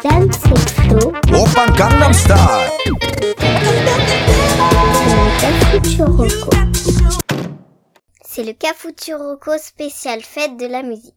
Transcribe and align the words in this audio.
C'est 0.00 0.70
Flo. 0.70 1.12
Open 1.34 1.76
Gangnam 1.76 2.12
Style. 2.14 2.36
C'est 8.24 8.44
le 8.44 8.52
Cafuturoco 8.54 9.58
spécial 9.58 10.22
fête 10.22 10.56
de 10.58 10.66
la 10.66 10.82
musique. 10.82 11.12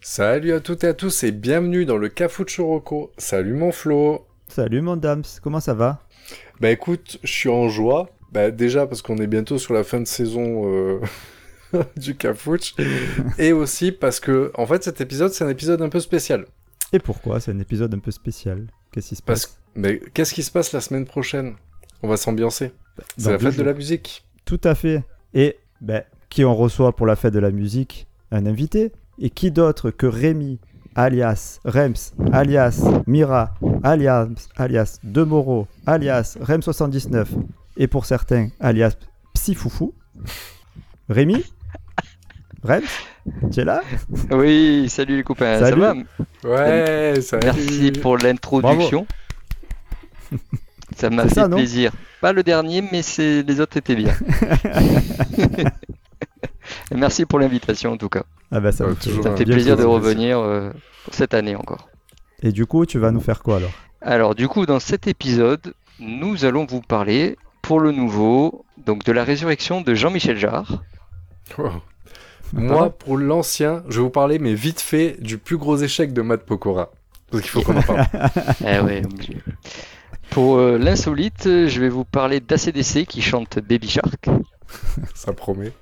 Salut 0.00 0.52
à 0.52 0.60
toutes 0.60 0.84
et 0.84 0.88
à 0.88 0.94
tous 0.94 1.24
et 1.24 1.32
bienvenue 1.32 1.84
dans 1.84 1.96
le 1.96 2.08
Cafuchuroko. 2.08 3.10
Salut 3.18 3.54
mon 3.54 3.72
Flo. 3.72 4.26
Salut 4.46 4.82
mon 4.82 4.96
Dams, 4.96 5.24
comment 5.42 5.60
ça 5.60 5.74
va? 5.74 6.02
Bah 6.60 6.70
écoute, 6.70 7.18
je 7.24 7.32
suis 7.32 7.48
en 7.48 7.68
joie. 7.68 8.10
Bah 8.30 8.52
déjà 8.52 8.86
parce 8.86 9.02
qu'on 9.02 9.16
est 9.16 9.26
bientôt 9.26 9.58
sur 9.58 9.74
la 9.74 9.82
fin 9.82 10.00
de 10.00 10.06
saison 10.06 10.72
euh, 10.72 11.00
du 11.96 12.16
Cafuch. 12.16 12.76
et 13.38 13.52
aussi 13.52 13.90
parce 13.90 14.20
que, 14.20 14.52
en 14.54 14.66
fait, 14.66 14.84
cet 14.84 15.00
épisode, 15.00 15.32
c'est 15.32 15.44
un 15.44 15.48
épisode 15.48 15.82
un 15.82 15.88
peu 15.88 16.00
spécial. 16.00 16.46
Et 16.96 16.98
pourquoi 16.98 17.40
C'est 17.40 17.52
un 17.52 17.58
épisode 17.58 17.92
un 17.92 17.98
peu 17.98 18.10
spécial. 18.10 18.68
Qu'est-ce 18.90 19.10
qui 19.10 19.16
se 19.16 19.22
Parce 19.22 19.44
passe 19.44 19.60
Mais 19.74 20.00
qu'est-ce 20.14 20.32
qui 20.32 20.42
se 20.42 20.50
passe 20.50 20.72
la 20.72 20.80
semaine 20.80 21.04
prochaine 21.04 21.56
On 22.02 22.08
va 22.08 22.16
s'ambiancer. 22.16 22.72
C'est 23.18 23.24
Dans 23.26 23.32
la 23.32 23.38
fête 23.38 23.58
de 23.58 23.62
la 23.62 23.74
musique. 23.74 24.24
Tout 24.46 24.60
à 24.64 24.74
fait. 24.74 25.04
Et 25.34 25.58
ben, 25.82 26.04
qui 26.30 26.42
on 26.46 26.56
reçoit 26.56 26.96
pour 26.96 27.04
la 27.04 27.14
fête 27.14 27.34
de 27.34 27.38
la 27.38 27.50
musique 27.50 28.06
Un 28.30 28.46
invité. 28.46 28.92
Et 29.18 29.28
qui 29.28 29.50
d'autre 29.50 29.90
que 29.90 30.06
Rémi, 30.06 30.58
alias 30.94 31.60
Rems, 31.66 32.14
alias 32.32 32.82
Mira, 33.06 33.52
alias, 33.82 34.48
alias 34.56 34.98
Demoro, 35.04 35.68
alias 35.84 36.38
Rem79, 36.40 37.26
et 37.76 37.88
pour 37.88 38.06
certains, 38.06 38.48
alias 38.58 38.96
Psyfoufou. 39.34 39.92
Rémi 41.10 41.44
Rems 42.62 42.88
Tu 43.52 43.60
es 43.60 43.64
là 43.64 43.82
Oui, 44.30 44.88
salut 44.88 45.16
les 45.16 45.22
copains, 45.22 45.58
Salut. 45.58 45.80
ça 45.80 45.94
va 45.94 46.50
Ouais, 46.50 47.20
ça 47.20 47.38
Merci 47.42 47.92
pour 47.92 48.16
l'introduction. 48.18 49.06
Ça 50.96 51.10
m'a 51.10 51.24
fait 51.28 51.34
ça, 51.34 51.48
plaisir. 51.48 51.92
Pas 52.20 52.32
le 52.32 52.42
dernier, 52.42 52.82
mais 52.82 53.02
c'est 53.02 53.42
les 53.42 53.60
autres 53.60 53.76
étaient 53.76 53.96
bien. 53.96 54.14
Merci 56.94 57.26
pour 57.26 57.38
l'invitation 57.38 57.92
en 57.92 57.96
tout 57.96 58.08
cas. 58.08 58.24
Ah 58.50 58.60
ben 58.60 58.72
ça 58.72 58.84
Ouais, 58.84 58.90
me 58.90 58.94
fait, 58.96 59.08
toujours 59.08 59.22
Ça 59.24 59.30
me 59.30 59.36
fait 59.36 59.44
plaisir 59.44 59.76
de 59.76 59.84
revenir 59.84 60.38
euh, 60.38 60.70
cette 61.10 61.34
année 61.34 61.54
encore. 61.56 61.88
Et 62.42 62.52
du 62.52 62.66
coup, 62.66 62.86
tu 62.86 62.98
vas 62.98 63.10
nous 63.10 63.20
faire 63.20 63.42
quoi 63.42 63.56
alors? 63.58 63.70
Alors 64.00 64.34
du 64.34 64.48
coup, 64.48 64.66
dans 64.66 64.80
cet 64.80 65.06
épisode, 65.06 65.74
nous 66.00 66.44
allons 66.44 66.64
vous 66.66 66.80
parler 66.80 67.36
pour 67.62 67.80
le 67.80 67.92
nouveau, 67.92 68.64
donc 68.84 69.04
de 69.04 69.12
la 69.12 69.24
résurrection 69.24 69.80
de 69.80 69.94
Jean-Michel 69.94 70.36
Jarre. 70.38 70.82
Oh. 71.58 71.70
Moi, 72.52 72.90
pour 72.90 73.16
l'ancien, 73.16 73.82
je 73.88 73.96
vais 73.96 74.02
vous 74.02 74.10
parler, 74.10 74.38
mais 74.38 74.54
vite 74.54 74.80
fait, 74.80 75.16
du 75.20 75.38
plus 75.38 75.56
gros 75.56 75.76
échec 75.76 76.12
de 76.12 76.22
Matt 76.22 76.44
Pokora. 76.44 76.90
Parce 77.30 77.42
qu'il 77.42 77.50
faut 77.50 77.62
qu'on 77.62 77.76
en 77.76 77.82
parle. 77.82 78.06
Eh 78.60 78.80
ouais, 78.80 79.04
obligé. 79.04 79.36
Pour 80.30 80.56
euh, 80.56 80.78
l'insolite, 80.78 81.44
je 81.44 81.80
vais 81.80 81.88
vous 81.88 82.04
parler 82.04 82.40
d'ACDC 82.40 83.06
qui 83.06 83.22
chante 83.22 83.58
Baby 83.58 83.88
Shark. 83.88 84.28
Ça 85.14 85.32
promet. 85.32 85.72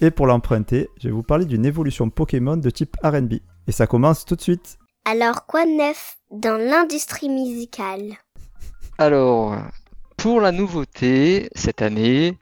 Et 0.00 0.10
pour 0.10 0.26
l'emprunter, 0.26 0.88
je 0.98 1.08
vais 1.08 1.12
vous 1.12 1.22
parler 1.22 1.44
d'une 1.44 1.64
évolution 1.64 2.10
Pokémon 2.10 2.56
de 2.56 2.70
type 2.70 2.96
RB. 3.02 3.34
Et 3.68 3.72
ça 3.72 3.86
commence 3.86 4.24
tout 4.24 4.36
de 4.36 4.40
suite. 4.40 4.78
Alors, 5.04 5.46
quoi 5.46 5.64
de 5.64 5.76
neuf 5.76 6.16
dans 6.30 6.56
l'industrie 6.56 7.28
musicale? 7.28 8.14
Alors, 8.98 9.56
pour 10.16 10.40
la 10.40 10.52
nouveauté 10.52 11.48
cette 11.54 11.82
année, 11.82 12.38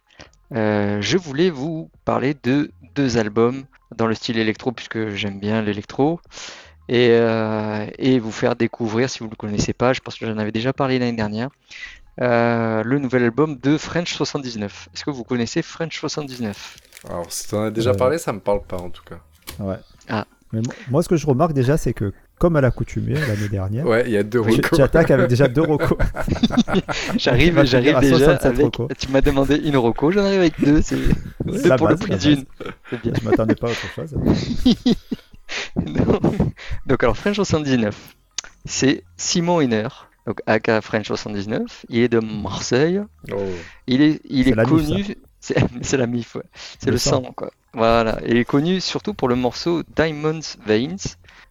euh, 0.55 0.99
je 1.01 1.17
voulais 1.17 1.51
vous 1.51 1.91
parler 2.05 2.35
de 2.43 2.71
deux 2.95 3.19
albums 3.19 3.65
dans 3.97 4.07
le 4.07 4.15
style 4.15 4.39
électro, 4.39 4.73
puisque 4.73 5.11
j'aime 5.11 5.39
bien 5.41 5.63
l'électro, 5.63 6.21
et, 6.89 7.09
euh, 7.11 7.87
et 7.99 8.19
vous 8.19 8.33
faire 8.33 8.57
découvrir, 8.57 9.09
si 9.11 9.21
vous 9.21 9.27
ne 9.27 9.31
le 9.31 9.37
connaissez 9.37 9.73
pas, 9.73 9.93
je 9.93 10.01
pense 10.01 10.17
que 10.17 10.27
j'en 10.27 10.39
avais 10.39 10.53
déjà 10.53 10.73
parlé 10.73 10.99
l'année 10.99 11.17
dernière, 11.17 11.49
euh, 12.21 12.83
le 12.85 12.99
nouvel 12.99 13.25
album 13.25 13.57
de 13.57 13.79
French 13.79 14.13
79. 14.15 14.89
Est-ce 14.95 15.05
que 15.05 15.11
vous 15.11 15.25
connaissez 15.25 15.63
French 15.63 15.99
79? 15.99 16.77
Alors, 17.09 17.33
si 17.33 17.49
t'en 17.49 17.63
as 17.65 17.71
déjà 17.71 17.91
Euh. 17.91 17.95
parlé, 17.95 18.19
ça 18.19 18.33
me 18.33 18.41
parle 18.41 18.63
pas 18.63 18.77
en 18.77 18.91
tout 18.91 19.03
cas. 19.05 19.21
Ouais. 19.59 19.77
Ah. 20.09 20.27
Mais 20.53 20.61
moi, 20.91 21.03
ce 21.03 21.09
que 21.09 21.17
je 21.17 21.27
remarque 21.27 21.53
déjà, 21.53 21.77
c'est 21.77 21.93
que, 21.95 22.13
comme 22.41 22.57
à 22.57 22.61
l'accoutumée 22.63 23.15
l'année 23.15 23.49
dernière, 23.49 23.87
Ouais, 23.87 24.03
il 24.07 24.13
y 24.13 24.17
a 24.17 24.23
deux 24.25 24.41
tu, 24.43 24.57
recos. 24.57 24.71
tu 24.79 24.83
attaques 24.83 25.11
avec 25.13 25.29
déjà 25.29 25.47
deux 25.47 25.61
recos. 25.63 25.97
J'arrive, 27.19 27.63
j'arrive 27.65 27.97
à 27.97 28.01
déjà 28.01 28.17
67 28.17 28.47
avec. 28.47 28.65
recos. 28.65 28.89
Tu 28.99 29.09
m'as 29.09 29.21
demandé 29.21 29.57
une 29.57 29.77
roco, 29.77 30.11
j'en 30.11 30.25
arrive 30.25 30.41
avec 30.41 30.59
deux. 30.61 30.81
C'est 30.83 31.77
pour 31.77 31.89
le 31.89 31.97
prix 31.97 32.17
d'une. 32.17 32.45
Je 32.91 33.25
m'attendais 33.29 33.55
pas 33.55 33.69
à 33.69 33.71
autre 33.71 33.87
chose. 33.95 34.15
Donc, 36.87 37.03
alors 37.03 37.17
French 37.17 37.37
79, 37.37 38.17
c'est 38.65 39.05
Simon 39.17 39.61
Hiner, 39.61 39.89
donc 40.27 40.41
aka 40.47 40.81
French 40.81 41.07
79. 41.07 41.87
Il 41.89 42.01
est 42.01 42.09
de 42.09 42.21
Marseille. 42.21 43.01
Oh. 43.33 43.37
Il 43.87 44.03
est, 44.03 44.21
il 44.29 44.45
C'est 44.45 44.51
est 44.51 44.65
connu. 44.65 45.17
C'est 45.81 45.97
la 45.97 46.07
MIF, 46.07 46.35
ouais. 46.35 46.43
C'est 46.79 46.87
Le 46.87 46.93
le, 46.93 46.99
sang. 46.99 47.23
sang, 47.25 47.33
quoi. 47.35 47.51
Voilà. 47.73 48.19
Il 48.27 48.37
est 48.37 48.45
connu 48.45 48.79
surtout 48.81 49.15
pour 49.15 49.27
le 49.27 49.37
morceau 49.37 49.83
Diamonds 49.97 50.41
Veins. 50.67 50.97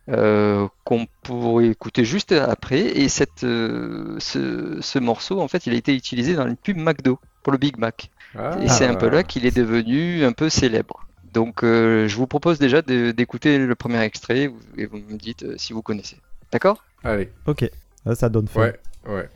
Euh, 0.09 0.68
qu'on 0.84 1.08
pourrait 1.24 1.68
écouter 1.68 2.03
juste 2.06 2.31
après 2.31 2.80
et 2.81 3.09
cette, 3.09 3.44
euh, 3.44 4.16
ce, 4.20 4.78
ce 4.81 5.00
morceau 5.00 5.40
en 5.40 5.47
fait 5.47 5.66
il 5.68 5.74
a 5.74 5.78
été 5.78 5.94
utilisé 5.96 6.34
dans 6.36 6.47
une 6.47 6.56
pub 6.58 6.78
McDo 6.78 7.20
pour 7.44 7.52
le 7.52 7.58
Big 7.58 7.78
Mac 7.78 8.09
Ah. 8.38 8.58
et 8.62 8.68
c'est 8.70 8.86
un 8.86 8.96
peu 8.96 9.09
là 9.09 9.24
qu'il 9.24 9.46
est 9.46 9.56
devenu 9.56 10.24
un 10.25 10.31
peu 10.34 10.50
célèbre. 10.50 11.06
Donc 11.34 11.64
euh, 11.64 12.08
je 12.08 12.16
vous 12.16 12.25
propose 12.28 12.58
déjà 12.59 12.81
d'écouter 12.81 13.59
le 13.59 13.75
premier 13.75 14.02
extrait 14.02 14.52
et 14.78 14.86
vous 14.88 14.97
me 14.97 15.18
dites 15.18 15.44
euh, 15.44 15.56
si 15.58 15.74
vous 15.74 15.81
connaissez. 15.84 16.18
D'accord? 16.52 16.84
Allez, 17.03 17.30
Ok, 17.46 17.70
Là, 18.06 18.16
ça 18.16 18.30
donne 18.30 18.47
faim. 18.47 18.62
ouais, 18.62 18.80
ouais. 19.08 19.30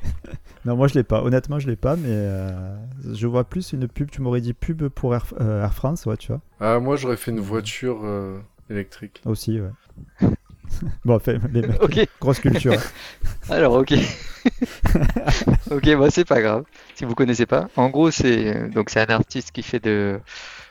Non, 0.64 0.74
moi 0.76 0.88
je 0.88 0.94
l'ai 0.94 1.04
pas. 1.04 1.22
Honnêtement, 1.22 1.58
je 1.60 1.68
l'ai 1.68 1.76
pas, 1.76 1.94
mais 1.94 2.08
euh, 2.08 2.76
je 3.12 3.26
vois 3.28 3.44
plus 3.44 3.72
une 3.72 3.86
pub. 3.86 4.10
Tu 4.10 4.20
m'aurais 4.20 4.40
dit 4.40 4.52
pub 4.54 4.88
pour 4.88 5.14
Air, 5.14 5.26
euh, 5.40 5.62
Air 5.62 5.72
France, 5.74 6.06
ouais, 6.06 6.16
tu 6.16 6.28
vois. 6.32 6.40
Ah, 6.58 6.80
moi, 6.80 6.96
j'aurais 6.96 7.16
fait 7.16 7.30
une 7.30 7.38
voiture 7.40 8.00
euh, 8.04 8.38
électrique. 8.70 9.22
Aussi, 9.24 9.60
ouais. 9.60 9.70
bon, 11.04 11.18
fait, 11.18 11.38
les 11.52 11.62
mecs, 11.62 11.82
Ok, 11.82 12.08
grosse 12.20 12.40
culture. 12.40 12.74
alors 13.50 13.74
ok. 13.74 13.92
ok, 15.70 15.96
bah 15.96 16.10
c'est 16.10 16.24
pas 16.24 16.40
grave 16.40 16.64
si 16.94 17.04
vous 17.04 17.14
connaissez 17.14 17.46
pas. 17.46 17.68
En 17.76 17.88
gros, 17.88 18.10
c'est 18.10 18.68
donc 18.70 18.90
c'est 18.90 19.00
un 19.00 19.14
artiste 19.14 19.52
qui 19.52 19.62
fait 19.62 19.82
de 19.82 20.20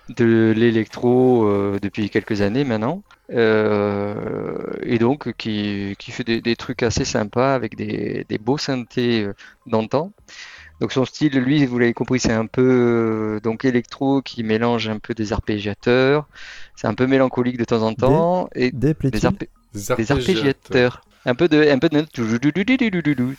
de 0.10 0.54
l'électro 0.56 1.46
euh, 1.48 1.80
depuis 1.82 2.10
quelques 2.10 2.42
années 2.42 2.64
maintenant. 2.64 3.02
Euh, 3.32 4.74
et 4.84 5.00
donc 5.00 5.34
qui, 5.38 5.96
qui 5.98 6.12
fait 6.12 6.24
des, 6.24 6.42
des 6.42 6.56
trucs 6.56 6.84
assez 6.84 7.06
sympas 7.06 7.56
avec 7.56 7.76
des, 7.76 8.26
des 8.30 8.38
beaux 8.38 8.58
synthés 8.58 9.24
euh, 9.24 9.34
d'antan. 9.66 10.12
Donc 10.82 10.92
son 10.92 11.06
style, 11.06 11.34
lui, 11.40 11.66
vous 11.66 11.80
l'avez 11.80 11.94
compris, 11.94 12.20
c'est 12.20 12.34
un 12.34 12.48
peu 12.48 12.62
euh, 13.38 13.40
donc 13.40 13.64
électro 13.66 14.22
qui 14.22 14.44
mélange 14.44 14.90
un 14.90 15.00
peu 15.00 15.14
des 15.14 15.32
arpégiateurs. 15.34 16.28
C'est 16.76 16.88
un 16.88 16.94
peu 16.94 17.08
mélancolique 17.08 17.58
de 17.58 17.64
temps 17.64 17.82
en 17.82 17.94
temps 17.94 18.50
et 18.56 18.72
Des 18.72 18.90
des, 18.90 18.94
plaît-il 18.94 19.20
arpé- 19.26 19.40
Des 19.74 19.80
des 19.80 19.92
arpégiateurs. 19.92 20.18
arpégiateurs. 20.18 21.02
Un 21.28 21.34
peu 21.34 21.48
de 21.48 21.68
un 21.70 21.80
peu 21.80 21.90
de. 21.90 22.02
Tu 22.12 22.22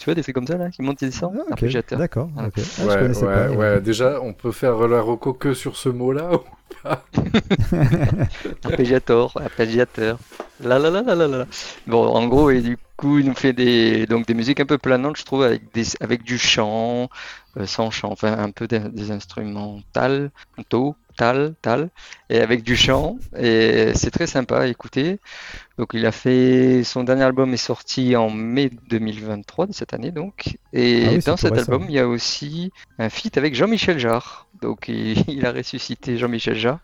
vois 0.07 0.15
des 0.15 0.23
trucs 0.23 0.35
comme 0.35 0.47
ça 0.47 0.57
là 0.57 0.71
qui 0.71 0.83
montent 0.83 1.03
et 1.03 1.07
descendent. 1.07 1.39
Ah, 1.47 1.53
Arpégiateurs. 1.53 1.99
D'accord. 1.99 2.29
Voilà. 2.35 2.49
Ah, 2.81 2.85
Ouais, 2.87 3.49
ouais, 3.51 3.57
ouais. 3.57 3.81
Déjà, 3.81 4.21
on 4.23 4.33
peut 4.33 4.51
faire 4.51 4.89
la 4.89 5.01
roco 5.01 5.33
que 5.33 5.55
sur 5.55 5.77
ce 5.77 5.89
mot-là. 5.89 6.31
Arpégiator, 8.65 9.33
arpégiateur. 9.43 10.19
La 10.61 10.79
la 10.79 10.91
la 10.91 11.03
la 11.03 11.15
la 11.15 11.27
la. 11.29 11.47
Bon, 11.87 12.07
en 12.07 12.27
gros, 12.29 12.51
et 12.51 12.61
du 12.61 12.79
coup, 12.97 13.19
il 13.19 13.27
nous 13.27 13.35
fait 13.35 13.53
des 13.53 14.07
donc 14.07 14.27
des 14.27 14.35
musiques 14.35 14.61
un 14.61 14.67
peu 14.67 14.79
planantes, 14.79 15.17
je 15.19 15.25
trouve, 15.25 15.43
avec 15.43 15.73
des 15.75 15.85
avec 16.01 16.23
du 16.23 16.39
chant, 16.39 17.09
euh, 17.57 17.67
sans 17.67 17.91
chant, 17.91 18.11
enfin 18.11 18.39
un 18.39 18.51
peu 18.51 18.67
des, 18.67 18.79
des 18.81 19.11
instrumentales, 19.11 20.31
tal, 21.17 21.55
tal, 21.63 21.91
et 22.31 22.41
avec 22.41 22.63
du 22.63 22.77
chant. 22.77 23.19
Et 23.37 23.93
c'est 23.95 24.11
très 24.11 24.27
sympa 24.27 24.61
à 24.61 24.67
écouter. 24.67 25.19
Donc, 25.79 25.91
il 25.93 26.07
a 26.07 26.13
fait 26.13 26.83
son 26.85 27.05
dernier 27.05 27.23
album 27.25 27.53
est 27.53 27.59
sorti 27.59 28.17
en 28.17 28.31
mai 28.31 28.71
2023 28.89 29.67
de 29.67 29.73
cette 29.75 29.93
année, 29.93 30.11
donc. 30.11 30.57
Et 30.73 31.05
Ah 31.07 31.11
oui, 31.13 31.19
dans 31.27 31.37
cet 31.37 31.53
récent. 31.53 31.73
album, 31.73 31.87
il 31.91 31.95
y 31.95 31.99
a 31.99 32.09
aussi 32.09 32.73
un 32.99 33.11
feat 33.11 33.37
avec 33.37 33.55
Jean-Michel 33.55 33.99
Jarre. 33.99 34.47
Donc, 34.63 34.89
il, 34.89 35.23
il 35.29 35.45
a 35.45 35.53
ressuscité 35.53 36.17
Jean-Michel 36.17 36.57
Jarre. 36.57 36.79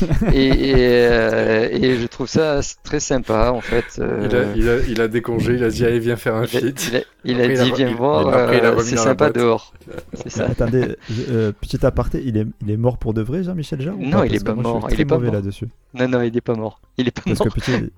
Et, 0.32 0.46
et, 0.70 0.74
euh, 0.78 1.68
et 1.70 1.96
je 1.98 2.06
trouve 2.06 2.26
ça 2.26 2.60
très 2.82 2.98
sympa 2.98 3.50
en 3.50 3.60
fait. 3.60 3.84
euh, 3.98 4.26
Il, 4.26 4.34
a, 4.36 4.44
il, 4.56 4.68
a, 4.70 4.78
il 4.88 5.00
a 5.02 5.08
décongé, 5.08 5.52
il 5.56 5.64
a 5.64 5.68
dit 5.68 5.84
allez 5.84 5.98
viens 5.98 6.16
faire 6.16 6.34
un 6.36 6.46
feat. 6.46 6.90
il 6.90 6.96
a- 6.96 7.00
il 7.24 7.36
a 7.36 7.44
Après, 7.44 7.54
il 7.54 7.60
a 7.60 7.64
dit 7.64 7.72
viens 7.76 7.88
il- 7.90 7.96
voir, 7.96 8.82
c'est 8.82 8.96
sympa 8.96 9.28
dehors. 9.28 9.74
C'est 10.14 10.30
ça. 10.30 10.46
attendez, 10.46 10.96
euh, 11.28 11.52
petit 11.52 11.84
aparté, 11.84 12.22
il 12.24 12.38
est, 12.38 12.46
il 12.62 12.70
est 12.70 12.76
mort 12.78 12.96
pour 12.96 13.12
de 13.12 13.20
vrai, 13.20 13.42
Jean-Michel 13.42 13.82
Jarre 13.82 13.96
Non, 13.98 14.20
pas? 14.20 14.26
il 14.26 14.34
est 14.34 14.42
pas 14.44 14.54
mort, 14.54 14.88
il 14.90 14.98
est 14.98 15.04
pas 15.04 15.16
mauvais 15.16 15.26
mort. 15.26 15.34
là-dessus. 15.34 15.68
Non, 15.92 16.08
non, 16.08 16.22
il 16.22 16.34
est 16.34 16.40
pas 16.40 16.54
mort. 16.54 16.80
Il 16.96 17.08
est 17.08 17.10
pas 17.10 17.22
Parce 17.26 17.40
que, 17.40 17.48
petit, 17.50 17.92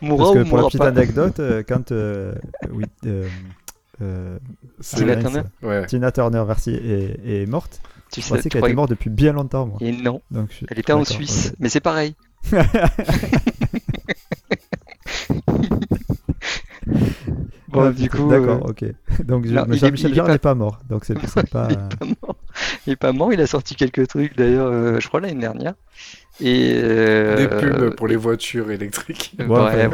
Mourra 0.00 0.24
parce 0.24 0.30
ou 0.30 0.34
que 0.44 0.48
pour 0.48 0.58
la 0.58 0.64
petite 0.64 0.78
pas. 0.80 0.88
anecdote, 0.88 1.40
euh, 1.40 1.62
quand 1.66 1.92
euh, 1.92 2.34
oui, 2.70 2.84
euh, 3.06 3.28
euh, 4.02 4.38
Tina 4.80 5.16
Turner 5.16 5.42
Ouais. 5.62 5.86
Tina 5.86 6.10
Turner 6.12 6.42
Versi 6.46 6.70
est, 6.70 7.20
est 7.24 7.46
morte, 7.46 7.80
Tu 8.10 8.20
je 8.20 8.26
sais, 8.26 8.36
pensais 8.36 8.48
qu'elle 8.48 8.64
était 8.64 8.74
morte 8.74 8.90
depuis 8.90 9.10
bien 9.10 9.32
longtemps, 9.32 9.66
moi. 9.66 9.76
Et 9.80 9.92
non, 9.92 10.22
Donc, 10.30 10.48
je- 10.58 10.64
elle 10.68 10.78
était 10.78 10.92
en 10.92 11.04
Suisse, 11.04 11.52
mais 11.58 11.68
c'est 11.68 11.80
pareil. 11.80 12.14
Bon, 17.70 17.82
Ah, 17.82 17.92
du 17.92 18.10
coup, 18.10 18.28
D'accord, 18.28 18.66
euh, 18.66 18.70
ok. 18.70 18.84
Donc 19.24 19.46
je- 19.46 19.54
non, 19.54 19.64
il 19.70 19.76
il 19.76 19.84
est 20.06 20.14
Jarre 20.14 20.28
n'est 20.28 20.38
pas 20.38 20.54
mort. 20.54 20.80
Donc 20.88 21.04
c'est 21.04 21.14
pas. 21.50 21.68
il, 21.70 21.74
est 21.74 21.78
euh, 21.78 21.88
pas 21.98 22.06
mort. 22.22 22.36
Il 22.86 22.92
est 22.92 22.96
pas 22.96 23.12
mort, 23.12 23.32
il 23.32 23.40
a 23.40 23.46
sorti 23.46 23.74
quelques 23.76 24.06
trucs 24.08 24.36
d'ailleurs, 24.36 24.66
euh, 24.68 24.98
je 25.00 25.08
crois 25.08 25.20
l'année 25.20 25.40
dernière. 25.40 25.74
Et 26.40 26.80
euh, 26.82 27.36
Des 27.36 27.48
pubs 27.48 27.94
pour 27.96 28.08
les 28.08 28.16
voitures 28.16 28.70
électriques. 28.70 29.36
Ouais, 29.48 29.88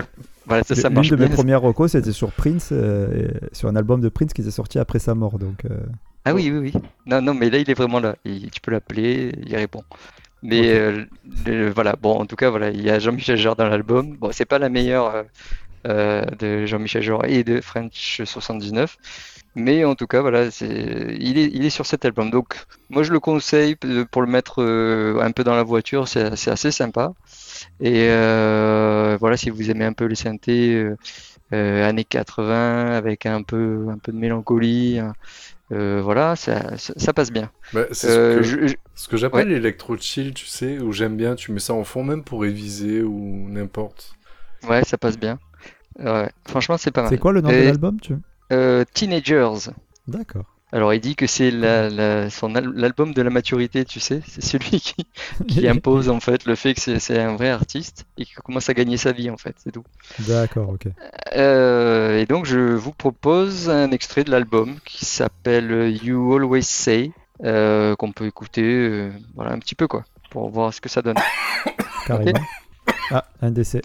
voilà, 0.48 0.62
ça, 0.62 0.76
ça 0.76 0.88
L'une 0.88 0.94
marche 0.94 1.08
de 1.08 1.16
mes 1.16 1.28
premières 1.28 1.60
recos, 1.60 1.90
c'était 1.90 2.12
sur 2.12 2.30
Prince, 2.30 2.68
euh, 2.70 3.28
et- 3.50 3.54
sur 3.56 3.68
un 3.68 3.74
album 3.74 4.00
de 4.00 4.08
Prince 4.08 4.32
qui 4.32 4.44
s'est 4.44 4.52
sorti 4.52 4.78
après 4.78 5.00
sa 5.00 5.14
mort. 5.16 5.40
Donc, 5.40 5.64
euh, 5.68 5.76
Ah 6.24 6.32
oui, 6.34 6.52
oui, 6.52 6.70
oui. 6.72 6.82
Non, 7.04 7.20
non, 7.20 7.34
mais 7.34 7.50
là, 7.50 7.58
il 7.58 7.68
est 7.68 7.74
vraiment 7.74 7.98
là. 7.98 8.14
Il- 8.24 8.48
tu 8.52 8.60
peux 8.60 8.70
l'appeler, 8.70 9.32
il 9.44 9.56
répond. 9.56 9.82
Mais 10.44 10.70
euh, 10.70 11.04
le- 11.46 11.70
voilà, 11.70 11.96
bon, 12.00 12.12
en 12.20 12.26
tout 12.26 12.36
cas, 12.36 12.50
voilà, 12.50 12.70
il 12.70 12.80
y 12.80 12.90
a 12.90 13.00
Jean-Michel 13.00 13.36
Jarre 13.36 13.56
dans 13.56 13.66
l'album. 13.68 14.16
Bon, 14.20 14.30
c'est 14.32 14.44
pas 14.44 14.60
la 14.60 14.68
meilleure 14.68 15.06
euh, 15.12 15.22
de 15.86 16.66
Jean-Michel 16.66 17.02
Jarre 17.02 17.24
et 17.26 17.44
de 17.44 17.60
French 17.60 18.22
79, 18.24 18.96
mais 19.54 19.84
en 19.84 19.94
tout 19.94 20.06
cas, 20.06 20.20
voilà, 20.20 20.50
c'est, 20.50 20.66
il 21.20 21.38
est, 21.38 21.46
il 21.52 21.64
est 21.64 21.70
sur 21.70 21.86
cet 21.86 22.04
album. 22.04 22.30
Donc, 22.30 22.56
moi, 22.90 23.02
je 23.02 23.12
le 23.12 23.20
conseille 23.20 23.76
pour 24.10 24.22
le 24.22 24.28
mettre 24.28 24.62
euh, 24.62 25.20
un 25.22 25.32
peu 25.32 25.44
dans 25.44 25.54
la 25.56 25.62
voiture, 25.62 26.08
c'est, 26.08 26.36
c'est 26.36 26.50
assez 26.50 26.70
sympa. 26.72 27.12
Et 27.80 28.08
euh, 28.10 29.16
voilà, 29.20 29.36
si 29.36 29.50
vous 29.50 29.70
aimez 29.70 29.84
un 29.84 29.92
peu 29.92 30.06
les 30.06 30.14
synthés 30.16 30.74
euh, 30.74 30.96
euh, 31.54 31.88
années 31.88 32.04
80 32.04 32.86
avec 32.96 33.26
un 33.26 33.42
peu, 33.42 33.86
un 33.90 33.98
peu 33.98 34.12
de 34.12 34.18
mélancolie. 34.18 34.98
hein, 34.98 35.14
euh, 35.72 36.00
voilà, 36.02 36.36
ça, 36.36 36.76
ça, 36.78 36.94
ça 36.96 37.12
passe 37.14 37.32
bien. 37.32 37.50
Bah, 37.72 37.86
c'est 37.92 38.08
Euh, 38.08 38.42
ce 38.42 38.42
que, 38.42 38.42
je- 38.42 38.66
je- 38.68 38.74
ce 38.94 39.08
que 39.08 39.16
j'appelle 39.16 39.48
l'électro 39.48 39.96
chill, 39.96 40.34
tu 40.34 40.46
sais, 40.46 40.78
où 40.78 40.92
j'aime 40.92 41.16
bien, 41.16 41.34
tu 41.36 41.52
mets 41.52 41.60
ça 41.60 41.74
en 41.74 41.84
fond 41.84 42.02
même 42.04 42.24
pour 42.24 42.42
réviser 42.42 43.02
ou 43.02 43.48
n'importe. 43.48 44.16
ouais, 44.64 44.84
ça 44.84 44.98
passe 44.98 45.18
bien. 45.18 45.38
Ouais, 45.98 46.30
franchement, 46.46 46.76
c'est 46.78 46.90
pas 46.90 47.02
mal. 47.02 47.10
c'est 47.10 47.18
quoi 47.18 47.32
le 47.32 47.40
nom 47.40 47.48
de 47.48 47.54
l'album 47.54 48.00
tu... 48.00 48.14
Euh, 48.52 48.84
Teenagers. 48.94 49.70
D'accord. 50.06 50.44
Alors, 50.72 50.92
il 50.92 51.00
dit 51.00 51.14
que 51.14 51.26
c'est 51.28 51.50
la, 51.52 51.88
la- 51.88 52.28
l'album 52.74 53.14
de 53.14 53.22
la 53.22 53.30
maturité, 53.30 53.84
tu 53.84 54.00
sais. 54.00 54.20
C'est 54.26 54.42
celui 54.42 54.80
qui, 54.80 55.06
qui 55.48 55.66
impose 55.68 56.08
en 56.10 56.20
fait 56.20 56.44
le 56.44 56.54
fait 56.56 56.74
que 56.74 56.80
c'est, 56.80 56.98
c'est 56.98 57.18
un 57.20 57.36
vrai 57.36 57.50
artiste 57.50 58.04
et 58.18 58.24
qui 58.24 58.34
commence 58.34 58.68
à 58.68 58.74
gagner 58.74 58.96
sa 58.96 59.12
vie 59.12 59.30
en 59.30 59.36
fait, 59.36 59.54
c'est 59.62 59.70
tout. 59.72 59.84
D'accord, 60.18 60.68
ok. 60.70 60.88
Euh, 61.34 62.18
et 62.20 62.26
donc, 62.26 62.46
je 62.46 62.58
vous 62.58 62.92
propose 62.92 63.70
un 63.70 63.90
extrait 63.90 64.24
de 64.24 64.30
l'album 64.30 64.76
qui 64.84 65.04
s'appelle 65.04 65.96
You 66.02 66.34
Always 66.34 66.62
Say, 66.64 67.12
euh, 67.44 67.94
qu'on 67.96 68.12
peut 68.12 68.26
écouter, 68.26 68.62
euh, 68.64 69.10
voilà, 69.34 69.52
un 69.52 69.58
petit 69.58 69.74
peu 69.76 69.86
quoi, 69.86 70.04
pour 70.30 70.50
voir 70.50 70.74
ce 70.74 70.80
que 70.80 70.88
ça 70.88 71.00
donne. 71.00 71.16
Carrément. 72.06 72.32
Ah, 73.10 73.24
un 73.42 73.50
décès. 73.50 73.82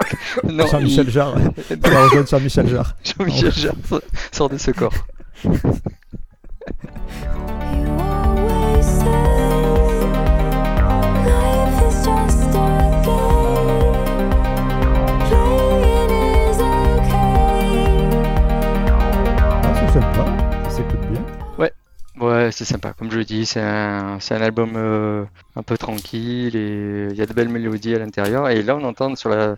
Jean-Michel 0.44 1.06
il- 1.06 1.10
Jarre. 1.12 1.34
Rejoindre 1.70 2.28
Jean-Michel 2.28 2.68
Jarre. 2.68 2.94
Jean-Michel 3.04 3.52
Jarre 3.52 3.74
sort- 3.88 4.02
sort 4.32 4.48
de 4.48 4.58
ce 4.58 4.70
corps. 4.70 4.94
Ouais, 22.20 22.50
c'est 22.52 22.64
sympa. 22.66 22.92
Comme 22.92 23.10
je 23.10 23.16
le 23.18 23.24
dis, 23.24 23.46
c'est 23.46 23.60
un, 23.62 24.18
c'est 24.20 24.34
un 24.34 24.42
album 24.42 24.72
euh, 24.76 25.24
un 25.56 25.62
peu 25.62 25.78
tranquille 25.78 26.54
et 26.54 27.08
il 27.10 27.16
y 27.16 27.22
a 27.22 27.26
de 27.26 27.32
belles 27.32 27.48
mélodies 27.48 27.94
à 27.94 27.98
l'intérieur. 27.98 28.48
Et 28.50 28.62
là, 28.62 28.76
on 28.76 28.84
entend 28.84 29.16
sur 29.16 29.30
la, 29.30 29.56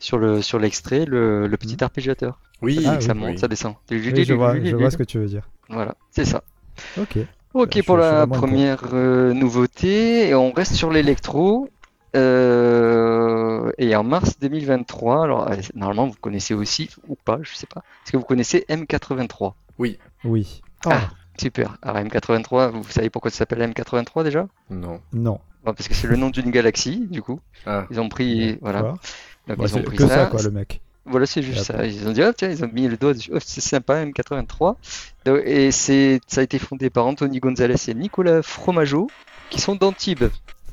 sur 0.00 0.18
le, 0.18 0.42
sur 0.42 0.58
l'extrait 0.58 1.04
le, 1.04 1.46
le 1.46 1.56
petit 1.56 1.82
arpégiateur. 1.84 2.38
Oui, 2.62 2.80
Ah, 2.86 3.00
ça 3.00 3.14
oui, 3.14 3.20
monte, 3.20 3.34
oui. 3.34 3.38
ça 3.38 3.48
descend. 3.48 3.74
Oui, 3.90 4.24
je, 4.24 4.34
vois, 4.34 4.54
je 4.62 4.76
vois 4.76 4.90
ce 4.90 4.96
que 4.96 5.04
tu 5.04 5.18
veux 5.18 5.26
dire. 5.26 5.48
Voilà, 5.68 5.94
c'est 6.10 6.24
ça. 6.24 6.42
Ok. 6.98 7.16
Ok 7.54 7.70
je- 7.76 7.82
pour 7.82 7.96
la 7.96 8.26
première 8.26 8.80
euh, 8.92 9.32
nouveauté, 9.32 10.28
et 10.28 10.34
on 10.34 10.52
reste 10.52 10.74
sur 10.74 10.90
l'électro. 10.90 11.68
Euh, 12.16 13.70
et 13.78 13.94
en 13.94 14.02
mars 14.02 14.38
2023, 14.40 15.24
alors 15.24 15.48
euh, 15.50 15.56
normalement 15.74 16.06
vous 16.08 16.16
connaissez 16.20 16.54
aussi 16.54 16.90
ou 17.08 17.14
pas, 17.14 17.38
je 17.42 17.54
sais 17.54 17.66
pas. 17.68 17.82
Est-ce 18.04 18.12
que 18.12 18.16
vous 18.16 18.24
connaissez 18.24 18.64
M83? 18.68 19.54
Oui. 19.78 19.98
Ah, 20.86 21.10
super. 21.40 21.76
Alors 21.82 21.96
M83, 22.02 22.70
vous 22.70 22.90
savez 22.90 23.10
pourquoi 23.10 23.30
ça 23.30 23.38
s'appelle 23.38 23.60
M83 23.70 24.24
déjà? 24.24 24.46
Non. 24.70 25.00
Non. 25.12 25.40
Bon, 25.64 25.74
parce 25.74 25.88
que 25.88 25.94
c'est 25.94 26.06
le 26.06 26.16
nom 26.16 26.30
d'une 26.30 26.50
galaxie, 26.50 27.06
du 27.10 27.20
coup. 27.22 27.40
Ah, 27.66 27.86
Ils 27.90 28.00
ont 28.00 28.08
pris, 28.08 28.56
voilà. 28.62 28.80
D'accord. 28.82 28.98
Donc 29.48 29.56
Bon, 29.58 29.64
ils 29.64 29.74
ont 29.74 29.76
c'est 29.78 29.82
pris 29.82 29.96
que 29.96 30.06
ça. 30.06 30.14
ça, 30.14 30.26
quoi, 30.26 30.42
le 30.42 30.50
mec. 30.50 30.80
Voilà, 31.06 31.26
c'est 31.26 31.42
juste 31.42 31.64
ça. 31.64 31.84
Ils 31.86 32.06
ont 32.06 32.12
dit, 32.12 32.22
oh, 32.22 32.32
tiens, 32.36 32.50
ils 32.50 32.64
ont 32.64 32.70
mis 32.72 32.86
le 32.88 32.96
doigt. 32.96 33.12
Oh, 33.32 33.38
c'est 33.44 33.60
sympa, 33.60 34.04
M83. 34.04 34.76
Donc, 35.26 35.40
Et 35.44 35.70
c'est, 35.72 36.20
ça 36.26 36.40
a 36.40 36.44
été 36.44 36.58
fondé 36.58 36.88
par 36.90 37.06
Anthony 37.06 37.40
Gonzalez 37.40 37.74
et 37.88 37.94
Nicolas 37.94 38.42
Fromageau, 38.42 39.08
qui 39.50 39.60
sont 39.60 39.74
d'Antibes. 39.74 40.24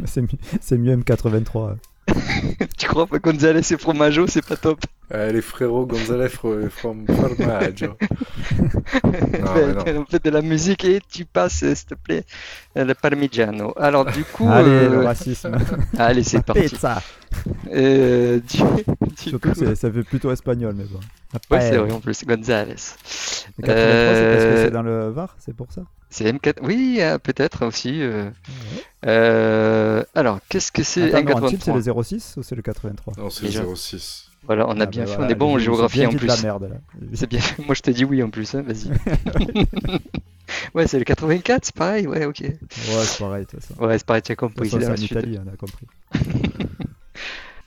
C'est 0.05 0.21
mieux, 0.21 0.27
c'est 0.61 0.77
mieux 0.77 0.95
M83. 0.95 1.75
Tu 2.77 2.87
crois 2.87 3.07
pas 3.07 3.19
Gonzalez 3.19 3.59
et 3.73 3.77
Fromageau, 3.77 4.27
c'est 4.27 4.45
pas 4.45 4.55
top. 4.57 4.79
Euh, 5.13 5.31
les 5.31 5.41
frérots 5.41 5.85
Gonzalez 5.85 6.27
fro- 6.29 6.69
from 6.69 7.05
Formaggio. 7.07 7.95
Fais- 9.11 10.03
fais 10.09 10.19
de 10.19 10.29
la 10.29 10.41
musique 10.41 10.83
et 10.85 10.99
tu 11.09 11.25
passes, 11.25 11.63
euh, 11.63 11.75
s'il 11.75 11.85
te 11.87 11.95
plaît, 11.95 12.23
euh, 12.77 12.83
le 12.85 12.93
parmigiano. 12.93 13.73
Alors, 13.77 14.05
du 14.05 14.23
coup, 14.23 14.49
Allez, 14.49 14.69
euh, 14.69 14.89
le 14.89 15.05
racisme. 15.05 15.57
allez, 15.97 16.23
c'est 16.23 16.41
parti. 16.43 16.61
Pizza. 16.63 17.01
Euh, 17.71 18.39
du, 18.39 18.57
du 18.57 19.29
Surtout, 19.29 19.53
coup- 19.53 19.75
ça 19.75 19.91
fait 19.91 20.03
plutôt 20.03 20.31
espagnol, 20.31 20.73
mais 20.77 20.85
bon. 20.85 20.99
Ouais, 21.51 21.61
c'est 21.61 21.77
vrai, 21.77 21.91
en 21.91 21.99
plus, 21.99 22.23
Gonzalez. 22.25 22.75
le 23.57 23.63
83, 23.63 23.65
c'est 23.65 23.65
parce 23.65 23.67
que 23.67 24.49
Euh, 24.49 24.65
c'est 24.65 24.71
dans 24.71 24.83
le 24.83 25.09
Var, 25.09 25.35
c'est 25.39 25.55
pour 25.55 25.71
ça? 25.71 25.81
C'est 26.09 26.25
M4, 26.31 26.55
oui, 26.63 26.97
euh, 27.01 27.17
peut-être 27.17 27.65
aussi. 27.65 28.01
euh. 28.01 28.29
Euh, 29.05 30.03
alors, 30.15 30.39
qu'est-ce 30.49 30.71
que 30.71 30.83
c'est 30.83 31.13
Attends, 31.13 31.39
non, 31.39 31.45
en 31.45 31.49
type, 31.49 31.61
c'est 31.61 31.71
M83? 31.71 31.95
le 31.97 32.03
06 32.03 32.35
ou 32.37 32.43
c'est 32.43 32.55
le 32.55 32.61
83 32.61 33.13
Non, 33.17 33.29
c'est 33.29 33.45
le 33.45 33.75
06. 33.75 34.26
Voilà, 34.47 34.65
on 34.67 34.79
a 34.79 34.83
Ah, 34.83 34.85
bien 34.85 35.03
bah 35.03 35.07
fait, 35.09 35.15
voilà, 35.17 35.27
on 35.27 35.29
est 35.29 35.35
bon 35.35 35.53
en 35.55 35.59
géographie 35.59 36.05
en 36.05 36.09
plus. 36.11 36.25
la 36.25 36.37
merde, 36.41 36.69
là. 36.69 36.77
C'est 37.13 37.29
bien. 37.29 37.41
Moi, 37.65 37.75
je 37.75 37.81
te 37.81 37.91
dis 37.91 38.05
oui 38.05 38.23
en 38.23 38.29
plus, 38.29 38.55
hein, 38.55 38.63
vas-y. 38.65 38.89
ouais, 40.73 40.87
c'est 40.87 40.97
le 40.99 41.03
84, 41.03 41.65
c'est 41.65 41.75
pareil, 41.75 42.07
ouais, 42.07 42.25
ok. 42.25 42.39
Ouais, 42.41 42.57
c'est 43.03 43.19
pareil. 43.19 43.45
Ouais, 43.79 43.97
c'est 43.97 44.05
pareil, 44.05 44.21
tu 44.21 44.31
as 44.31 44.35
compris, 44.35 44.69
c'est 44.69 44.87
en. 44.87 44.95
Italie, 44.95 45.37
on 45.45 45.53
a 45.53 45.55
compris. 45.55 45.85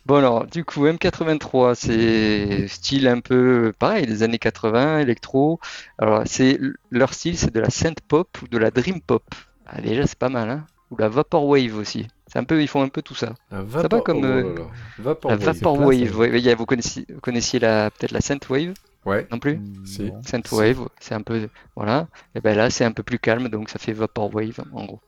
Bon 0.06 0.16
alors, 0.16 0.46
du 0.46 0.64
coup, 0.64 0.86
M83, 0.86 1.74
c'est 1.74 2.66
style 2.68 3.06
un 3.06 3.20
peu 3.20 3.72
pareil, 3.78 4.06
des 4.06 4.22
années 4.22 4.38
80, 4.38 5.00
électro. 5.00 5.60
Alors, 5.98 6.22
c'est 6.24 6.58
leur 6.90 7.12
style, 7.14 7.36
c'est 7.36 7.54
de 7.54 7.60
la 7.60 7.70
synth 7.70 8.00
pop 8.00 8.26
ou 8.42 8.48
de 8.48 8.58
la 8.58 8.70
dream 8.70 9.00
pop. 9.00 9.22
Ah, 9.66 9.80
déjà, 9.80 10.06
c'est 10.06 10.18
pas 10.18 10.30
mal, 10.30 10.50
hein. 10.50 10.66
Ou 10.90 10.96
la 10.96 11.08
vaporwave 11.08 11.76
aussi. 11.76 12.08
C'est 12.30 12.38
un 12.38 12.44
peu, 12.44 12.62
ils 12.62 12.68
font 12.68 12.82
un 12.82 12.88
peu 12.88 13.02
tout 13.02 13.16
ça. 13.16 13.34
Un 13.50 13.62
va 13.62 13.82
vapor... 13.82 14.04
comme, 14.04 14.18
oh 14.18 14.22
là 14.22 14.28
euh, 14.28 14.54
là. 14.54 14.64
Vapor 14.98 15.36
vaporwave, 15.36 16.16
ouais, 16.16 16.30
ouais, 16.30 16.54
vous 16.54 16.66
connaissiez, 16.66 17.04
vous 17.12 17.20
connaissiez 17.20 17.58
la 17.58 17.90
peut-être 17.90 18.12
la 18.12 18.20
synthwave 18.20 18.74
Ouais. 19.06 19.26
non 19.32 19.38
plus? 19.38 19.58
Si. 19.84 20.02
Non. 20.02 20.22
Synthwave, 20.22 20.88
c'est 21.00 21.14
un 21.14 21.22
peu, 21.22 21.48
voilà. 21.74 22.06
Et 22.34 22.40
ben 22.40 22.56
là, 22.56 22.70
c'est 22.70 22.84
un 22.84 22.92
peu 22.92 23.02
plus 23.02 23.18
calme, 23.18 23.48
donc 23.48 23.70
ça 23.70 23.78
fait 23.78 23.92
vaporwave 23.92 24.60
en 24.72 24.84
gros. 24.84 25.00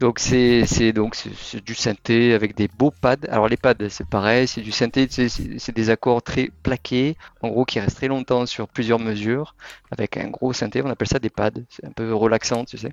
Donc 0.00 0.18
c'est 0.18 0.66
c'est 0.66 0.92
donc 0.92 1.14
c'est 1.14 1.30
c'est 1.34 1.64
du 1.64 1.74
synthé 1.74 2.34
avec 2.34 2.56
des 2.56 2.68
beaux 2.68 2.90
pads. 2.90 3.28
Alors 3.28 3.48
les 3.48 3.56
pads, 3.56 3.88
c'est 3.88 4.06
pareil, 4.06 4.48
c'est 4.48 4.60
du 4.60 4.72
synthé, 4.72 5.06
c'est 5.08 5.74
des 5.74 5.90
accords 5.90 6.22
très 6.22 6.50
plaqués, 6.64 7.16
en 7.40 7.48
gros 7.48 7.64
qui 7.64 7.78
restent 7.78 7.96
très 7.98 8.08
longtemps 8.08 8.44
sur 8.44 8.66
plusieurs 8.66 8.98
mesures, 8.98 9.54
avec 9.92 10.16
un 10.16 10.28
gros 10.28 10.52
synthé. 10.52 10.82
On 10.82 10.90
appelle 10.90 11.08
ça 11.08 11.20
des 11.20 11.30
pads. 11.30 11.52
C'est 11.70 11.86
un 11.86 11.92
peu 11.92 12.12
relaxant, 12.12 12.64
tu 12.64 12.76
sais. 12.76 12.92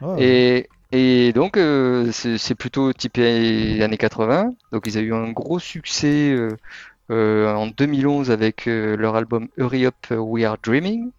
Ah, 0.00 0.14
Et, 0.18 0.68
et 0.92 1.32
donc, 1.32 1.56
euh, 1.56 2.10
c'est 2.12 2.38
c'est 2.38 2.54
plutôt 2.54 2.92
typé 2.92 3.80
années 3.82 3.96
80. 3.98 4.52
Donc, 4.72 4.82
ils 4.86 4.98
ont 4.98 5.00
eu 5.02 5.14
un 5.14 5.30
gros 5.32 5.58
succès 5.58 6.30
euh, 6.32 6.56
euh, 7.10 7.52
en 7.54 7.68
2011 7.68 8.30
avec 8.30 8.66
euh, 8.66 8.96
leur 8.96 9.14
album 9.16 9.48
Hurry 9.56 9.86
Up 9.86 9.94
We 10.10 10.44
Are 10.44 10.56
Dreaming 10.62 11.10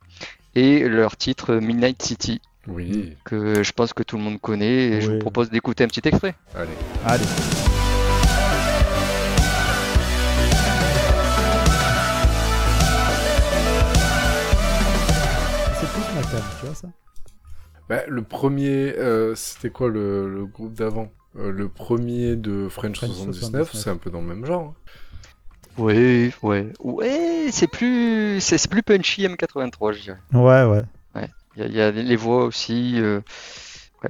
et 0.56 0.88
leur 0.88 1.16
titre 1.16 1.56
Midnight 1.56 2.02
City, 2.02 2.42
Oui. 2.68 3.16
que 3.24 3.64
je 3.64 3.72
pense 3.72 3.94
que 3.94 4.04
tout 4.04 4.18
le 4.18 4.24
monde 4.24 4.42
connaît. 4.42 4.90
Et 4.90 5.02
je 5.02 5.12
vous 5.12 5.20
propose 5.20 5.50
d'écouter 5.50 5.84
un 5.86 5.88
petit 5.88 6.06
extrait. 6.08 6.36
Allez. 6.56 6.70
Allez. 7.06 7.26
C'est 15.80 15.88
plus 15.88 16.16
ma 16.16 16.22
cam, 16.22 16.42
tu 16.60 16.66
vois 16.66 16.76
ça? 16.76 16.88
Bah, 17.92 18.04
le 18.08 18.22
premier, 18.22 18.96
euh, 18.98 19.36
c'était 19.36 19.70
quoi 19.70 19.90
le, 19.90 20.34
le 20.34 20.46
groupe 20.46 20.74
d'avant? 20.74 21.12
Euh, 21.38 21.52
Le 21.52 21.68
premier 21.68 22.38
de 22.38 22.70
French, 22.70 22.96
French 23.00 23.10
79, 23.12 23.40
79. 23.42 23.72
c'est 23.74 23.90
un 23.90 23.98
peu 23.98 24.10
dans 24.10 24.22
le 24.22 24.28
même 24.28 24.46
genre. 24.46 24.68
hein. 24.68 24.92
Oui, 25.78 26.32
ouais, 26.42 26.72
ouais, 26.80 27.48
c'est 27.52 27.68
plus, 27.68 28.40
c'est 28.40 28.70
plus 28.70 28.82
punchy 28.82 29.24
M83, 29.28 29.92
je 29.92 30.02
dirais. 30.04 30.18
Ouais, 30.34 30.64
ouais. 30.64 30.84
Il 31.58 31.62
y 31.62 31.64
a, 31.64 31.68
il 31.68 31.74
y 31.76 31.82
a 31.82 31.92
les 31.92 32.16
voix 32.16 32.46
aussi. 32.46 32.94
euh, 33.02 33.20
ouais, 34.04 34.10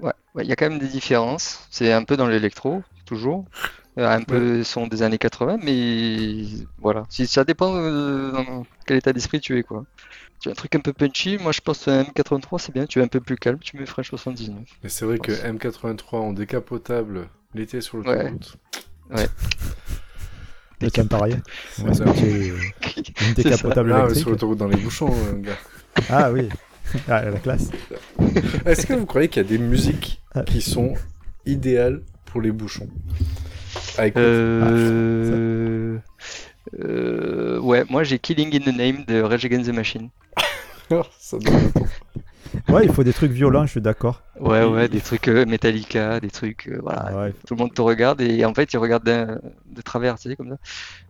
ouais, 0.00 0.12
ouais, 0.34 0.42
il 0.44 0.48
y 0.48 0.52
a 0.52 0.56
quand 0.56 0.70
même 0.70 0.78
des 0.78 0.88
différences. 0.88 1.66
C'est 1.70 1.92
un 1.92 2.04
peu 2.04 2.16
dans 2.16 2.26
l'électro, 2.28 2.82
toujours. 3.04 3.44
un 3.98 4.22
peu 4.22 4.64
son 4.64 4.86
des 4.86 5.02
années 5.02 5.18
80, 5.18 5.58
mais 5.62 6.44
voilà. 6.78 7.04
Si, 7.10 7.26
ça 7.26 7.44
dépend 7.44 7.74
euh, 7.76 8.32
dans 8.32 8.64
quel 8.86 8.96
état 8.96 9.12
d'esprit 9.12 9.38
tu 9.40 9.58
es, 9.58 9.62
quoi. 9.62 9.84
Tu 10.42 10.48
as 10.48 10.52
un 10.52 10.54
truc 10.56 10.74
un 10.74 10.80
peu 10.80 10.92
punchy, 10.92 11.38
moi 11.38 11.52
je 11.52 11.60
pense 11.60 11.84
que 11.84 11.90
M83 12.02 12.58
c'est 12.58 12.72
bien, 12.72 12.84
tu 12.86 12.98
es 12.98 13.02
un 13.02 13.06
peu 13.06 13.20
plus 13.20 13.36
calme, 13.36 13.58
tu 13.60 13.76
mets 13.76 13.86
French 13.86 14.08
79. 14.10 14.58
Mais 14.82 14.88
c'est 14.88 15.04
vrai 15.04 15.18
que 15.18 15.30
M83 15.30 16.16
en 16.16 16.32
décapotable 16.32 17.28
l'été 17.54 17.80
sur 17.80 17.98
paraît. 21.06 21.36
On 21.80 21.84
va 21.84 21.94
se 21.94 22.04
ça. 22.04 22.12
pitcher, 22.12 22.50
euh, 22.50 22.56
une 23.28 23.34
décapotable 23.34 23.92
Ah, 23.92 24.12
sur 24.12 24.30
l'autoroute 24.30 24.58
dans 24.58 24.66
les 24.66 24.76
bouchons, 24.78 25.14
euh, 25.14 25.38
gars. 25.38 25.58
Ah 26.10 26.32
oui. 26.32 26.48
Ah, 27.08 27.24
la 27.24 27.38
classe. 27.38 27.70
Est-ce 28.66 28.84
que 28.86 28.94
vous 28.94 29.06
croyez 29.06 29.28
qu'il 29.28 29.42
y 29.42 29.46
a 29.46 29.48
des 29.48 29.58
musiques 29.58 30.20
Ah. 30.34 30.42
qui 30.42 30.60
sont 30.60 30.94
idéales 31.46 32.02
pour 32.24 32.40
les 32.40 32.50
bouchons? 32.50 32.88
Ah, 33.96 34.08
écoute, 34.08 34.20
Euh... 34.20 35.98
euh, 36.80 37.58
Ouais, 37.60 37.84
moi 37.90 38.02
j'ai 38.04 38.18
Killing 38.18 38.54
in 38.56 38.70
the 38.70 38.76
Name 38.76 39.04
de 39.06 39.20
Rage 39.22 39.44
Against 39.44 39.70
the 39.70 39.74
Machine. 39.74 40.10
ça 41.18 41.38
ton. 41.38 41.84
Ouais, 42.74 42.84
il 42.84 42.92
faut 42.92 43.02
des 43.02 43.14
trucs 43.14 43.32
violents, 43.32 43.64
je 43.64 43.70
suis 43.70 43.80
d'accord. 43.80 44.20
Ouais, 44.38 44.62
ouais, 44.64 44.86
des 44.88 45.00
trucs 45.00 45.26
euh, 45.28 45.46
Metallica, 45.46 46.20
des 46.20 46.28
trucs, 46.30 46.68
euh, 46.68 46.80
voilà. 46.82 47.16
Ouais, 47.16 47.32
Tout 47.46 47.54
le 47.54 47.60
monde 47.60 47.72
te 47.72 47.80
regarde 47.80 48.20
et 48.20 48.44
en 48.44 48.52
fait 48.52 48.70
ils 48.72 48.76
regardent 48.76 49.04
de 49.04 49.82
travers, 49.82 50.18
tu 50.18 50.28
sais, 50.28 50.36
comme 50.36 50.50
ça. 50.50 50.58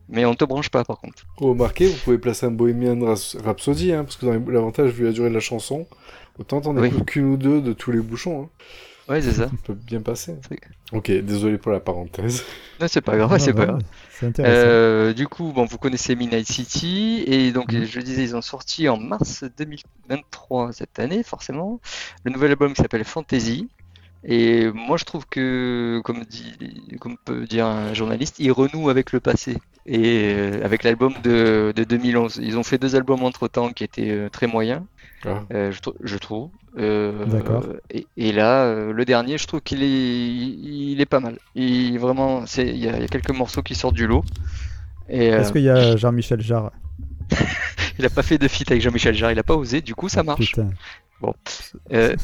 Mais 0.09 0.25
on 0.25 0.35
te 0.35 0.45
branche 0.45 0.69
pas 0.69 0.85
par 0.85 1.00
contre. 1.00 1.25
Remarquez, 1.38 1.87
vous 1.88 1.99
pouvez 2.04 2.19
placer 2.19 2.47
un 2.47 2.52
Bohemian 2.52 2.99
Rhapsody, 3.45 3.92
hein, 3.92 4.04
parce 4.04 4.16
que 4.16 4.26
l'avantage 4.26 4.90
vu 4.92 5.04
la 5.04 5.11
durée 5.12 5.31
de 5.31 5.35
la 5.35 5.40
chanson, 5.40 5.87
autant 6.38 6.61
t'en 6.61 6.76
Oui. 6.76 6.88
écoutes 6.88 7.07
qu'une 7.07 7.25
ou 7.26 7.37
deux 7.37 7.61
de 7.61 7.73
tous 7.73 7.90
les 7.90 8.00
bouchons. 8.00 8.42
Hein. 8.45 8.49
Ouais, 9.12 9.23
c'est 9.23 9.33
ça. 9.33 9.47
Ça 9.49 9.50
peut 9.64 9.75
bien 9.75 10.00
passer. 10.00 10.37
Ok, 10.92 11.11
désolé 11.11 11.59
pour 11.59 11.73
la 11.73 11.81
parenthèse. 11.81 12.45
Non, 12.81 12.88
c'est 12.88 13.00
pas 13.00 13.16
grave, 13.16 13.38
c'est 13.38 13.52
pas 13.52 13.66
grave. 13.66 13.83
C'est 14.11 14.26
intéressant. 14.26 14.54
Euh, 14.57 15.12
du 15.12 15.28
coup, 15.28 15.52
bon, 15.52 15.66
vous 15.66 15.78
connaissez 15.78 16.16
Midnight 16.16 16.47
City, 16.50 17.23
et 17.28 17.52
donc 17.52 17.73
Mhm. 17.73 17.85
je 17.85 18.00
disais, 18.00 18.25
ils 18.25 18.35
ont 18.35 18.42
sorti 18.42 18.88
en 18.88 18.97
mars 18.97 19.45
2023 19.57 20.73
cette 20.73 20.99
année, 20.99 21.23
forcément, 21.23 21.81
le 22.25 22.33
nouvel 22.33 22.50
album 22.50 22.73
qui 22.75 22.83
s'appelle 22.83 23.04
Fantasy. 23.04 23.69
Et 24.25 24.71
moi, 24.73 24.97
je 24.97 25.04
trouve 25.04 25.26
que, 25.26 26.00
comme 26.04 26.25
dit, 26.25 26.57
comme 27.00 27.16
peut 27.25 27.45
dire 27.47 27.66
un 27.66 27.92
journaliste, 27.95 28.37
ils 28.38 28.52
renouent 28.52 28.88
avec 28.88 29.12
le 29.12 29.21
passé 29.21 29.59
et 29.87 30.33
euh, 30.35 30.64
avec 30.64 30.85
l'album 30.85 31.12
de, 31.25 31.73
de 31.75 31.85
2011. 31.85 32.40
Ils 32.42 32.57
ont 32.57 32.62
fait 32.62 32.78
deux 32.78 32.95
albums 32.97 33.23
entre-temps 33.25 33.73
qui 33.73 33.83
étaient 33.85 34.11
euh, 34.11 34.28
très 34.28 34.47
moyens, 34.47 34.83
Ah. 35.25 35.43
euh, 35.55 35.73
je, 35.73 35.81
trou- 35.81 35.95
je 36.02 36.19
trouve. 36.19 36.50
Euh, 36.79 37.25
D'accord. 37.26 37.64
Et, 37.91 38.07
et 38.17 38.33
là, 38.33 38.64
euh, 38.64 38.93
le 38.93 39.05
dernier, 39.05 39.38
je 39.38 39.47
trouve 39.47 39.61
qu'il 39.61 39.83
est, 39.83 39.88
il, 39.88 40.91
il 40.93 41.00
est 41.00 41.07
pas 41.07 41.21
mal. 41.21 41.38
Il 41.55 41.99
vraiment, 41.99 42.45
c'est, 42.47 42.67
il 42.67 42.79
y, 42.79 42.88
a 42.88 42.97
il 42.97 43.02
y 43.02 43.05
a 43.05 43.09
quelques 43.09 43.31
morceaux 43.37 43.62
qui 43.62 43.75
sortent 43.75 43.95
du 43.95 44.07
lot. 44.07 44.25
Et 45.09 45.33
euh, 45.33 45.41
Est-ce 45.41 45.52
qu'il 45.52 45.62
y 45.62 45.69
a 45.71 45.97
Jean-Michel 45.97 46.41
Jarre? 46.41 46.73
Il 47.99 48.05
a 48.07 48.11
pas 48.11 48.23
fait 48.23 48.38
de 48.38 48.49
feat 48.49 48.71
avec 48.71 48.83
Jean-Michel 48.83 49.14
Jarre, 49.14 49.33
il 49.33 49.38
a 49.38 49.43
pas 49.43 49.55
osé, 49.55 49.81
du 49.81 49.95
coup 49.95 50.09
ça 50.09 50.23
marche. 50.23 50.47
Putain. 50.52 50.71
Euh, 51.93 52.17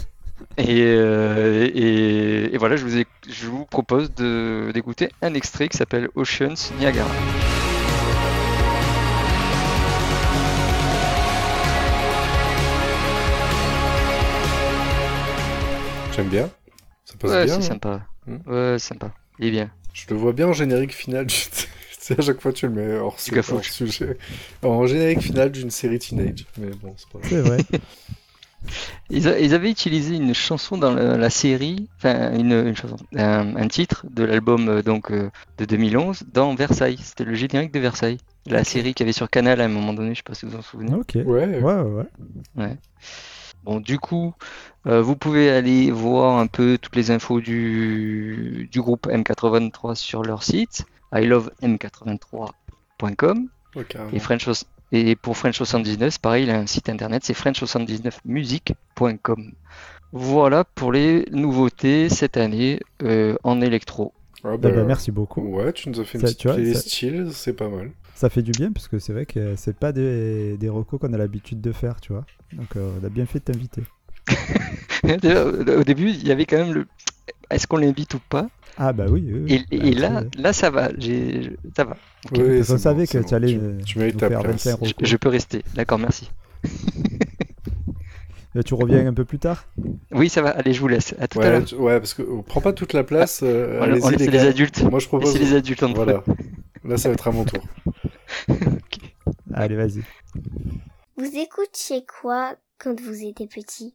et, 0.57 0.83
euh, 0.87 1.69
et, 1.75 2.55
et 2.55 2.59
voilà, 2.59 2.76
je 2.76 2.85
vous, 2.85 2.97
ai- 2.99 3.07
je 3.28 3.47
vous 3.47 3.64
propose 3.64 4.12
de, 4.14 4.71
d'écouter 4.73 5.11
un 5.23 5.35
extrait 5.35 5.69
qui 5.69 5.76
s'appelle 5.76 6.09
Oceans 6.14 6.55
Niagara. 6.78 7.09
J'aime 16.19 16.29
bien. 16.29 16.51
Ça 17.05 17.15
passe 17.19 17.31
Ouais, 17.31 17.45
bien. 17.45 17.55
c'est 17.61 17.69
sympa. 17.69 18.03
Hmm. 18.27 18.37
Ouais, 18.47 18.79
sympa. 18.79 19.13
Il 19.39 19.47
est 19.47 19.51
bien. 19.53 19.71
Je 19.95 20.05
le 20.11 20.17
vois 20.17 20.33
bien 20.33 20.49
en 20.49 20.53
générique 20.53 20.93
final. 20.95 21.27
du- 21.27 21.35
à 22.19 22.23
chaque 22.23 22.41
fois 22.41 22.53
tu 22.53 22.67
le 22.67 22.73
mets 22.73 22.95
hors, 22.99 23.21
su- 23.21 23.31
Cafouche. 23.31 23.55
hors 23.57 23.65
sujet. 23.65 24.19
En 24.63 24.85
générique 24.87 25.21
final 25.21 25.53
d'une 25.53 25.71
série 25.71 25.99
teenage. 26.01 26.45
Mais 26.59 26.71
bon, 26.83 26.93
c'est 26.97 27.09
pas 27.09 27.19
grave. 27.21 27.31
C'est 27.31 27.41
vrai. 27.41 27.59
Ils, 29.09 29.29
a- 29.29 29.39
ils 29.39 29.55
avaient 29.55 29.71
utilisé 29.71 30.17
une 30.17 30.35
chanson 30.35 30.77
dans 30.77 30.93
la, 30.93 31.17
la 31.17 31.31
série, 31.31 31.89
enfin 31.97 32.35
une, 32.37 32.51
une 32.53 32.77
chanson, 32.77 32.97
un, 33.15 33.55
un 33.55 33.69
titre 33.69 34.05
de 34.11 34.25
l'album 34.25 34.69
euh, 34.69 34.83
donc 34.83 35.13
euh, 35.13 35.31
de 35.59 35.65
2011 35.65 36.25
dans 36.35 36.55
Versailles. 36.57 36.99
C'était 37.01 37.23
le 37.25 37.35
générique 37.35 37.73
de 37.73 37.79
Versailles, 37.79 38.19
la 38.47 38.65
série 38.65 38.95
qu'il 38.95 39.05
y 39.05 39.07
avait 39.07 39.13
sur 39.13 39.31
Canal 39.31 39.61
à 39.61 39.65
un 39.65 39.69
moment 39.69 39.95
donné. 39.95 40.11
Je 40.11 40.17
sais 40.17 40.23
pas 40.25 40.35
si 40.35 40.45
vous 40.45 40.53
vous 40.53 40.59
en 40.59 40.63
souvenez. 40.63 40.93
Ok. 40.93 41.13
Ouais, 41.15 41.25
Ouais. 41.25 41.61
ouais, 41.63 42.05
ouais. 42.57 42.77
Bon, 43.65 43.81
du 43.81 43.99
coup, 43.99 44.35
euh, 44.87 45.03
vous 45.03 45.17
pouvez 45.17 45.50
aller 45.50 45.91
voir 45.91 46.38
un 46.38 46.47
peu 46.47 46.79
toutes 46.81 46.97
les 46.97 47.11
infos 47.11 47.41
du, 47.41 48.69
du 48.73 48.81
groupe 48.81 49.07
M83 49.09 49.95
sur 49.95 50.23
leur 50.23 50.43
site, 50.43 50.85
ilovem83.com. 51.12 53.49
Ouais, 53.77 53.85
carrément. 53.85 54.11
Et, 54.12 54.19
French, 54.19 54.49
et 54.93 55.15
pour 55.17 55.37
French 55.37 55.57
79, 55.57 56.12
c'est 56.15 56.21
pareil, 56.23 56.45
il 56.45 56.50
a 56.50 56.59
un 56.59 56.67
site 56.67 56.88
internet, 56.88 57.23
c'est 57.25 57.37
french79music.com. 57.37 59.53
Voilà 60.12 60.65
pour 60.65 60.93
les 60.93 61.27
nouveautés 61.33 62.09
cette 62.09 62.37
année 62.38 62.81
euh, 63.03 63.37
en 63.45 63.61
électro. 63.61 64.15
Ah, 64.45 64.53
Eh 64.55 64.59
bah, 64.59 64.71
ben, 64.71 64.85
merci 64.87 65.11
beaucoup. 65.11 65.43
Ouais, 65.43 65.73
tu 65.73 65.88
nous 65.91 66.00
as 66.00 66.05
fait 66.05 66.17
une 66.19 66.23
Ça, 66.23 66.27
petite 66.29 66.38
tu 66.41 66.47
vois, 66.49 66.57
playlist 66.57 66.83
ça- 66.83 66.88
style, 66.88 67.29
c'est 67.33 67.53
pas 67.53 67.69
mal. 67.69 67.91
Ça 68.19 68.29
fait 68.31 68.43
du 68.43 68.51
bien 68.51 68.73
parce 68.73 68.89
que 68.89 68.99
c'est 68.99 69.13
vrai 69.13 69.27
que 69.27 69.55
c'est 69.55 69.77
pas 69.79 69.93
des, 69.93 70.57
des 70.57 70.69
recos 70.69 70.99
qu'on 70.99 71.13
a 71.13 71.17
l'habitude 71.17 71.61
de 71.61 71.71
faire, 71.71 72.01
tu 72.01 72.13
vois. 72.13 72.25
Donc 72.53 72.75
euh, 72.75 72.91
on 73.01 73.07
a 73.07 73.09
bien 73.09 73.27
fait 73.27 73.39
de 73.39 73.45
t'inviter. 73.45 73.83
D'ailleurs, 75.05 75.47
Au 75.79 75.85
début, 75.85 76.11
il 76.11 76.27
y 76.27 76.33
avait 76.33 76.45
quand 76.45 76.57
même 76.59 76.73
le 76.75 76.87
est-ce 77.49 77.69
qu'on 77.69 77.77
l'invite 77.77 78.15
ou 78.15 78.19
pas 78.29 78.49
Ah 78.77 78.93
bah 78.93 79.07
oui. 79.09 79.25
oui, 79.33 79.41
oui. 79.45 79.65
Et, 79.71 79.89
et 79.91 79.95
Bah, 79.95 80.01
là, 80.01 80.25
là 80.37 80.53
ça 80.53 80.69
va, 80.71 80.91
j'ai, 80.99 81.57
ça 81.77 81.85
va. 81.85 81.97
Oui, 82.33 82.63
bon, 82.69 82.77
savait 82.77 83.07
que 83.07 83.19
bon. 83.19 83.25
tu 83.25 83.35
allais 83.35 83.53
Tu, 83.53 83.59
euh, 83.61 83.79
tu 83.85 83.99
mérites 84.01 84.15
nous 84.15 84.21
ta 84.21 84.29
faire 84.29 84.41
place. 84.41 84.67
25 84.67 84.79
Je, 84.83 84.95
recos. 84.95 85.09
je 85.09 85.17
peux 85.17 85.29
rester, 85.29 85.63
d'accord, 85.75 85.99
merci. 86.01 86.29
Euh, 88.57 88.62
Tu 88.62 88.75
reviens 88.75 89.07
un 89.07 89.12
peu 89.14 89.25
plus 89.25 89.38
tard? 89.38 89.67
Oui, 90.11 90.28
ça 90.28 90.43
va, 90.43 90.50
allez, 90.50 90.73
je 90.73 90.81
vous 90.81 90.88
laisse. 90.88 91.14
À 91.19 91.28
tout 91.28 91.38
à 91.40 91.43
Ouais, 91.45 91.50
l'heure. 91.50 91.64
tu- 91.64 91.75
ouais, 91.76 91.99
parce 92.00 92.14
que 92.14 92.23
oh, 92.23 92.43
prends 92.43 92.61
pas 92.61 92.73
toute 92.73 92.93
la 92.93 93.05
place. 93.05 93.40
euh, 93.43 93.81
on 93.81 94.09
laisse 94.09 94.26
les, 94.26 94.38
adultes. 94.47 94.83
Moi, 94.85 94.99
je 95.00 95.07
propose. 95.07 95.38
Les 95.38 95.55
adultes 95.55 95.83
entre 95.83 95.95
Voilà. 95.97 96.23
eux. 96.28 96.33
Là, 96.85 96.97
ça 96.97 97.09
va 97.09 97.14
être 97.14 97.28
à 97.28 97.33
mon 97.33 97.45
tour. 97.45 97.62
Allez, 99.55 99.76
vas-y. 99.76 100.02
Vous 101.17 101.31
écoutiez 101.37 102.05
quoi 102.07 102.55
quand 102.78 103.00
vous 103.00 103.23
étiez 103.25 103.47
petit? 103.47 103.95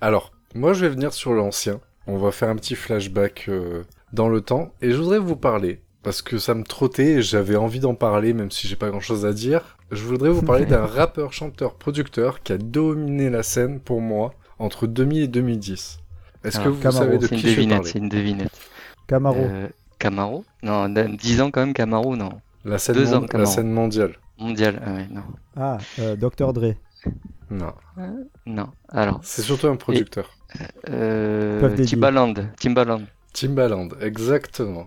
Alors, 0.00 0.32
moi, 0.54 0.72
je 0.72 0.86
vais 0.86 0.90
venir 0.90 1.12
sur 1.12 1.32
l'ancien. 1.32 1.80
On 2.06 2.16
va 2.18 2.30
faire 2.32 2.48
un 2.48 2.56
petit 2.56 2.74
flashback 2.76 3.46
euh, 3.48 3.82
dans 4.12 4.28
le 4.28 4.40
temps. 4.40 4.72
Et 4.80 4.90
je 4.90 4.96
voudrais 4.96 5.18
vous 5.18 5.36
parler, 5.36 5.80
parce 6.02 6.22
que 6.22 6.38
ça 6.38 6.54
me 6.54 6.64
trottait 6.64 7.12
et 7.14 7.22
j'avais 7.22 7.56
envie 7.56 7.80
d'en 7.80 7.94
parler, 7.94 8.32
même 8.32 8.50
si 8.50 8.66
j'ai 8.68 8.76
pas 8.76 8.88
grand-chose 8.90 9.26
à 9.26 9.32
dire. 9.32 9.76
Je 9.90 10.02
voudrais 10.04 10.30
vous 10.30 10.42
parler 10.42 10.66
d'un 10.66 10.86
rappeur, 10.86 11.32
chanteur, 11.32 11.74
producteur 11.74 12.42
qui 12.42 12.52
a 12.52 12.58
dominé 12.58 13.28
la 13.30 13.42
scène 13.42 13.80
pour 13.80 14.00
moi 14.00 14.34
entre 14.58 14.86
2000 14.86 15.22
et 15.22 15.28
2010. 15.28 15.98
Est-ce 16.44 16.56
que 16.56 16.62
Alors, 16.62 16.74
vous 16.74 16.80
Camaro, 16.80 17.04
savez 17.04 17.18
de 17.18 17.26
C'est 17.26 17.34
une 17.34 17.40
qui 17.40 17.54
je 17.54 17.68
parler 17.68 17.88
c'est 17.90 17.98
une 17.98 18.08
devinette. 18.08 18.52
Camaro. 19.06 19.36
Euh, 19.38 19.68
Camaro? 19.98 20.44
Non, 20.62 20.88
dans 20.88 21.14
10 21.14 21.40
ans 21.42 21.50
quand 21.50 21.60
même, 21.60 21.74
Camaro, 21.74 22.16
non. 22.16 22.30
La 22.64 22.78
scène, 22.78 22.96
deux 22.96 23.04
la 23.04 23.62
mondiale. 23.64 24.16
Mondial, 24.38 24.80
ah 24.84 24.92
ouais, 24.92 25.06
non. 25.10 25.22
Ah, 25.56 25.78
euh, 25.98 26.16
Dr. 26.16 26.52
Dre. 26.52 26.74
Non. 27.50 27.72
Non. 28.46 28.68
Alors, 28.88 29.20
C'est 29.22 29.42
surtout 29.42 29.66
un 29.66 29.76
producteur. 29.76 30.30
euh. 30.88 31.76
Timbaland. 31.84 32.34
Timbaland. 32.58 33.02
Timbaland, 33.32 33.88
exactement. 34.00 34.86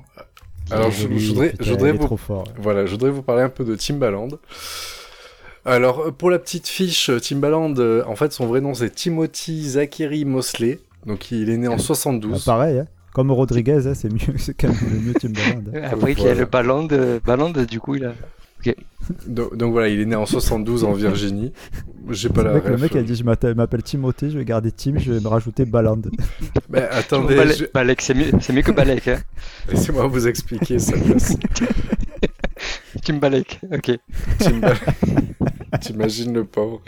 Alors, 0.71 0.91
je, 0.91 1.07
voudrais, 1.07 1.49
putain, 1.51 1.63
je 1.63 1.69
voudrais 1.71 1.89
il 1.89 1.95
est 1.95 1.97
vous 1.97 2.05
trop 2.05 2.17
fort. 2.17 2.45
Voilà, 2.57 2.85
je 2.85 2.91
voudrais 2.91 3.09
vous 3.11 3.21
parler 3.21 3.43
un 3.43 3.49
peu 3.49 3.63
de 3.65 3.75
Timbaland. 3.75 4.29
Alors, 5.65 5.99
euh, 6.07 6.11
pour 6.11 6.29
la 6.29 6.39
petite 6.39 6.67
fiche, 6.67 7.09
euh, 7.09 7.19
Timbaland, 7.19 7.73
euh, 7.77 8.03
en 8.07 8.15
fait, 8.15 8.33
son 8.33 8.47
vrai 8.47 8.59
nom 8.61 8.73
c'est 8.73 8.89
Timothy 8.93 9.69
Zachary 9.71 10.25
Mosley. 10.25 10.79
Donc, 11.05 11.31
il 11.31 11.49
est 11.49 11.57
né 11.57 11.67
en 11.67 11.75
Ah, 11.75 11.79
72. 11.79 12.43
pareil, 12.45 12.79
hein. 12.79 12.87
comme 13.13 13.31
Rodriguez, 13.31 13.87
hein, 13.87 13.93
c'est 13.93 14.11
mieux, 14.11 14.19
c'est 14.37 14.53
quand 14.53 14.67
même 14.69 14.77
le 14.91 14.99
mieux 14.99 15.13
Timbaland. 15.13 15.61
hein. 15.73 15.81
Après 15.91 16.15
qu'il 16.15 16.25
y 16.25 16.29
a 16.29 16.33
le 16.35 16.45
ballon 16.45 16.83
de- 16.85 17.65
du 17.65 17.79
coup, 17.79 17.95
il 17.95 18.05
a. 18.05 18.13
Donc, 19.27 19.55
donc 19.57 19.71
voilà, 19.73 19.89
il 19.89 19.99
est 19.99 20.05
né 20.05 20.15
en 20.15 20.25
72 20.25 20.83
en 20.85 20.93
Virginie. 20.93 21.51
J'ai 22.09 22.29
pas 22.29 22.43
la 22.43 22.59
que 22.59 22.69
le 22.69 22.77
mec 22.77 22.95
a 22.95 23.01
dit 23.01 23.15
je 23.15 23.23
m'appelle 23.23 23.83
Timothée, 23.83 24.29
je 24.29 24.37
vais 24.37 24.45
garder 24.45 24.71
Tim, 24.71 24.97
je 24.97 25.11
vais 25.13 25.19
me 25.19 25.27
rajouter 25.27 25.65
Balland. 25.65 26.01
Mais 26.69 26.81
attendez, 26.89 27.35
Balek, 27.35 27.57
je- 27.57 27.65
Balek, 27.73 28.01
c'est 28.01 28.13
mieux, 28.13 28.31
c'est 28.41 28.53
mieux 28.53 28.61
que 28.61 28.71
Balek, 28.71 29.07
hein. 29.09 29.19
laissez-moi 29.69 30.07
vous 30.07 30.27
expliquer 30.27 30.79
ça. 30.79 30.93
place. 30.97 31.35
Timbalek, 33.03 33.59
ok. 33.71 33.99
Timbal- 34.39 34.77
T'imagines 35.81 36.33
le 36.33 36.45
pauvre. 36.45 36.81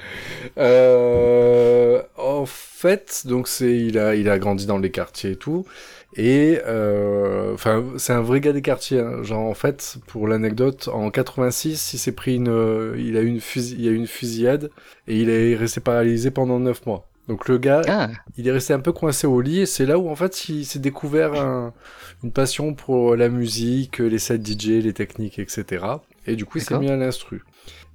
Euh, 0.58 2.02
en 2.18 2.46
fait, 2.46 3.24
donc 3.26 3.48
c'est 3.48 3.76
il 3.78 3.98
a 3.98 4.16
il 4.16 4.30
a 4.30 4.38
grandi 4.40 4.66
dans 4.66 4.78
les 4.78 4.92
quartiers 4.92 5.32
et 5.32 5.36
tout. 5.36 5.66
Et 6.18 6.60
euh, 6.66 7.54
enfin, 7.54 7.84
c'est 7.98 8.14
un 8.14 8.22
vrai 8.22 8.40
gars 8.40 8.54
des 8.54 8.62
quartiers. 8.62 9.00
hein. 9.00 9.22
Genre 9.24 9.42
en 9.44 9.54
fait, 9.54 9.98
pour 10.08 10.28
l'anecdote, 10.28 10.88
en 10.94 11.10
86, 11.12 11.94
il 11.94 11.98
s'est 11.98 12.14
pris 12.14 12.36
une, 12.36 12.48
euh, 12.50 12.96
il 12.98 13.18
a 13.18 13.22
eu 13.22 13.28
une 13.28 13.40
fusi- 13.40 13.76
il 13.78 13.82
y 13.84 13.88
a 13.90 13.92
eu 13.92 13.96
une 13.96 14.08
fusillade 14.08 14.72
et 15.08 15.20
il 15.20 15.30
est 15.30 15.56
resté 15.56 15.82
paralysé 15.82 16.32
pendant 16.32 16.60
9 16.60 16.86
mois. 16.86 17.08
Donc 17.28 17.48
le 17.50 17.58
gars, 17.58 17.82
Ah, 17.88 18.10
il 18.38 18.48
est 18.48 18.52
resté 18.52 18.72
un 18.74 18.80
peu 18.80 18.92
coincé 18.94 19.26
au 19.28 19.42
lit 19.42 19.62
et 19.62 19.66
c'est 19.66 19.86
là 19.88 19.98
où 19.98 20.10
en 20.10 20.16
fait 20.16 20.48
il 20.48 20.64
s'est 20.64 20.80
découvert 20.80 21.34
un- 21.34 21.74
une 22.24 22.32
passion 22.32 22.74
pour 22.76 23.16
la 23.16 23.30
musique, 23.30 23.98
les 23.98 24.20
sets 24.20 24.38
DJ, 24.38 24.82
les 24.84 24.94
techniques, 24.94 25.40
etc. 25.40 25.84
Et 26.28 26.36
du 26.36 26.46
coup 26.46 26.60
il 26.60 26.62
s'est 26.64 26.76
mis 26.80 26.90
à 26.92 26.96
l'instru. 26.98 27.44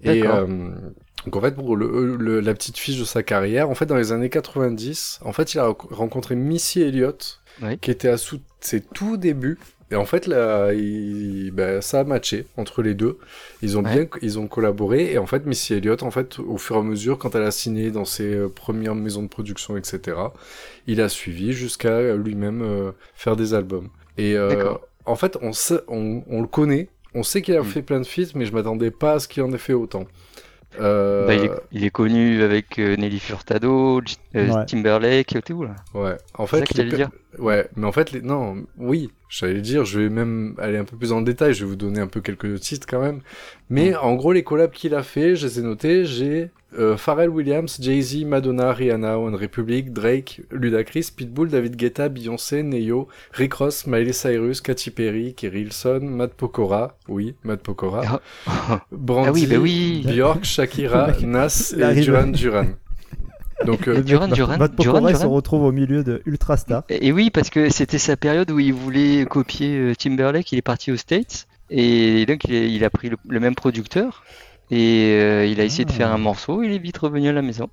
Et 0.02 0.22
euh, 0.46 0.70
donc 1.24 1.36
en 1.36 1.40
fait 1.40 1.54
pour 1.54 1.76
le, 1.76 2.16
le- 2.16 2.40
la 2.40 2.54
petite 2.54 2.76
fiche 2.76 2.98
de 2.98 3.04
sa 3.04 3.22
carrière, 3.22 3.70
en 3.70 3.74
fait 3.76 3.86
dans 3.86 3.96
les 3.96 4.10
années 4.12 4.30
90, 4.30 5.20
en 5.24 5.32
fait 5.32 5.54
il 5.54 5.58
a 5.60 5.68
rencontré 5.90 6.34
Missy 6.34 6.82
Elliott 6.82 7.39
Qui 7.80 7.90
était 7.90 8.08
à 8.08 8.16
sous- 8.16 8.40
ses 8.60 8.80
tout 8.80 9.16
débuts. 9.16 9.58
Et 9.92 9.96
en 9.96 10.04
fait 10.04 10.28
là, 10.28 10.72
il- 10.72 11.50
ben, 11.52 11.80
ça 11.80 12.00
a 12.00 12.04
matché 12.04 12.46
entre 12.56 12.80
les 12.82 12.94
deux. 12.94 13.18
Ils 13.60 13.76
ont 13.76 13.84
Ouais. 13.84 13.92
bien, 13.92 14.06
ils 14.22 14.38
ont 14.38 14.46
collaboré 14.46 15.12
et 15.12 15.18
en 15.18 15.26
fait 15.26 15.46
Missy 15.46 15.74
Elliott, 15.74 16.02
en 16.04 16.12
fait, 16.12 16.38
au 16.38 16.58
fur 16.58 16.76
et 16.76 16.78
à 16.78 16.82
mesure, 16.82 17.18
quand 17.18 17.34
elle 17.34 17.42
a 17.42 17.50
signé 17.50 17.90
dans 17.90 18.04
ses 18.04 18.34
euh, 18.34 18.48
premières 18.48 18.94
maisons 18.94 19.22
de 19.24 19.28
production, 19.28 19.76
etc., 19.76 20.16
il 20.86 21.00
a 21.00 21.08
suivi 21.08 21.52
jusqu'à 21.52 22.14
lui-même 22.14 22.62
euh, 22.62 22.92
faire 23.14 23.34
des 23.34 23.52
albums. 23.52 23.88
Et 24.16 24.36
euh, 24.36 24.74
en 25.06 25.16
fait, 25.16 25.36
on, 25.42 25.52
sait, 25.52 25.80
on, 25.88 26.22
on 26.28 26.40
le 26.40 26.46
connaît, 26.46 26.88
on 27.14 27.24
sait 27.24 27.42
qu'il 27.42 27.56
a 27.56 27.62
Mm. 27.62 27.64
fait 27.64 27.82
plein 27.82 27.98
de 28.00 28.06
feats, 28.06 28.30
mais 28.36 28.46
je 28.46 28.52
m'attendais 28.52 28.92
pas 28.92 29.14
à 29.14 29.18
ce 29.18 29.26
qu'il 29.26 29.42
en 29.42 29.52
ait 29.52 29.58
fait 29.58 29.72
autant. 29.72 30.04
Euh, 30.78 31.26
bah, 31.26 31.34
il, 31.34 31.44
est, 31.46 31.50
il 31.72 31.84
est 31.84 31.90
connu 31.90 32.42
avec 32.42 32.78
euh, 32.78 32.96
Nelly 32.96 33.18
Furtado, 33.18 34.00
J- 34.04 34.16
euh, 34.36 34.48
Ouais. 34.48 34.66
Timberlake, 34.66 35.36
t'es 35.44 35.52
où 35.52 35.64
là? 35.64 35.74
Ouais, 35.94 36.16
en 36.34 36.46
C'est 36.46 36.58
ça 36.58 36.66
fait, 36.66 36.74
que 36.74 36.82
les- 36.82 36.92
dire 36.96 37.10
Ouais, 37.38 37.68
mais 37.76 37.86
en 37.86 37.92
fait, 37.92 38.12
les... 38.12 38.22
non, 38.22 38.64
oui, 38.78 39.10
j'allais 39.28 39.60
dire, 39.60 39.84
je 39.84 40.00
vais 40.00 40.08
même 40.08 40.54
aller 40.58 40.78
un 40.78 40.84
peu 40.84 40.96
plus 40.96 41.10
dans 41.10 41.18
le 41.18 41.24
détail, 41.24 41.54
je 41.54 41.64
vais 41.64 41.70
vous 41.70 41.76
donner 41.76 42.00
un 42.00 42.06
peu 42.06 42.20
quelques 42.20 42.60
titres 42.60 42.86
quand 42.88 43.00
même. 43.00 43.20
Mais 43.68 43.94
en 43.96 44.14
gros, 44.14 44.32
les 44.32 44.44
collabs 44.44 44.70
qu'il 44.72 44.94
a 44.94 45.02
fait, 45.02 45.34
je 45.36 45.46
les 45.46 45.58
ai 45.58 45.62
notés, 45.62 46.04
j'ai 46.04 46.50
euh, 46.78 46.96
Pharrell 46.96 47.30
Williams, 47.30 47.78
Jay-Z, 47.80 48.24
Madonna, 48.24 48.72
Rihanna, 48.72 49.18
One 49.18 49.34
Republic, 49.34 49.92
Drake, 49.92 50.42
Ludacris, 50.50 51.10
Pitbull, 51.16 51.48
David 51.48 51.76
Guetta, 51.76 52.08
Beyoncé, 52.08 52.62
Neo, 52.62 53.08
Rick 53.32 53.54
Ross, 53.54 53.86
Miley 53.86 54.12
Cyrus, 54.12 54.60
Katy 54.60 54.90
Perry, 54.90 55.34
Kerry 55.34 55.62
Hilson, 55.62 56.00
Matt 56.02 56.34
Pokora, 56.34 56.96
oui, 57.08 57.34
Matt 57.44 57.60
Pokora, 57.62 58.20
Brandy, 58.92 59.28
Ah 59.28 59.32
oui, 59.32 59.46
bah 59.46 59.56
oui. 59.58 60.02
Bjork, 60.06 60.44
Shakira, 60.44 61.12
Nas 61.22 61.72
il 61.76 61.82
et. 61.82 62.00
Duran 62.02 62.26
Duran. 62.28 62.66
Donc, 63.66 63.88
euh, 63.88 64.00
Duran, 64.02 64.28
Matt- 64.28 64.34
Duran, 64.36 64.56
Matt 64.58 64.74
Duran, 64.78 64.94
Pokora, 64.94 65.10
il 65.10 65.16
se 65.18 65.26
retrouve 65.26 65.64
au 65.64 65.72
milieu 65.72 66.02
de 66.02 66.22
Ultrastar. 66.24 66.84
Et 66.88 67.08
et 67.08 67.12
oui, 67.12 67.30
parce 67.30 67.50
que 67.50 67.68
c'était 67.70 67.98
sa 67.98 68.16
période 68.16 68.50
où 68.50 68.58
il 68.58 68.72
voulait 68.72 69.26
copier 69.26 69.76
euh, 69.76 69.94
Timberlake, 69.94 70.50
il 70.52 70.58
est 70.58 70.62
parti 70.62 70.90
aux 70.92 70.96
States, 70.96 71.46
et 71.68 72.24
donc 72.26 72.44
il, 72.44 72.54
est- 72.54 72.70
il 72.72 72.84
a 72.84 72.90
pris 72.90 73.10
le, 73.10 73.16
le 73.28 73.38
même 73.40 73.54
producteur, 73.54 74.22
et 74.70 75.12
euh, 75.20 75.46
il 75.46 75.60
a 75.60 75.64
essayé 75.64 75.84
de 75.84 75.90
Ah. 75.90 75.94
faire 75.94 76.12
un 76.12 76.18
morceau, 76.18 76.62
il 76.62 76.72
est 76.72 76.78
vite 76.78 76.98
revenu 76.98 77.28
à 77.28 77.32
la 77.32 77.42
maison. 77.42 77.68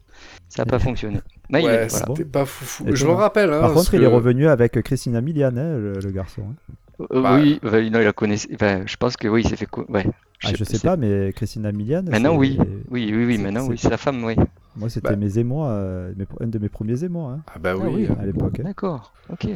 Ça 0.49 0.63
n'a 0.63 0.69
pas 0.69 0.79
fonctionné. 0.79 1.19
Bah, 1.49 1.59
il 1.59 1.65
ouais, 1.65 1.87
voilà. 1.87 1.89
c'était 1.89 2.25
pas 2.25 2.45
foufou. 2.45 2.85
Je 2.93 3.05
me 3.05 3.11
rappelle, 3.11 3.51
hein. 3.53 3.61
Par 3.61 3.73
contre, 3.73 3.93
il 3.93 4.03
est 4.03 4.07
revenu 4.07 4.47
avec 4.47 4.81
Christina 4.83 5.21
Milian, 5.21 5.55
hein, 5.57 5.77
le, 5.77 5.93
le 6.03 6.11
garçon. 6.11 6.41
hein. 6.49 6.73
Euh, 7.11 7.21
Bah, 7.21 7.35
oui, 7.39 7.59
bah, 7.61 7.71
non, 7.73 7.99
il 7.99 8.05
la 8.05 8.13
connaissait. 8.13 8.49
bah, 8.59 8.85
je 8.85 8.95
pense 8.97 9.17
que 9.17 9.27
oui, 9.27 9.41
il 9.43 9.49
s'est 9.49 9.55
fait. 9.55 9.67
co- 9.67 9.85
Ouais. 9.89 10.05
Ah, 10.43 10.49
je 10.55 10.63
sais 10.63 10.77
c'est- 10.77 10.87
pas, 10.87 10.97
mais 10.97 11.31
Christina 11.35 11.71
Milian. 11.71 12.03
Maintenant, 12.09 12.35
oui. 12.35 12.57
Oui, 12.89 13.11
oui, 13.13 13.25
oui, 13.25 13.37
c'est- 13.37 13.43
maintenant, 13.43 13.67
oui, 13.67 13.77
c'est 13.77 13.89
la 13.89 13.97
femme, 13.97 14.23
oui. 14.23 14.35
Moi, 14.75 14.89
c'était 14.89 15.09
Bah. 15.09 15.15
mes 15.15 15.37
émois, 15.39 15.69
euh, 15.69 16.13
mes- 16.15 16.25
un 16.39 16.47
de 16.47 16.59
mes 16.59 16.69
premiers 16.69 17.03
émois 17.03 17.31
hein, 17.33 17.41
Ah 17.47 17.59
bah 17.59 17.73
Ah 17.73 17.77
oui. 17.77 18.07
oui. 18.09 18.15
à 18.19 18.25
l'époque. 18.25 18.59
hein. 18.59 18.63
D'accord, 18.65 19.13
ok. 19.31 19.47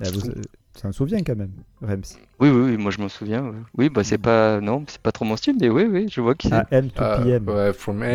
Ah, 0.00 0.04
vous, 0.12 0.20
euh, 0.76 0.80
ça 0.80 0.88
me 0.88 0.92
souvient 0.92 1.22
quand 1.22 1.36
même, 1.36 1.52
Rems? 1.80 2.18
oui, 2.40 2.48
oui, 2.50 2.76
moi 2.76 2.90
je 2.90 2.98
m'en 3.00 3.08
souviens. 3.08 3.42
Oui, 3.44 3.56
Oui, 3.74 3.88
bah 3.90 4.04
c'est 4.04 4.18
pas. 4.18 4.60
Non, 4.60 4.84
c'est 4.88 5.00
pas 5.00 5.12
trop 5.12 5.24
mon 5.24 5.36
style, 5.36 5.56
mais 5.60 5.68
oui, 5.70 5.84
oui, 5.84 6.08
je 6.10 6.20
vois 6.20 6.34
qui 6.34 6.48
c'est. 6.48 6.54
Ah, 6.54 6.66
M 6.70 6.90
to 6.90 7.04
Ah, 7.04 7.16
PM. 7.16 7.44
ouais, 7.46 7.72
from 7.72 8.02
A 8.02 8.06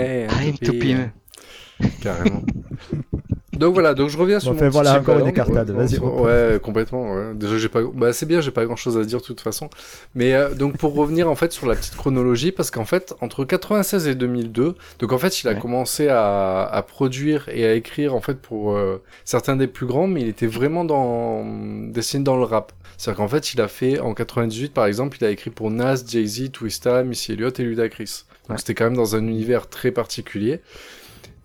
I'm 0.46 0.58
to 0.60 0.74
PM. 0.74 1.12
Carrément. 2.02 2.42
donc 3.54 3.74
voilà, 3.74 3.94
donc 3.94 4.10
je 4.10 4.18
reviens 4.18 4.40
sur 4.40 4.54
mon 4.54 4.60
fait, 4.60 4.70
voilà, 4.70 5.00
encore 5.00 5.20
une 5.20 5.28
écartade, 5.28 5.70
Ouais, 5.70 5.86
vas-y, 5.86 6.00
ouais, 6.00 6.60
complètement. 6.62 7.14
Ouais. 7.14 7.34
Déjà, 7.36 7.58
j'ai 7.58 7.70
pas. 7.70 7.82
Bah, 7.94 8.12
c'est 8.14 8.26
bien, 8.26 8.42
j'ai 8.42 8.50
pas 8.52 8.66
grand-chose 8.66 8.98
à 8.98 9.04
dire 9.04 9.20
de 9.20 9.24
toute 9.26 9.42
façon. 9.42 9.70
Mais 10.16 10.34
euh, 10.34 10.54
donc 10.56 10.78
pour 10.78 10.96
revenir 10.96 11.30
en 11.30 11.36
fait 11.36 11.52
sur 11.52 11.68
la 11.68 11.76
petite 11.76 11.96
chronologie, 11.96 12.52
parce 12.52 12.72
qu'en 12.72 12.86
fait 12.86 13.14
entre 13.22 13.46
96 13.46 14.08
et 14.08 14.16
2002, 14.16 14.76
donc 15.00 15.12
en 15.12 15.18
fait 15.18 15.44
il 15.44 15.48
a 15.48 15.52
Ouais. 15.54 15.60
commencé 15.60 16.08
à, 16.08 16.64
à 16.66 16.82
produire 16.82 17.50
et 17.50 17.66
à 17.66 17.74
écrire 17.74 18.15
en 18.15 18.22
fait 18.22 18.36
pour 18.39 18.74
euh, 18.76 19.02
certains 19.26 19.56
des 19.56 19.67
plus 19.67 19.86
grands, 19.86 20.08
mais 20.08 20.22
il 20.22 20.28
était 20.28 20.48
vraiment 20.48 20.86
dans 20.86 21.44
dessiné 21.91 22.24
dans 22.24 22.38
le 22.38 22.44
rap. 22.44 22.72
C'est-à-dire 22.98 23.17
qu'en 23.17 23.28
fait 23.28 23.54
il 23.54 23.62
a 23.62 23.67
fait 23.67 24.00
en 24.00 24.13
98 24.13 24.74
par 24.74 24.86
exemple, 24.86 25.17
il 25.20 25.26
a 25.26 25.30
écrit 25.30 25.50
pour 25.50 25.70
Nas, 25.72 26.02
Jay-Z, 26.08 26.52
Twista, 26.52 27.04
Missy 27.04 27.34
Elliott 27.34 27.60
et 27.60 27.63
Ludacris. 27.63 28.24
Donc 28.48 28.52
Ouais. 28.52 28.56
c'était 28.58 28.74
quand 28.76 28.86
même 28.86 28.96
dans 28.96 29.15
un 29.15 29.26
univers 29.28 29.67
très 29.70 29.91
particulier. 29.91 30.62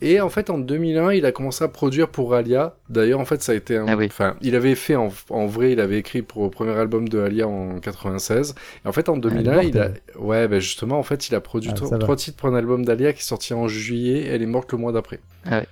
Et 0.03 0.21
en 0.21 0.29
fait, 0.29 0.51
en 0.51 0.59
2001, 0.59 1.13
il 1.13 1.25
a 1.25 1.33
commencé 1.33 1.65
à 1.65 1.69
produire 1.69 2.09
pour 2.11 2.35
Alia. 2.35 2.77
D'ailleurs, 2.91 3.19
en 3.19 3.25
fait, 3.25 3.43
ça 3.43 3.53
a 3.53 3.55
été 3.55 3.77
un... 3.79 3.87
Ah 3.89 3.97
oui. 3.97 4.07
Enfin, 4.07 4.37
il 4.43 4.55
avait 4.55 4.75
fait, 4.75 4.95
en, 4.95 5.09
en 5.31 5.47
vrai, 5.47 5.73
il 5.73 5.81
avait 5.81 5.99
écrit 5.99 6.21
pour 6.21 6.45
le 6.45 6.51
premier 6.51 6.73
album 6.73 7.09
de 7.09 7.19
Alia 7.19 7.49
en 7.49 7.81
96. 7.81 8.55
Et 8.85 8.89
en 8.89 8.93
fait, 8.93 9.09
en 9.09 9.17
2001, 9.17 9.53
morte, 9.55 9.67
il 9.69 9.79
a... 9.79 9.89
Ouais, 10.19 10.49
ben 10.49 10.61
justement, 10.61 10.99
en 10.99 11.03
fait, 11.03 11.29
il 11.29 11.35
a 11.35 11.41
produit 11.41 11.71
Ah, 11.73 11.99
trois 11.99 12.17
titres 12.17 12.37
pour 12.37 12.51
un 12.51 12.55
album 12.55 12.85
d'Alia 12.85 13.13
qui 13.15 13.21
est 13.21 13.23
sorti 13.25 13.55
en 13.55 13.69
juillet. 13.69 14.27
Elle 14.27 14.43
est 14.43 14.47
morte 14.47 14.71
le 14.73 14.79
mois 14.79 14.93
d'après. 14.93 15.19
Ah, 15.47 15.63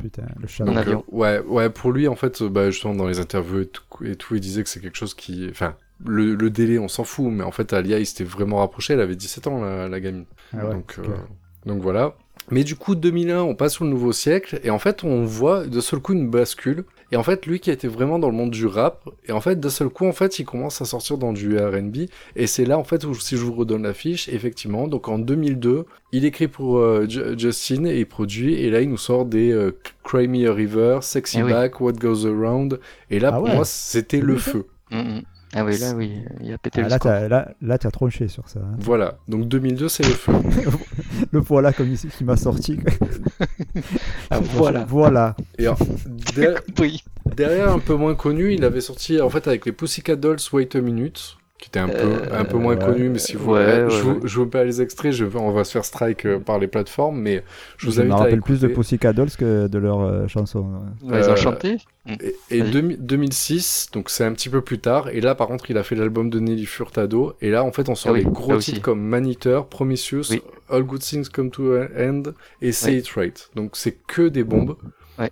putain, 0.00 0.24
le 0.38 0.46
chat. 0.46 0.64
Donc, 0.64 0.76
avion. 0.76 1.04
euh, 1.12 1.16
ouais, 1.16 1.38
ouais, 1.46 1.70
pour 1.70 1.92
lui, 1.92 2.06
en 2.06 2.16
fait, 2.16 2.42
bah, 2.42 2.70
justement, 2.70 2.94
dans 2.94 3.06
les 3.08 3.18
interviews 3.18 3.60
et 3.62 3.66
tout, 3.66 3.82
et 4.04 4.16
tout, 4.16 4.34
il 4.34 4.40
disait 4.40 4.62
que 4.62 4.68
c'est 4.68 4.80
quelque 4.80 4.98
chose 4.98 5.14
qui... 5.14 5.48
Enfin, 5.50 5.74
le, 6.04 6.34
le 6.34 6.50
délai, 6.50 6.78
on 6.78 6.88
s'en 6.88 7.04
fout. 7.04 7.30
Mais 7.32 7.44
en 7.44 7.50
fait, 7.50 7.72
Alia, 7.72 7.98
il 7.98 8.06
s'était 8.06 8.24
vraiment 8.24 8.58
rapproché. 8.58 8.92
Elle 8.92 9.00
avait 9.00 9.16
17 9.16 9.46
ans, 9.46 9.62
la, 9.62 9.88
la 9.88 10.00
gamine. 10.00 10.24
Ah 10.52 10.66
ouais, 10.66 10.74
donc, 10.74 10.96
euh, 10.98 11.02
donc 11.66 11.80
voilà. 11.80 12.14
Mais 12.50 12.64
du 12.64 12.74
coup, 12.74 12.94
2001, 12.96 13.42
on 13.42 13.54
passe 13.54 13.74
sur 13.74 13.84
le 13.84 13.90
nouveau 13.90 14.12
siècle, 14.12 14.60
et 14.64 14.70
en 14.70 14.78
fait, 14.78 15.04
on 15.04 15.24
voit 15.24 15.66
de 15.66 15.80
seul 15.80 16.00
coup 16.00 16.12
une 16.14 16.28
bascule. 16.30 16.84
Et 17.12 17.16
en 17.16 17.22
fait, 17.24 17.44
lui 17.46 17.58
qui 17.58 17.72
était 17.72 17.88
vraiment 17.88 18.20
dans 18.20 18.28
le 18.28 18.36
monde 18.36 18.50
du 18.52 18.66
rap, 18.66 19.08
et 19.26 19.32
en 19.32 19.40
fait, 19.40 19.58
d'un 19.58 19.68
seul 19.68 19.88
coup, 19.88 20.06
en 20.06 20.12
fait, 20.12 20.38
il 20.38 20.44
commence 20.44 20.80
à 20.80 20.84
sortir 20.84 21.18
dans 21.18 21.32
du 21.32 21.58
R&B, 21.58 22.06
et 22.36 22.46
c'est 22.46 22.64
là, 22.64 22.78
en 22.78 22.84
fait, 22.84 23.04
où 23.04 23.14
si 23.14 23.36
je 23.36 23.42
vous 23.44 23.52
redonne 23.52 23.82
la 23.82 23.94
fiche, 23.94 24.28
effectivement, 24.28 24.86
donc 24.88 25.08
en 25.08 25.18
2002, 25.18 25.86
il 26.12 26.24
écrit 26.24 26.46
pour 26.48 26.78
euh, 26.78 27.06
Ju- 27.08 27.36
Justin, 27.36 27.84
et 27.86 27.98
il 28.00 28.06
produit, 28.06 28.54
et 28.54 28.70
là, 28.70 28.80
il 28.80 28.88
nous 28.90 28.96
sort 28.96 29.24
des 29.26 29.52
euh, 29.52 29.76
Cry 30.04 30.28
Me 30.28 30.48
a 30.48 30.54
River, 30.54 30.98
Sexy 31.02 31.38
Eh 31.40 31.42
oui. 31.42 31.50
Back, 31.50 31.80
What 31.80 31.92
Goes 31.94 32.26
Around, 32.26 32.78
et 33.10 33.18
là, 33.18 33.30
Ah 33.32 33.36
pour 33.38 33.44
ouais. 33.48 33.54
moi, 33.56 33.64
c'était 33.64 34.20
le 34.20 34.36
feu. 34.36 34.66
Mm, 34.92 34.98
mm. 34.98 35.22
Ah 35.52 35.64
oui, 35.64 35.76
là, 35.78 35.92
oui, 35.96 36.22
il 36.40 36.52
a 36.52 36.58
pété 36.58 36.80
Ah, 36.80 36.84
le 36.84 36.88
là, 36.90 36.96
score. 36.96 37.10
là, 37.28 37.48
là, 37.60 37.78
t'as 37.78 37.90
tronché 37.90 38.28
sur 38.28 38.48
ça. 38.48 38.60
hein. 38.60 38.76
Voilà, 38.78 39.18
donc 39.26 39.48
2002, 39.48 39.88
c'est 39.88 40.04
le 40.04 40.10
feu. 40.12 40.32
Le 41.32 41.38
voilà 41.40 41.72
comme 41.72 41.88
il, 41.90 41.98
qui 41.98 42.24
m'a 42.24 42.36
sorti. 42.36 42.78
Ah, 44.30 44.38
voilà. 44.40 44.84
Voilà. 44.84 45.36
Et 45.58 45.62
alors, 45.66 45.78
der- 46.36 46.60
Oui. 46.78 47.02
Derrière, 47.36 47.70
un 47.72 47.78
peu 47.78 47.94
moins 47.94 48.14
connu, 48.14 48.52
il 48.54 48.64
avait 48.64 48.80
sorti 48.80 49.20
en 49.20 49.28
fait 49.30 49.46
avec 49.48 49.66
les 49.66 49.72
Pussycat 49.72 50.16
Dolls 50.16 50.38
Wait 50.52 50.74
a 50.76 50.80
Minute, 50.80 51.36
qui 51.60 51.68
était 51.68 51.78
un 51.78 51.88
peu, 51.88 51.98
Euh, 51.98 52.38
un 52.40 52.44
peu 52.44 52.56
moins 52.56 52.74
ouais. 52.76 52.84
connu, 52.84 53.08
mais 53.10 53.18
si 53.18 53.36
vous 53.36 53.52
Ouais, 53.52 53.86
je, 53.90 54.00
vous, 54.02 54.10
ouais. 54.12 54.20
je 54.24 54.36
vous 54.38 54.46
pas 54.46 54.64
les 54.64 54.80
extraits, 54.80 55.12
je, 55.12 55.24
on 55.36 55.50
va 55.52 55.64
se 55.64 55.72
faire 55.72 55.84
strike 55.84 56.24
euh, 56.26 56.38
par 56.38 56.58
les 56.58 56.66
plateformes, 56.68 57.18
mais 57.20 57.44
je 57.76 57.86
vous 57.86 57.92
Je 57.92 57.98
me 58.00 58.06
invite 58.06 58.14
à 58.14 58.22
rappelle 58.22 58.42
plus 58.42 58.60
de. 58.60 58.68
Pussycat 58.68 59.12
Dolls 59.12 59.30
que 59.38 59.66
de 59.66 59.78
leurs 59.78 60.00
euh, 60.00 60.26
chansons. 60.26 60.66
Ouais, 61.02 61.18
ils 61.20 61.24
Euh, 61.24 61.32
ont 61.32 61.36
chanté. 61.36 61.76
Et, 62.08 62.34
et 62.50 62.60
Vas-y. 62.62 62.70
2000 62.70 63.06
2006, 63.06 63.90
donc 63.92 64.08
c'est 64.08 64.24
un 64.24 64.32
petit 64.32 64.48
peu 64.48 64.62
plus 64.62 64.78
tard, 64.78 65.10
et 65.10 65.20
là 65.20 65.34
par 65.34 65.48
contre 65.48 65.70
il 65.70 65.76
a 65.76 65.82
fait 65.82 65.94
l'album 65.94 66.30
de 66.30 66.40
Nelly 66.40 66.64
Furtado, 66.64 67.34
et 67.42 67.50
là 67.50 67.62
en 67.62 67.72
fait 67.72 67.88
on 67.90 67.94
sort 67.94 68.12
Ah 68.12 68.14
oui, 68.14 68.24
des 68.24 68.30
gros 68.30 68.52
là 68.52 68.58
titres 68.58 68.72
aussi. 68.76 68.80
comme 68.80 69.00
Maniteur, 69.02 69.66
Promiscuous, 69.66 70.30
Oui. 70.30 70.42
All 70.70 70.82
Good 70.84 71.00
Things 71.02 71.28
Come 71.28 71.50
to 71.50 71.76
an 71.76 71.86
End 71.98 72.22
et 72.62 72.72
Say. 72.72 72.96
It 72.96 73.08
Right. 73.10 73.50
Donc 73.54 73.72
c'est 73.76 73.92
que 74.06 74.28
des 74.28 74.44
bombes. 74.44 74.76
Ouais. 75.18 75.30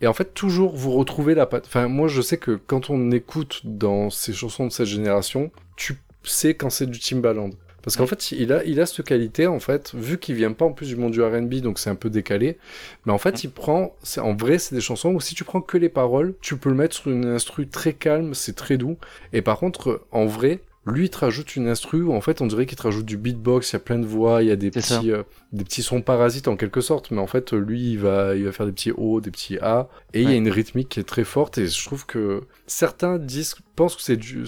Et 0.00 0.06
en 0.06 0.12
fait 0.12 0.34
toujours 0.34 0.74
vous 0.74 0.92
retrouvez 0.92 1.34
la 1.34 1.46
patte. 1.46 1.66
Enfin 1.66 1.88
moi 1.88 2.08
je 2.08 2.20
sais 2.20 2.36
que 2.36 2.58
quand 2.66 2.90
on 2.90 3.10
écoute 3.10 3.62
dans 3.64 4.10
ces 4.10 4.32
chansons 4.32 4.66
de 4.66 4.72
cette 4.72 4.86
génération, 4.86 5.50
tu 5.76 5.98
sais 6.22 6.54
quand 6.54 6.70
c'est 6.70 6.86
du 6.86 6.98
Timbaland. 6.98 7.50
Parce 7.82 7.96
qu'en 7.96 8.06
fait, 8.06 8.32
il 8.32 8.52
a, 8.52 8.64
il 8.64 8.80
a 8.80 8.86
cette 8.86 9.06
qualité, 9.06 9.46
en 9.46 9.60
fait, 9.60 9.94
vu 9.94 10.18
qu'il 10.18 10.34
vient 10.34 10.52
pas 10.52 10.64
en 10.66 10.72
plus 10.72 10.88
du 10.88 10.96
monde 10.96 11.12
du 11.12 11.22
R&B, 11.22 11.54
donc 11.62 11.78
c'est 11.78 11.88
un 11.88 11.94
peu 11.94 12.10
décalé, 12.10 12.58
mais 13.06 13.12
en 13.12 13.18
fait, 13.18 13.44
il 13.44 13.50
prend, 13.50 13.96
c'est, 14.02 14.20
en 14.20 14.34
vrai, 14.34 14.58
c'est 14.58 14.74
des 14.74 14.80
chansons 14.80 15.14
où 15.14 15.20
si 15.20 15.34
tu 15.34 15.44
prends 15.44 15.60
que 15.60 15.78
les 15.78 15.88
paroles, 15.88 16.34
tu 16.40 16.56
peux 16.58 16.68
le 16.68 16.74
mettre 16.74 16.96
sur 16.96 17.10
une 17.10 17.24
instru 17.24 17.68
très 17.68 17.94
calme, 17.94 18.34
c'est 18.34 18.54
très 18.54 18.76
doux, 18.76 18.98
et 19.32 19.42
par 19.42 19.58
contre, 19.58 20.02
en 20.10 20.26
vrai, 20.26 20.60
lui, 20.86 21.06
il 21.06 21.10
te 21.10 21.18
rajoute 21.18 21.54
une 21.56 21.68
instru 21.68 22.02
où 22.02 22.12
en 22.14 22.20
fait, 22.22 22.40
on 22.40 22.46
dirait 22.46 22.64
qu'il 22.64 22.78
te 22.78 22.82
rajoute 22.82 23.04
du 23.04 23.18
beatbox, 23.18 23.70
il 23.70 23.72
y 23.74 23.76
a 23.76 23.80
plein 23.80 23.98
de 23.98 24.06
voix, 24.06 24.42
il 24.42 24.48
y 24.48 24.50
a 24.50 24.56
des 24.56 24.70
petits, 24.70 25.12
euh, 25.12 25.22
des 25.52 25.64
petits 25.64 25.82
sons 25.82 26.00
parasites 26.00 26.48
en 26.48 26.56
quelque 26.56 26.80
sorte, 26.80 27.10
mais 27.10 27.20
en 27.20 27.26
fait, 27.26 27.52
lui, 27.52 27.92
il 27.92 27.98
va, 27.98 28.34
il 28.34 28.44
va 28.44 28.52
faire 28.52 28.64
des 28.64 28.72
petits 28.72 28.92
O, 28.96 29.20
des 29.20 29.30
petits 29.30 29.58
A, 29.58 29.88
et 30.14 30.22
il 30.22 30.30
y 30.30 30.32
a 30.32 30.36
une 30.36 30.48
rythmique 30.48 30.88
qui 30.88 31.00
est 31.00 31.04
très 31.04 31.24
forte, 31.24 31.58
et 31.58 31.66
je 31.66 31.84
trouve 31.84 32.06
que 32.06 32.42
certains 32.66 33.18
disent, 33.18 33.54
pensent 33.76 33.96
que 33.96 34.02
c'est 34.02 34.16
du, 34.16 34.44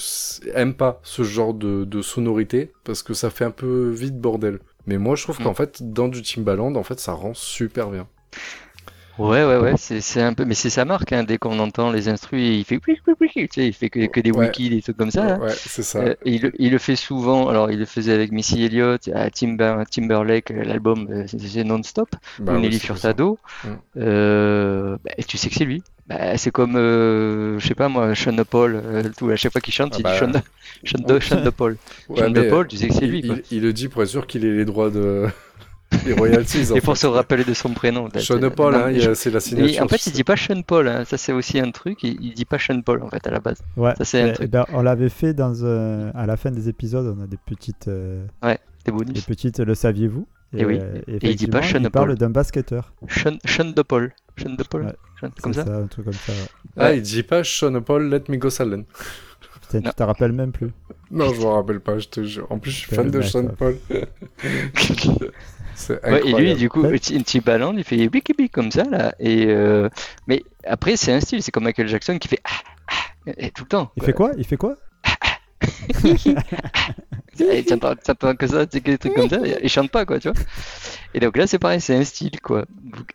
aiment 0.55 0.75
pas 0.75 1.01
ce 1.03 1.23
genre 1.25 1.53
de, 1.53 1.85
de 1.85 2.01
sonorité, 2.03 2.73
parce 2.85 3.03
que 3.03 3.13
ça 3.13 3.29
fait 3.29 3.45
un 3.45 3.51
peu 3.51 3.91
vite 3.91 4.19
bordel. 4.19 4.61
Mais 4.87 4.97
moi, 4.97 5.17
je 5.17 5.25
trouve 5.25 5.41
Mm. 5.41 5.45
qu'en 5.45 5.55
fait, 5.55 5.93
dans 5.93 6.09
du 6.09 6.23
Timbaland, 6.23 6.75
en 6.75 6.83
fait, 6.83 6.99
ça 7.01 7.13
rend 7.13 7.35
super 7.35 7.91
bien. 7.91 8.09
Ouais, 9.21 9.45
ouais, 9.45 9.59
ouais, 9.59 9.75
c'est 9.77 10.23
un 10.23 10.33
peu, 10.35 10.45
mais 10.45 10.55
c'est 10.55 10.71
sa 10.71 10.85
marque, 10.85 11.13
hein, 11.13 11.25
dès 11.25 11.37
qu'on 11.39 11.59
entend 11.59 11.91
les 11.93 12.09
instrus, 12.09 12.41
il 12.43 12.65
fait 12.65 12.81
oui, 12.89 12.99
oui, 13.07 13.15
oui, 13.21 13.49
il 13.57 13.73
fait 13.73 13.91
que, 13.91 14.07
que 14.07 14.21
des 14.21 14.31
Ouais. 14.31 14.47
wikis, 14.47 14.71
des 14.71 14.81
trucs 14.83 14.97
comme 14.97 15.11
ça. 15.11 15.35
hein. 15.35 15.39
Ouais, 15.41 15.51
c'est 15.55 15.83
ça. 15.83 15.99
Euh, 16.01 16.15
il, 16.25 16.43
le- 16.43 16.53
il 16.59 16.71
le 16.73 16.79
fait 16.79 16.97
souvent, 16.97 17.49
alors 17.49 17.71
il 17.71 17.79
le 17.79 17.85
faisait 17.85 18.13
avec 18.15 18.33
Missy 18.33 18.65
Elliott, 18.65 19.09
à 19.15 19.31
Timber, 19.31 19.83
Timberlake, 19.91 20.51
euh, 20.53 20.65
l'album 20.65 21.07
euh, 21.11 21.25
c'est- 21.27 21.65
non-stop, 21.65 22.09
Bah 22.39 22.57
Nelly 22.59 22.79
ça. 22.79 22.87
Furtado, 22.87 23.39
Mm. 23.65 23.69
euh, 23.99 24.97
bah, 25.05 25.11
tu 25.27 25.37
sais 25.37 25.49
que 25.49 25.55
c'est 25.55 25.65
lui. 25.65 25.83
Bah, 26.07 26.37
c'est 26.39 26.51
comme, 26.51 26.77
euh, 26.77 27.59
je 27.59 27.67
sais 27.69 27.75
pas 27.75 27.89
moi, 27.89 28.15
Sean 28.15 28.37
Paul, 28.49 28.83
tout, 29.17 29.29
à 29.31 29.37
chaque 29.37 29.53
fois 29.53 29.61
qu'il 29.61 29.75
chante, 29.75 29.93
Ah 29.95 29.99
il 29.99 30.03
bah. 30.03 30.13
dit 30.13 30.19
Sean 30.85 31.21
Sean 31.21 31.51
Paul. 31.57 31.77
Sean 32.17 32.33
Paul, 32.49 32.67
tu 32.69 32.77
sais 32.79 32.89
que 32.89 32.95
c'est 32.95 33.07
lui, 33.07 33.23
quoi. 33.23 33.37
il- 33.51 33.59
il 33.59 33.63
le 33.63 33.73
dit 33.73 33.89
pour 33.89 34.03
être 34.03 34.09
sûr 34.09 34.27
qu'il 34.27 34.45
ait 34.45 34.53
les 34.57 34.65
droits 34.65 34.91
de. 34.91 35.27
Les 36.07 36.13
royalties. 36.13 36.73
en 36.73 36.77
Et 36.77 36.81
pour 36.81 36.95
fait. 36.97 37.01
se 37.03 37.07
rappeler 37.07 37.45
de 37.45 37.55
son 37.55 37.71
prénom. 37.71 38.09
là, 38.13 38.21
Sean 38.21 38.39
c'est- 38.41 38.51
Paul, 38.51 38.75
hein, 38.75 38.93
je- 38.95 39.15
c'est 39.15 39.31
la 39.31 39.39
Et 39.39 39.41
signature. 39.41 39.85
en 39.85 39.89
fait, 39.89 39.97
il 39.97 40.01
sais. 40.01 40.11
dit 40.11 40.25
pas 40.25 40.37
Sean 40.37 40.63
Paul, 40.63 40.89
hein. 40.89 41.05
ça 41.05 41.17
c'est 41.17 41.33
aussi 41.33 41.59
un 41.61 41.71
truc, 41.71 42.03
il, 42.03 42.17
il 42.23 42.35
dit 42.35 42.45
pas 42.45 42.59
Sean 42.59 42.81
Paul 42.83 43.03
en 43.03 43.09
fait 43.09 43.27
à 43.27 43.31
la 43.31 43.41
base. 43.41 43.59
Ouais. 43.77 43.95
Ça, 43.99 44.05
c'est 44.05 44.23
un 44.23 44.33
truc. 44.33 44.51
ben, 44.51 44.65
on 44.73 44.83
l'avait 44.83 45.09
fait 45.09 45.35
dans 45.35 45.65
un- 45.65 46.11
à 46.11 46.27
la 46.27 46.37
fin 46.37 46.51
des 46.51 46.69
épisodes, 46.69 47.15
on 47.19 47.23
a 47.23 47.27
des 47.27 47.39
petites, 47.39 47.89
euh, 47.89 48.25
Des 48.43 48.57
des 48.87 48.93
bonus. 48.93 49.25
petites, 49.25 49.61
le 49.61 49.75
saviez-vous? 49.75 50.27
Eh 50.53 50.65
oui. 50.65 50.79
euh, 50.81 51.01
Et 51.07 51.31
il 51.31 51.37
dit 51.37 51.47
pas 51.47 51.63
Sean 51.63 51.79
il 51.81 51.91
parle 51.91 52.09
Paul. 52.09 52.19
d'un 52.19 52.31
basketteur. 52.31 52.93
Sean, 53.09 53.39
Sean 53.45 53.67
de 53.71 53.83
Paul. 53.83 54.13
Sean 54.37 54.51
de 54.55 54.63
Paul. 54.65 54.87
Ouais. 54.87 54.95
Sean- 55.21 55.31
comme 55.43 55.53
ça. 55.55 55.63
un 55.63 55.87
truc 55.87 56.07
comme 56.07 56.13
ça. 56.15 56.33
ouais. 56.33 56.39
Ah, 56.77 56.85
Ouais. 56.87 56.97
il 56.97 57.03
dit 57.03 57.23
pas 57.23 57.45
Sean 57.45 57.81
Paul, 57.83 58.09
let 58.11 58.25
me 58.29 58.37
go 58.37 58.51
Salen. 58.51 58.85
Putain, 59.63 59.79
Non. 59.81 59.91
tu 59.91 59.95
te 59.95 60.03
rappelles 60.03 60.33
même 60.33 60.51
plus. 60.51 60.71
Non, 61.13 61.33
je 61.33 61.41
me 61.41 61.47
rappelle 61.47 61.79
pas, 61.81 61.99
je 61.99 62.09
te 62.09 62.25
jure. 62.25 62.47
En 62.51 62.59
plus, 62.59 62.73
je 62.73 62.77
suis 62.79 62.95
fan 62.97 63.09
de 63.11 63.19
mec, 63.19 63.27
Sean 63.29 63.45
ouais. 63.45 63.53
Paul. 63.57 63.77
Ouais, 65.89 66.23
et 66.27 66.33
lui, 66.33 66.55
du 66.55 66.69
coup, 66.69 66.83
T- 66.87 67.23
Timbaland, 67.23 67.75
il 67.77 67.85
fait 67.85 68.09
biki 68.09 68.33
biki 68.35 68.51
comme 68.51 68.71
ça, 68.71 68.85
là. 68.85 69.15
Et, 69.19 69.47
euh, 69.47 69.89
mais 70.27 70.43
après, 70.65 70.97
c'est 70.97 71.13
un 71.13 71.21
style, 71.21 71.43
c'est 71.43 71.51
comme 71.51 71.65
Michael 71.65 71.89
Jackson 71.89 72.19
qui 72.19 72.29
fait 72.29 72.41
ah, 72.45 72.51
ah, 72.89 73.33
et 73.39 73.51
tout 73.51 73.65
le 73.65 73.69
temps. 73.69 73.91
Il 73.97 74.03
fait 74.03 74.13
quoi? 74.13 74.33
Il 74.37 74.45
fait 74.45 74.57
quoi? 74.57 74.77
Que 78.39 78.47
ça, 78.47 78.67
que 78.67 78.79
des 78.79 78.99
trucs 78.99 79.15
comme 79.15 79.29
ça, 79.29 79.39
il 79.63 79.69
chante 79.69 79.91
pas, 79.91 80.05
quoi, 80.05 80.19
tu 80.19 80.29
vois. 80.29 80.41
Et 81.15 81.21
donc 81.21 81.37
là, 81.37 81.47
c'est 81.47 81.59
pareil, 81.59 81.81
c'est 81.81 81.95
un 81.95 82.05
style, 82.05 82.41
quoi. 82.41 82.67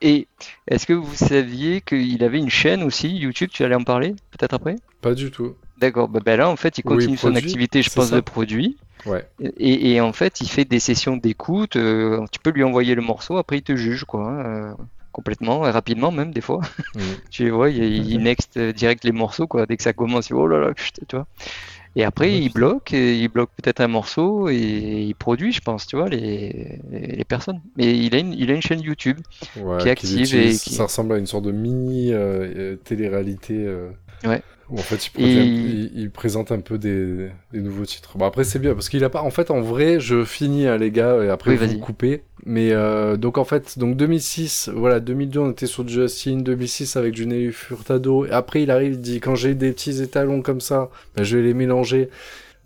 Et 0.01 0.28
est-ce 0.67 0.86
que 0.86 0.93
vous 0.93 1.13
saviez 1.15 1.82
qu'il 1.82 2.23
avait 2.23 2.39
une 2.39 2.49
chaîne 2.49 2.84
aussi, 2.84 3.10
YouTube, 3.15 3.49
tu 3.54 3.63
allais 3.63 3.75
en 3.75 3.84
parler, 3.84 4.15
peut-être 4.32 4.54
après? 4.54 4.75
Pas 5.01 5.13
du 5.13 5.32
tout. 5.32 5.56
D'accord, 5.78 6.08
bah, 6.08 6.20
bah 6.26 6.38
là, 6.38 6.50
en 6.50 6.56
fait, 6.56 6.78
il 6.78 6.84
Oui, 6.86 6.96
continue 6.96 7.18
son 7.18 7.36
activité, 7.36 7.82
je 7.82 7.90
pense, 7.90 8.08
ça 8.10 8.16
de 8.16 8.22
produit. 8.22 8.78
Ouais. 9.06 9.24
Et, 9.58 9.92
et 9.94 10.02
en 10.02 10.14
fait, 10.14 10.42
il 10.42 10.48
fait 10.50 10.66
des 10.66 10.80
sessions 10.80 11.18
d'écoute. 11.18 11.76
euh, 11.76 12.26
tu 12.32 12.40
peux 12.40 12.52
lui 12.52 12.64
envoyer 12.64 12.96
le 12.96 13.02
morceau, 13.02 13.38
après 13.38 13.58
il 13.58 13.62
te 13.64 13.76
juge, 13.76 14.06
quoi. 14.06 14.22
hein, 14.30 14.46
euh, 14.46 14.74
complètement, 15.12 15.66
et 15.68 15.72
rapidement 15.72 16.12
même, 16.12 16.32
des 16.34 16.42
fois. 16.42 16.62
Mm. 16.96 17.00
Tu 17.30 17.50
vois, 17.50 17.70
il, 17.70 17.84
il 18.10 18.20
next 18.22 18.58
euh, 18.58 18.74
direct 18.74 19.04
les 19.04 19.12
morceaux, 19.12 19.48
quoi. 19.48 19.66
Dès 19.66 19.78
que 19.78 19.84
ça 19.84 19.94
commence, 19.94 20.32
oh 20.32 20.48
là 20.48 20.60
là, 20.60 20.74
tu 20.76 21.16
vois. 21.16 21.28
Et 21.98 22.04
après, 22.04 22.28
Ouais, 22.28 22.42
il 22.42 22.52
bloque, 22.52 22.94
et 22.94 23.16
il 23.20 23.30
bloque 23.30 23.52
peut-être 23.62 23.80
un 23.80 23.88
morceau, 23.88 24.50
et 24.50 24.56
il 25.08 25.16
produit, 25.16 25.54
je 25.54 25.62
pense, 25.62 25.88
tu 25.88 25.96
vois, 25.96 26.10
les, 26.10 26.80
les 26.92 27.24
personnes. 27.24 27.62
Mais 27.78 27.98
il 27.98 28.14
a 28.16 28.20
une, 28.20 28.34
il 28.34 28.52
a 28.52 28.54
une 28.56 28.62
chaîne 28.62 28.82
YouTube. 28.82 29.18
Ouais, 29.58 29.78
Qui 29.80 29.88
est 29.88 29.92
active 29.92 30.36
et 30.36 30.50
qui- 30.58 30.74
Ça 30.76 30.84
ressemble 30.84 31.14
à 31.14 31.18
une 31.18 31.26
sorte 31.26 31.46
de 31.46 31.52
mini 31.54 32.12
euh, 32.12 32.76
télé-réalité. 32.84 33.54
euh, 33.66 33.90
Ouais. 34.26 34.42
En 34.71 34.78
fait, 34.78 34.95
il, 35.06 35.10
Et- 35.10 35.12
produit 35.12 35.39
un- 35.39 35.43
il- 35.43 35.91
il 35.95 36.10
présente 36.12 36.51
un 36.51 36.60
peu 36.60 36.78
des, 36.80 37.30
des 37.54 37.62
nouveaux 37.62 37.86
titres. 37.86 38.17
Bon, 38.17 38.25
après, 38.25 38.43
c'est 38.43 38.58
bien 38.58 38.73
parce 38.73 38.89
qu'il 38.89 39.04
a 39.04 39.10
pas. 39.10 39.21
En 39.21 39.30
fait, 39.30 39.51
en 39.51 39.62
vrai, 39.62 39.99
je 39.99 40.23
finis, 40.25 40.65
hein, 40.67 40.78
les 40.78 40.89
gars, 40.91 41.23
et 41.23 41.30
après, 41.30 41.51
Oui, 41.58 41.67
vous 41.73 41.80
coupez. 41.80 42.23
Mais 42.47 42.71
euh, 42.71 43.15
donc, 43.17 43.38
en 43.38 43.43
fait, 43.45 43.78
donc 43.78 43.95
2006, 43.95 44.69
voilà, 44.73 44.99
2002, 44.99 45.39
on 45.39 45.51
était 45.51 45.65
sur 45.67 45.88
Justin, 45.88 46.38
2006 46.41 46.95
avec 46.95 47.13
du 47.13 47.25
Nelly 47.28 47.51
Furtado. 47.51 48.25
Et 48.25 48.32
après, 48.32 48.63
il 48.63 48.71
arrive, 48.71 48.93
il 48.93 49.01
dit 49.01 49.19
quand 49.19 49.36
j'ai 49.36 49.54
des 49.54 49.71
petits 49.71 50.01
étalons 50.01 50.41
comme 50.41 50.62
ça, 50.62 50.89
ben, 51.15 51.23
je 51.23 51.38
vais 51.38 51.43
les 51.43 51.54
mélanger. 51.54 52.10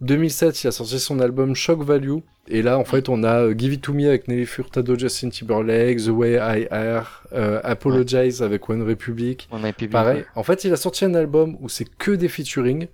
2007, 0.01 0.63
il 0.63 0.67
a 0.67 0.71
sorti 0.71 0.99
son 0.99 1.19
album 1.19 1.55
Shock 1.55 1.83
Value. 1.83 2.19
Et 2.47 2.61
là, 2.61 2.79
en 2.79 2.85
fait, 2.85 3.09
on 3.09 3.23
a 3.23 3.41
euh, 3.41 3.53
Give 3.57 3.73
It 3.73 3.81
To 3.81 3.93
Me 3.93 4.07
avec 4.07 4.27
Nelly 4.27 4.45
Furtado, 4.45 4.97
Justin 4.97 5.29
Timberlake, 5.29 5.97
The 5.97 6.07
Way 6.09 6.33
I 6.35 6.67
Are, 6.71 7.23
euh, 7.33 7.59
Apologize 7.63 8.41
avec 8.41 8.67
One 8.69 8.81
Republic. 8.87 9.47
On 9.51 9.63
a 9.63 9.71
publié. 9.73 9.89
Pareil. 9.91 10.23
En 10.35 10.43
fait, 10.43 10.63
il 10.63 10.73
a 10.73 10.77
sorti 10.77 11.05
un 11.05 11.13
album 11.13 11.57
où 11.59 11.69
c'est 11.69 11.85
que 11.97 12.11
des 12.11 12.27
featuring. 12.27 12.87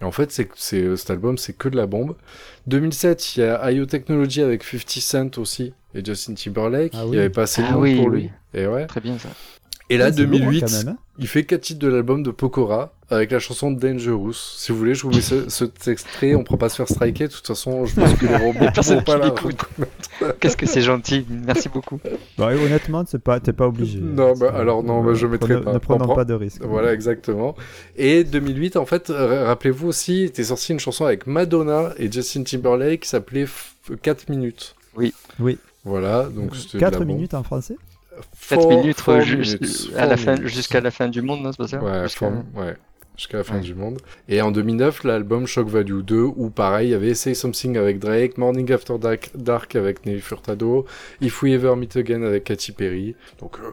Et 0.00 0.04
en 0.04 0.10
fait, 0.12 0.30
c'est, 0.32 0.48
c'est, 0.56 0.82
euh, 0.82 0.96
cet 0.96 1.10
album, 1.10 1.38
c'est 1.38 1.56
que 1.56 1.68
de 1.68 1.76
la 1.76 1.86
bombe. 1.86 2.16
2007, 2.66 3.36
il 3.36 3.40
y 3.40 3.42
a 3.44 3.70
IO 3.70 3.86
Technology 3.86 4.42
avec 4.42 4.62
50 4.64 4.90
Cent 5.00 5.38
aussi 5.38 5.72
et 5.94 6.04
Justin 6.04 6.34
Timberlake. 6.34 6.92
Ah 6.94 7.02
Il 7.04 7.10
oui. 7.10 7.16
y 7.16 7.20
avait 7.20 7.30
pas 7.30 7.42
assez 7.42 7.62
de 7.62 7.66
Ah 7.68 7.72
monde 7.72 7.82
oui, 7.82 7.96
pour 7.96 8.06
oui. 8.08 8.20
lui. 8.22 8.30
Et 8.60 8.66
ouais. 8.66 8.86
Très 8.86 9.00
bien 9.00 9.18
ça. 9.18 9.28
Et 9.88 9.96
là, 9.98 10.06
Ouais, 10.06 10.12
c'est 10.16 10.22
lourd, 10.24 10.34
hein, 10.34 10.38
2008, 10.46 10.60
quand 10.62 10.70
même, 10.72 10.88
hein. 10.88 10.96
il 11.18 11.28
fait 11.28 11.44
quatre 11.44 11.60
titres 11.62 11.78
de 11.78 11.86
l'album 11.88 12.22
de 12.24 12.30
Pokora 12.32 12.92
avec 13.08 13.30
la 13.30 13.38
chanson 13.38 13.70
Dangerous. 13.70 14.32
Si 14.34 14.72
vous 14.72 14.78
voulez, 14.78 14.94
je 14.96 15.02
vous 15.04 15.10
mets 15.10 15.20
ce, 15.20 15.48
cet 15.48 15.86
extrait. 15.86 16.34
On 16.34 16.42
pourra 16.42 16.58
pas 16.58 16.68
se 16.68 16.74
faire 16.74 16.88
striker. 16.88 17.28
De 17.28 17.32
toute 17.32 17.46
façon, 17.46 17.84
je 17.86 17.94
pense 17.94 18.12
que 18.14 18.26
les 18.26 18.36
robots 18.36 18.58
vont 18.82 19.02
pas 19.02 19.16
la. 19.16 19.32
Qu'est-ce 20.40 20.56
que 20.56 20.66
c'est 20.66 20.80
gentil. 20.82 21.24
Merci 21.46 21.68
beaucoup. 21.68 22.00
Bah, 22.36 22.48
honnêtement, 22.48 23.04
c'est 23.06 23.20
pas, 23.22 23.38
t'es 23.38 23.52
pas 23.52 23.68
obligé. 23.68 24.00
Non, 24.00 24.34
bah, 24.36 24.52
alors 24.56 24.82
non, 24.82 25.04
bah, 25.04 25.14
je 25.14 25.26
mettrai 25.28 25.54
prenez- 25.54 25.64
pas. 25.64 25.70
Ne 25.72 25.76
On 25.76 25.80
prenons 25.80 26.04
prend- 26.06 26.14
pas 26.16 26.24
de 26.24 26.34
risques. 26.34 26.62
Voilà, 26.64 26.92
exactement. 26.92 27.54
Et 27.96 28.24
2008, 28.24 28.76
en 28.76 28.86
fait, 28.86 29.12
rappelez-vous 29.14 29.86
aussi, 29.86 30.24
était 30.24 30.42
sorti 30.44 30.72
une 30.72 30.80
chanson 30.80 31.04
avec 31.04 31.28
Madonna 31.28 31.90
et 31.98 32.10
Justin 32.10 32.42
Timberlake 32.42 33.00
qui 33.02 33.08
s'appelait 33.08 33.44
F- 33.44 33.96
4 34.02 34.28
minutes. 34.30 34.74
Oui. 34.96 35.14
Oui. 35.38 35.58
Voilà, 35.84 36.24
donc 36.24 36.56
c'était 36.56 36.78
de 36.78 36.80
4 36.80 36.92
la 36.94 36.98
bombe. 37.04 37.14
minutes 37.14 37.34
en 37.34 37.44
français? 37.44 37.76
4 38.48 38.60
Four- 38.62 38.68
minutes, 38.70 39.00
four 39.00 39.14
euh, 39.14 39.20
ju- 39.20 39.36
minutes, 39.38 39.90
à 39.96 40.06
la 40.06 40.16
four 40.16 40.24
fin, 40.24 40.34
minutes. 40.34 40.48
jusqu'à 40.48 40.80
la 40.80 40.90
fin 40.90 41.08
du 41.08 41.22
monde, 41.22 41.42
non, 41.42 41.52
c'est 41.52 41.58
pas 41.58 41.68
ça 41.68 41.82
Ouais, 41.82 42.02
Jusqu'à- 42.04 42.28
ouais, 42.28 42.74
la 43.32 43.44
fin 43.44 43.54
Ouais. 43.56 43.60
du 43.60 43.74
monde. 43.74 43.98
Et 44.28 44.40
en 44.42 44.50
2009, 44.50 45.04
l'album 45.04 45.46
Shock 45.46 45.68
Value 45.68 46.00
2, 46.02 46.22
où 46.22 46.50
pareil, 46.50 46.88
il 46.88 46.90
y 46.92 46.94
avait 46.94 47.14
Say 47.14 47.34
Something 47.34 47.76
avec 47.78 47.98
Drake, 47.98 48.36
Morning 48.38 48.70
After 48.72 48.98
Dark, 48.98 49.30
Dark 49.34 49.74
avec 49.76 50.04
Nelly 50.06 50.20
Furtado, 50.20 50.84
If 51.20 51.42
We 51.42 51.52
Ever 51.54 51.74
Meet 51.76 51.96
Again 51.96 52.22
avec 52.22 52.44
Katy 52.44 52.72
Perry. 52.72 53.14
Donc, 53.40 53.56
euh, 53.58 53.70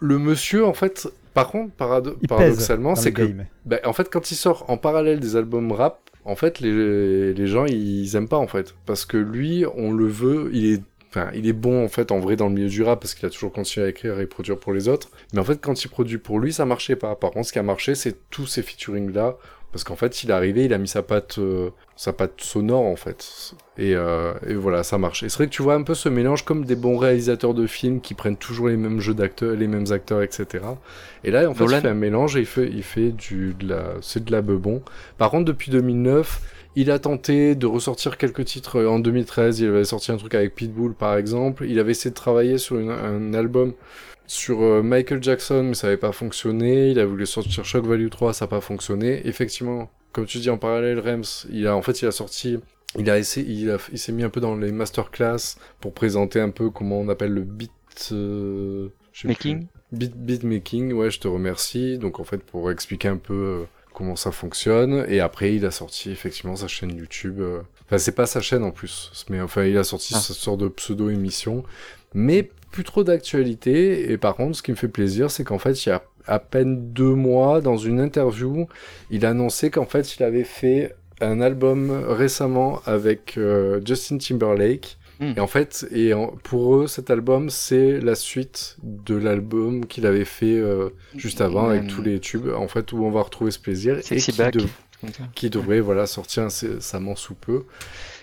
le 0.00 0.18
monsieur, 0.18 0.64
en 0.66 0.74
fait, 0.74 1.08
par 1.34 1.48
contre, 1.48 1.72
parado- 1.74 2.16
Il 2.22 2.28
paradoxalement, 2.28 2.94
c'est 2.94 3.12
que 3.12 3.22
bah, 3.64 3.78
en 3.84 3.92
fait, 3.92 4.08
quand 4.10 4.30
il 4.30 4.34
sort 4.36 4.64
en 4.68 4.76
parallèle 4.76 5.20
des 5.20 5.36
albums 5.36 5.72
rap, 5.72 6.00
en 6.24 6.36
fait, 6.36 6.60
les, 6.60 7.32
les 7.32 7.46
gens, 7.46 7.64
ils 7.64 8.14
aiment 8.16 8.28
pas, 8.28 8.36
en 8.36 8.46
fait. 8.46 8.74
Parce 8.86 9.06
que 9.06 9.16
lui, 9.16 9.64
on 9.76 9.92
le 9.92 10.06
veut, 10.06 10.50
il 10.52 10.74
est, 10.74 10.82
enfin, 11.08 11.30
il 11.34 11.46
est 11.46 11.52
bon, 11.52 11.84
en 11.84 11.88
fait, 11.88 12.12
en 12.12 12.18
vrai, 12.18 12.36
dans 12.36 12.48
le 12.48 12.54
milieu 12.54 12.68
du 12.68 12.82
rap, 12.82 13.00
parce 13.00 13.14
qu'il 13.14 13.26
a 13.26 13.30
toujours 13.30 13.52
continué 13.52 13.86
à 13.86 13.88
écrire 13.88 14.20
et 14.20 14.26
produire 14.26 14.58
pour 14.58 14.72
les 14.72 14.88
autres. 14.88 15.10
Mais 15.32 15.40
en 15.40 15.44
fait, 15.44 15.60
quand 15.60 15.84
il 15.84 15.88
produit 15.88 16.18
pour 16.18 16.38
lui, 16.38 16.52
ça 16.52 16.64
marchait 16.64 16.96
pas. 16.96 17.14
Par 17.16 17.30
contre, 17.30 17.48
ce 17.48 17.52
qui 17.52 17.58
a 17.58 17.62
marché, 17.62 17.94
c'est 17.94 18.30
tous 18.30 18.46
ces 18.46 18.62
featuring-là. 18.62 19.36
Parce 19.70 19.84
qu'en 19.84 19.96
fait, 19.96 20.22
il 20.22 20.30
est 20.30 20.32
arrivé, 20.32 20.64
il 20.64 20.72
a 20.72 20.78
mis 20.78 20.88
sa 20.88 21.02
patte, 21.02 21.38
euh, 21.38 21.68
sa 21.94 22.14
patte 22.14 22.40
sonore, 22.40 22.84
en 22.84 22.96
fait. 22.96 23.52
Et, 23.76 23.94
euh, 23.94 24.32
et 24.46 24.54
voilà, 24.54 24.82
ça 24.82 24.96
marche. 24.96 25.22
Et 25.22 25.28
c'est 25.28 25.36
vrai 25.36 25.46
que 25.46 25.52
tu 25.52 25.62
vois 25.62 25.74
un 25.74 25.82
peu 25.82 25.92
ce 25.92 26.08
mélange 26.08 26.42
comme 26.42 26.64
des 26.64 26.74
bons 26.74 26.96
réalisateurs 26.96 27.52
de 27.52 27.66
films 27.66 28.00
qui 28.00 28.14
prennent 28.14 28.38
toujours 28.38 28.68
les 28.68 28.78
mêmes 28.78 29.00
jeux 29.00 29.12
d'acteurs, 29.12 29.54
les 29.54 29.66
mêmes 29.66 29.92
acteurs, 29.92 30.22
etc. 30.22 30.64
Et 31.22 31.30
là, 31.30 31.50
en 31.50 31.54
fait, 31.54 31.64
Nolan. 31.64 31.76
il 31.76 31.82
fait 31.82 31.88
un 31.88 31.94
mélange 31.94 32.36
et 32.36 32.40
il 32.40 32.46
fait, 32.46 32.66
il 32.66 32.82
fait 32.82 33.12
du, 33.12 33.54
de 33.54 33.68
la, 33.68 33.84
c'est 34.00 34.24
de 34.24 34.32
la 34.32 34.40
bebon. 34.40 34.82
Par 35.18 35.30
contre, 35.30 35.44
depuis 35.44 35.70
2009, 35.70 36.40
il 36.76 36.90
a 36.90 36.98
tenté 36.98 37.54
de 37.54 37.66
ressortir 37.66 38.16
quelques 38.18 38.44
titres 38.44 38.84
en 38.84 38.98
2013. 39.00 39.60
Il 39.60 39.68
avait 39.68 39.84
sorti 39.84 40.12
un 40.12 40.16
truc 40.16 40.34
avec 40.34 40.54
Pitbull, 40.54 40.94
par 40.94 41.16
exemple. 41.16 41.64
Il 41.68 41.78
avait 41.78 41.90
essayé 41.92 42.10
de 42.10 42.14
travailler 42.14 42.58
sur 42.58 42.78
une- 42.78 42.90
un 42.90 43.34
album 43.34 43.72
sur 44.26 44.62
euh, 44.62 44.82
Michael 44.82 45.22
Jackson, 45.22 45.62
mais 45.64 45.74
ça 45.74 45.86
n'avait 45.86 45.96
pas 45.96 46.12
fonctionné. 46.12 46.90
Il 46.90 46.98
a 47.00 47.06
voulu 47.06 47.26
sortir 47.26 47.64
Shock 47.64 47.86
Value 47.86 48.08
3, 48.10 48.32
ça 48.34 48.44
n'a 48.44 48.48
pas 48.50 48.60
fonctionné. 48.60 49.26
Effectivement, 49.26 49.90
comme 50.12 50.26
tu 50.26 50.38
dis 50.38 50.50
en 50.50 50.58
parallèle, 50.58 50.98
Rems, 51.00 51.46
il 51.50 51.66
a, 51.66 51.74
en 51.74 51.82
fait, 51.82 52.02
il 52.02 52.06
a 52.06 52.12
sorti, 52.12 52.58
il 52.98 53.08
a 53.10 53.18
essayé, 53.18 53.46
il, 53.50 53.70
a- 53.70 53.78
il 53.92 53.98
s'est 53.98 54.12
mis 54.12 54.22
un 54.24 54.30
peu 54.30 54.40
dans 54.40 54.54
les 54.56 54.70
masterclass 54.72 55.56
pour 55.80 55.92
présenter 55.94 56.40
un 56.40 56.50
peu 56.50 56.70
comment 56.70 57.00
on 57.00 57.08
appelle 57.08 57.32
le 57.32 57.42
beat, 57.42 57.70
euh, 58.12 58.88
Making 59.24 59.66
plus. 59.66 59.68
Beat, 59.98 60.14
beat 60.16 60.42
making, 60.44 60.92
ouais, 60.92 61.10
je 61.10 61.18
te 61.18 61.26
remercie. 61.28 61.98
Donc 61.98 62.20
en 62.20 62.24
fait, 62.24 62.38
pour 62.44 62.70
expliquer 62.70 63.08
un 63.08 63.16
peu 63.16 63.34
euh, 63.34 63.64
comment 63.98 64.16
ça 64.16 64.30
fonctionne. 64.30 65.04
Et 65.08 65.20
après, 65.20 65.54
il 65.54 65.66
a 65.66 65.70
sorti 65.70 66.10
effectivement 66.10 66.56
sa 66.56 66.68
chaîne 66.68 66.96
YouTube. 66.96 67.40
euh, 67.40 67.60
Enfin, 67.86 67.98
c'est 67.98 68.12
pas 68.14 68.26
sa 68.26 68.40
chaîne 68.40 68.62
en 68.62 68.70
plus, 68.70 69.10
mais 69.28 69.40
enfin, 69.40 69.64
il 69.64 69.76
a 69.76 69.84
sorti 69.84 70.12
Ah. 70.16 70.20
cette 70.20 70.36
sorte 70.36 70.60
de 70.60 70.68
pseudo-émission. 70.68 71.64
Mais 72.14 72.50
plus 72.70 72.84
trop 72.84 73.02
d'actualité. 73.04 74.10
Et 74.12 74.18
par 74.18 74.36
contre, 74.36 74.56
ce 74.56 74.62
qui 74.62 74.70
me 74.70 74.76
fait 74.76 74.88
plaisir, 74.88 75.30
c'est 75.30 75.42
qu'en 75.44 75.58
fait, 75.58 75.84
il 75.84 75.88
y 75.88 75.92
a 75.92 76.02
à 76.26 76.38
peine 76.38 76.92
deux 76.92 77.14
mois, 77.14 77.60
dans 77.62 77.78
une 77.78 77.98
interview, 78.00 78.66
il 79.10 79.24
a 79.26 79.30
annoncé 79.30 79.70
qu'en 79.70 79.86
fait, 79.86 80.16
il 80.16 80.22
avait 80.22 80.44
fait 80.44 80.94
un 81.20 81.40
album 81.40 81.90
récemment 82.06 82.80
avec 82.86 83.36
euh, 83.38 83.80
Justin 83.84 84.18
Timberlake. 84.18 84.98
Hmm. 85.20 85.32
Et 85.36 85.40
en 85.40 85.46
fait, 85.48 85.86
et 85.90 86.14
en- 86.14 86.28
pour 86.28 86.76
eux, 86.76 86.86
cet 86.86 87.10
album, 87.10 87.50
c'est 87.50 88.00
la 88.00 88.14
suite 88.14 88.76
de 88.82 89.16
l'album 89.16 89.86
qu'il 89.86 90.06
avait 90.06 90.24
fait 90.24 90.56
euh, 90.58 90.90
juste 91.16 91.40
avant 91.40 91.68
avec 91.68 91.84
Euh, 91.84 91.86
tous 91.88 92.02
les 92.02 92.20
tubes, 92.20 92.48
en 92.54 92.68
fait, 92.68 92.92
où 92.92 93.04
on 93.04 93.10
va 93.10 93.22
retrouver 93.22 93.50
ce 93.50 93.58
plaisir 93.58 93.98
et 93.98 94.02
qui, 94.02 94.32
dev- 94.50 94.68
qui 95.34 95.50
devrait 95.50 95.80
voilà 95.80 96.06
sortir 96.06 96.44
incessamment 96.44 97.16
sous 97.16 97.34
peu. 97.34 97.64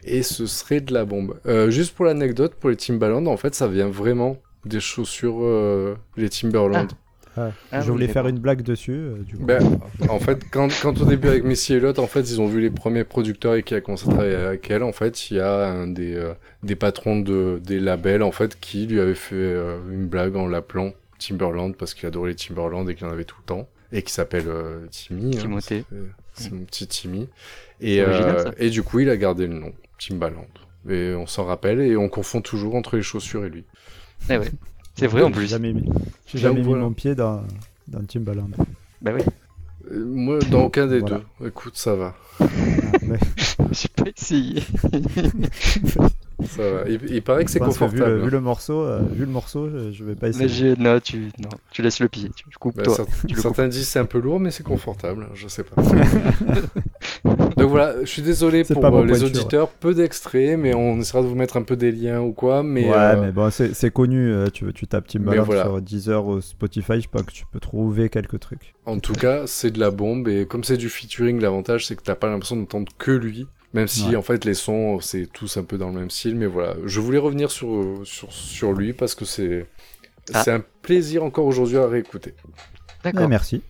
Et 0.05 0.23
ce 0.23 0.45
serait 0.45 0.81
de 0.81 0.93
la 0.93 1.05
bombe. 1.05 1.39
Euh, 1.45 1.69
juste 1.69 1.93
pour 1.95 2.05
l'anecdote, 2.05 2.55
pour 2.55 2.69
les 2.69 2.75
Timbaland, 2.77 3.25
en 3.25 3.37
fait, 3.37 3.55
ça 3.55 3.67
vient 3.67 3.89
vraiment 3.89 4.37
des 4.65 4.79
chaussures, 4.79 5.39
euh, 5.43 5.95
les 6.17 6.29
Timberland. 6.29 6.89
Ah, 6.93 6.97
Ah 7.37 7.51
je 7.81 7.85
oui, 7.87 7.91
voulais 7.91 8.07
faire 8.07 8.27
une 8.27 8.39
blague 8.39 8.61
dessus. 8.61 8.93
euh, 8.93 9.17
du 9.23 9.35
coup. 9.37 9.43
Ben, 9.45 9.61
en 10.09 10.19
fait, 10.19 10.43
quand, 10.51 10.69
quand 10.81 10.99
au 11.01 11.05
début 11.05 11.27
avec 11.27 11.43
Missy 11.43 11.73
Elliott, 11.73 11.99
en 11.99 12.07
fait, 12.07 12.21
ils 12.21 12.39
ont 12.41 12.47
vu 12.47 12.61
les 12.61 12.69
premiers 12.69 13.03
producteurs 13.03 13.55
et 13.55 13.63
qui 13.63 13.75
a 13.75 13.81
commencé 13.81 14.07
à 14.07 14.11
travailler 14.11 14.35
avec 14.35 14.69
elle, 14.71 14.83
en 14.83 14.91
fait, 14.93 15.29
il 15.31 15.37
y 15.37 15.39
a 15.39 15.67
un 15.67 15.87
des, 15.87 16.15
euh, 16.15 16.33
des 16.63 16.75
patrons 16.75 17.19
de, 17.19 17.59
des 17.63 17.79
labels, 17.79 18.23
en 18.23 18.31
fait, 18.31 18.59
qui 18.59 18.87
lui 18.87 18.99
avait 18.99 19.15
fait 19.15 19.35
euh, 19.35 19.77
une 19.91 20.07
blague 20.07 20.35
en 20.35 20.47
l'appelant 20.47 20.93
Timberland 21.19 21.75
parce 21.75 21.93
qu'il 21.93 22.07
adorait 22.07 22.29
les 22.31 22.35
Timberland 22.35 22.89
et 22.89 22.95
qu'il 22.95 23.05
en 23.07 23.11
avait 23.11 23.25
tout 23.25 23.37
le 23.41 23.45
temps. 23.45 23.67
Et 23.91 24.01
qui 24.01 24.11
s'appelle 24.11 24.45
euh, 24.47 24.85
Timmy. 24.91 25.35
hein. 25.37 25.41
Timothée. 25.41 25.85
C'est- 26.33 26.43
C'est 26.43 26.51
mon 26.51 26.65
petit 26.65 26.85
Timmy. 26.87 27.29
Et, 27.79 28.01
original, 28.03 28.47
euh, 28.47 28.51
et 28.57 28.69
du 28.69 28.83
coup, 28.83 28.99
il 28.99 29.09
a 29.09 29.15
gardé 29.15 29.47
le 29.47 29.53
nom, 29.53 29.71
Timbaland. 29.99 30.47
Et 30.89 31.13
on 31.15 31.27
s'en 31.27 31.45
rappelle 31.45 31.79
et 31.81 31.95
on 31.95 32.09
confond 32.09 32.41
toujours 32.41 32.75
entre 32.75 32.95
les 32.97 33.01
chaussures 33.01 33.45
et 33.45 33.49
lui. 33.49 33.63
Eh 34.29 34.37
ouais. 34.37 34.49
C'est 34.97 35.07
vrai 35.07 35.23
en 35.23 35.27
J'ai 35.27 35.33
plus. 35.33 35.47
jamais 35.47 35.73
mis, 35.73 35.89
j'ai 36.27 36.37
jamais 36.39 36.59
mis 36.59 36.65
voilà. 36.65 36.83
mon 36.83 36.93
pied 36.93 37.15
dans, 37.15 37.43
dans 37.87 38.03
Timbaland. 38.05 38.49
Bah 39.01 39.11
oui. 39.15 39.21
Euh, 39.91 40.03
Moi, 40.05 40.39
dans 40.49 40.63
aucun 40.63 40.87
des 40.87 40.99
Voilà. 40.99 41.21
deux. 41.39 41.47
Écoute, 41.47 41.75
ça 41.77 41.95
va. 41.95 42.15
Ah, 42.39 42.45
mais- 43.03 43.19
J'ai 43.71 43.89
pas 43.89 44.05
essayé. 44.15 44.63
Ça 46.43 46.61
va. 46.69 46.81
Il, 46.89 46.99
il 47.09 47.21
paraît 47.21 47.45
que 47.45 47.51
c'est 47.51 47.59
que 47.59 47.63
vu, 47.63 47.69
confortable. 47.69 48.05
le, 48.05 48.23
vu 48.23 48.29
le 48.29 48.41
morceau, 48.41 48.81
euh, 48.83 48.99
vu 49.11 49.25
le 49.25 49.31
morceau, 49.31 49.69
je, 49.69 49.91
je 49.91 50.03
vais 50.03 50.15
pas 50.15 50.27
Mais 50.27 50.45
essayer. 50.45 50.49
j'ai- 50.49 50.75
non, 50.75 50.99
tu... 50.99 51.31
non, 51.39 51.49
tu 51.71 51.81
laisses 51.81 51.99
le 51.99 52.09
pied. 52.09 52.29
Tu 52.35 52.45
coupes 52.59 52.75
Bah, 52.75 52.83
toi. 52.83 53.05
tu 53.27 53.35
certains 53.35 53.67
disent 53.67 53.87
c'est 53.87 53.99
un 53.99 54.05
peu 54.05 54.19
lourd, 54.19 54.39
mais 54.39 54.51
c'est 54.51 54.63
confortable. 54.63 55.27
Je 55.33 55.47
sais 55.47 55.63
pas. 55.63 55.81
Donc 57.57 57.69
voilà, 57.69 57.95
je 58.01 58.05
suis 58.09 58.21
désolé 58.21 58.63
C'est 58.63 58.73
pour 58.73 58.81
pas 58.81 58.91
euh, 58.91 59.05
les 59.05 59.23
auditeurs. 59.23 59.69
Peu 59.69 59.93
d'extraits, 59.93 60.57
mais 60.59 60.73
on 60.73 60.99
essaiera 60.99 61.21
de 61.23 61.27
vous 61.27 61.35
mettre 61.35 61.57
un 61.57 61.63
peu 61.63 61.75
des 61.75 61.91
liens 61.91 62.19
ou 62.21 62.33
quoi. 62.33 62.63
Mais, 62.63 62.85
ouais, 62.89 62.93
euh, 62.95 63.21
mais 63.21 63.31
bon, 63.31 63.49
c'est 63.51 63.91
connu. 63.91 64.29
euh, 64.31 64.47
tu, 64.49 64.71
tu 64.73 64.87
tapes 64.87 65.07
Timbaland 65.07 65.37
Mais 65.41 65.45
voilà. 65.45 65.63
sur 65.63 65.81
Deezer 65.81 66.25
ou 66.25 66.41
Spotify, 66.41 66.99
je 67.01 67.07
pense 67.09 67.23
que 67.23 67.31
tu 67.31 67.45
peux 67.51 67.59
trouver 67.59 68.09
quelques 68.09 68.39
trucs. 68.39 68.73
en 68.85 68.99
tout 68.99 69.13
cas, 69.13 69.43
c'est 69.47 69.71
de 69.71 69.79
la 69.79 69.91
bombe. 69.91 70.27
Et 70.27 70.45
comme 70.45 70.63
c'est 70.63 70.77
du 70.77 70.89
featuring, 70.89 71.39
l'avantage 71.39 71.85
c'est 71.87 71.95
que 71.95 72.03
t'as 72.03 72.15
pas 72.15 72.27
l'impression 72.29 72.55
d'entendre 72.57 72.91
que 72.97 73.11
lui. 73.11 73.47
Même 73.75 73.87
si 73.87 74.09
Ouais. 74.09 74.15
en 74.15 74.21
fait 74.23 74.45
les 74.45 74.53
sons 74.55 74.99
c'est 75.01 75.27
tous 75.31 75.57
un 75.57 75.63
peu 75.63 75.77
dans 75.77 75.89
le 75.89 75.99
même 75.99 76.09
style, 76.09 76.35
mais 76.35 76.45
voilà, 76.47 76.75
je 76.85 76.99
voulais 76.99 77.17
revenir 77.19 77.51
sur 77.51 78.01
sur 78.05 78.31
sur 78.31 78.73
lui 78.73 78.93
parce 78.93 79.13
que 79.15 79.25
c'est 79.25 79.67
Ah. 80.33 80.43
c'est 80.43 80.51
un 80.51 80.63
plaisir 80.81 81.23
encore 81.23 81.45
aujourd'hui 81.45 81.77
à 81.77 81.85
réécouter. 81.87 82.33
D'accord. 83.03 83.21
Ouais, 83.21 83.27
merci. 83.27 83.61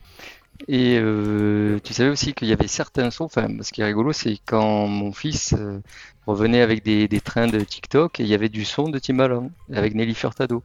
Et 0.69 0.97
euh, 1.01 1.79
tu 1.83 1.93
savais 1.93 2.09
aussi 2.09 2.33
qu'il 2.33 2.47
y 2.47 2.53
avait 2.53 2.67
certains 2.69 3.11
sons, 3.11 3.25
enfin, 3.25 3.47
ce 3.61 3.73
qui 3.73 3.81
est 3.81 3.85
rigolo, 3.85 4.13
c'est 4.13 4.37
quand 4.45 4.87
mon 4.87 5.11
fils 5.11 5.53
euh, 5.57 5.79
revenait 6.27 6.61
avec 6.61 6.81
des, 6.85 7.09
des 7.09 7.19
trains 7.19 7.47
de 7.47 7.59
TikTok 7.59 8.19
et 8.21 8.23
il 8.23 8.29
y 8.29 8.33
avait 8.33 8.47
du 8.47 8.63
son 8.63 8.83
de 8.89 8.97
Timbaland 8.97 9.51
avec 9.73 9.95
Nelly 9.95 10.13
Furtado. 10.15 10.63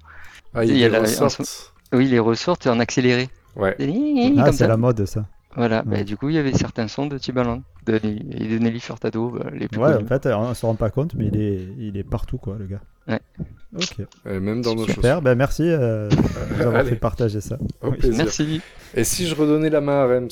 Ah, 0.55 0.65
Il 0.65 0.71
il 0.71 0.79
y 0.79 0.85
a 0.85 0.89
les 0.89 0.93
la- 0.93 1.01
ressortent. 1.01 1.73
Oui, 1.93 2.07
les 2.07 2.21
ressortent 2.21 2.69
en 2.69 2.79
accéléré. 2.79 3.29
Ouais. 3.57 3.75
Ah, 4.39 4.53
c'est 4.53 4.69
la 4.69 4.77
mode, 4.77 5.05
ça. 5.07 5.27
Voilà, 5.57 5.79
Ouais. 5.87 5.99
bah, 5.99 6.05
du 6.05 6.17
coup, 6.17 6.29
il 6.29 6.37
y 6.37 6.39
avait 6.39 6.53
certains 6.53 6.87
sons 6.87 7.07
de 7.07 7.19
Timbaland 7.19 7.63
de, 7.87 7.95
et 7.97 7.99
de 8.49 8.59
Nelly 8.59 8.79
Furtado, 8.81 9.31
bah, 9.31 9.47
les 9.53 9.67
plus 9.69 9.81
Ouais, 9.81 9.93
connus. 9.93 10.05
en 10.05 10.07
fait, 10.07 10.27
on 10.27 10.55
se 10.55 10.65
rend 10.65 10.77
pas 10.77 10.91
compte, 10.91 11.15
mais 11.15 11.27
il 11.27 11.41
est, 11.41 11.67
il 11.79 11.97
est 11.97 12.05
partout, 12.05 12.39
quoi, 12.39 12.57
le 12.59 12.67
gars. 12.67 12.81
Ouais. 13.09 13.19
Ok. 13.77 13.97
Et 14.29 14.39
même 14.41 14.63
dans 14.63 14.75
nos 14.75 14.87
Super, 14.87 15.23
ben 15.23 15.35
merci 15.35 15.63
euh, 15.67 16.09
de 16.11 16.17
nous 16.55 16.61
avoir 16.61 16.77
Allez. 16.77 16.91
fait 16.91 16.97
partager 16.97 17.41
ça. 17.41 17.57
Oui. 17.83 17.97
Merci. 18.17 18.61
Et 18.95 19.05
si 19.05 19.27
je 19.27 19.35
redonnais 19.35 19.71
la 19.71 19.81
main 19.81 20.03
à 20.03 20.07
Rems? 20.07 20.29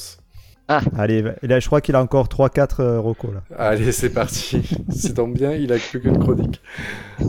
Allez, 0.99 1.23
va- 1.23 1.35
là, 1.43 1.61
je 1.61 1.67
crois 1.67 1.81
qu'il 1.81 1.95
a 1.97 2.03
encore 2.03 2.29
3-4 2.29 2.81
euh, 2.81 3.01
recos 3.01 3.33
là. 3.33 3.43
Allez, 3.57 3.91
c'est 3.91 4.11
parti. 4.11 4.61
C'est 4.91 5.15
tant 5.15 5.27
bien, 5.29 5.53
il 5.53 5.73
a 5.73 5.79
plus 5.79 6.01
qu'une 6.01 6.19
chronique. 6.19 6.61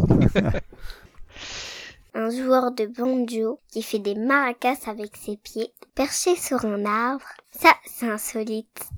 Un 2.13 2.29
joueur 2.31 2.71
de 2.71 2.85
banjo 2.87 3.59
qui 3.71 3.81
fait 3.81 3.99
des 3.99 4.15
maracas 4.15 4.77
avec 4.87 5.15
ses 5.15 5.37
pieds 5.37 5.71
perché 5.95 6.35
sur 6.35 6.65
un 6.65 6.85
arbre. 6.85 7.25
Ça, 7.51 7.73
c'est 7.85 8.09
insolite. 8.09 8.89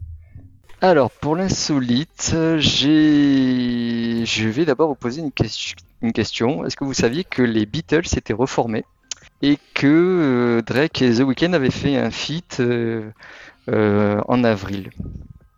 Alors, 0.80 1.12
pour 1.12 1.36
l'insolite, 1.36 2.36
j'ai... 2.58 4.26
je 4.26 4.48
vais 4.48 4.66
d'abord 4.66 4.90
vous 4.90 4.96
poser 4.96 5.22
une 5.22 5.32
question. 5.32 6.66
Est-ce 6.66 6.76
que 6.76 6.84
vous 6.84 6.94
saviez 6.94 7.24
que 7.24 7.44
les 7.44 7.66
Beatles 7.66 8.08
s'étaient 8.08 8.34
reformés 8.34 8.86
et 9.44 9.60
que 9.76 9.88
euh, 9.88 10.62
Drake 10.62 11.02
et 11.02 11.16
The 11.16 11.20
Weeknd 11.20 11.54
avaient 11.54 11.70
fait 11.70 11.98
un 11.98 12.10
feat 12.10 12.60
euh, 12.60 13.12
euh, 13.70 14.22
en 14.28 14.44
avril? 14.44 14.90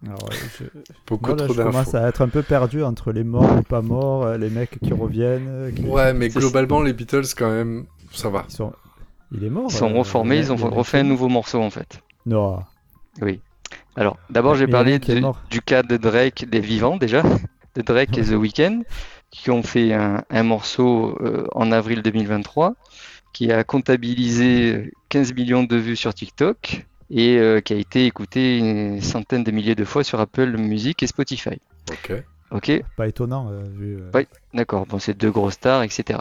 Alors, 0.06 0.30
euh, 0.32 0.36
je, 0.60 0.66
Beaucoup 1.08 1.28
moi, 1.32 1.38
là, 1.38 1.46
trop 1.46 1.54
je 1.54 1.62
commence 1.62 1.96
à 1.96 2.08
être 2.08 2.22
un 2.22 2.28
peu 2.28 2.44
perdu 2.44 2.84
entre 2.84 3.12
les 3.12 3.24
morts, 3.24 3.56
les 3.56 3.62
pas 3.64 3.82
morts, 3.82 4.24
euh, 4.24 4.38
les 4.38 4.50
mecs 4.50 4.78
qui 4.84 4.94
reviennent. 4.94 5.48
euh, 5.48 5.72
qui... 5.72 5.84
Ouais, 5.84 6.14
mais 6.14 6.30
globalement, 6.30 6.82
les 6.82 6.94
Beatles, 6.94 7.24
quand 7.38 7.50
même, 7.50 7.86
ça 8.12 8.30
va. 8.30 8.46
Ils 8.50 8.54
sont... 8.54 8.74
Il 9.32 9.44
est 9.44 9.50
mort. 9.50 9.68
Ils 9.70 9.74
sont 9.74 9.90
euh, 9.92 9.98
reformés, 9.98 10.38
ils 10.38 10.52
ont 10.52 10.56
refait 10.58 11.00
un 11.00 11.04
nouveau 11.04 11.28
morceau 11.30 11.62
en 11.62 11.70
fait. 11.70 12.02
Non. 12.26 12.60
Oui. 13.22 13.42
Alors, 13.96 14.18
d'abord, 14.30 14.56
j'ai 14.56 14.68
parlé 14.68 15.00
du, 15.00 15.24
du 15.50 15.62
cas 15.62 15.84
de 15.84 15.98
Drake, 15.98 16.46
des 16.50 16.60
vivants 16.60 16.98
déjà, 16.98 17.24
de 17.76 17.82
Drake 17.82 18.18
et 18.18 18.24
The 18.24 18.34
Weeknd, 18.34 18.82
qui 19.32 19.50
ont 19.50 19.64
fait 19.64 19.94
un, 19.94 20.24
un 20.30 20.44
morceau 20.44 21.18
euh, 21.22 21.48
en 21.54 21.72
avril 21.72 22.02
2023, 22.04 22.76
qui 23.34 23.52
a 23.52 23.64
comptabilisé 23.64 24.92
15 25.10 25.34
millions 25.34 25.64
de 25.64 25.76
vues 25.78 25.96
sur 25.96 26.14
TikTok 26.14 26.86
et 27.10 27.38
euh, 27.38 27.62
qui 27.62 27.74
a 27.74 27.78
été 27.78 28.06
écouté 28.06 28.58
une 28.58 29.02
centaine 29.02 29.44
de 29.44 29.52
milliers 29.52 29.76
de 29.76 29.86
fois 29.86 30.04
sur 30.04 30.20
Apple 30.20 30.58
Music 30.58 31.04
et 31.04 31.08
Spotify. 31.08 31.60
Ok. 31.92 32.14
Ok, 32.52 32.72
Pas 32.96 33.08
étonnant, 33.08 33.50
euh, 33.50 33.64
vu. 33.64 33.98
euh, 34.00 34.12
Ouais. 34.14 34.28
d'accord, 34.54 34.86
bon, 34.86 35.00
c'est 35.00 35.18
deux 35.18 35.32
grosses 35.32 35.56
stars, 35.56 35.82
etc. 35.84 36.20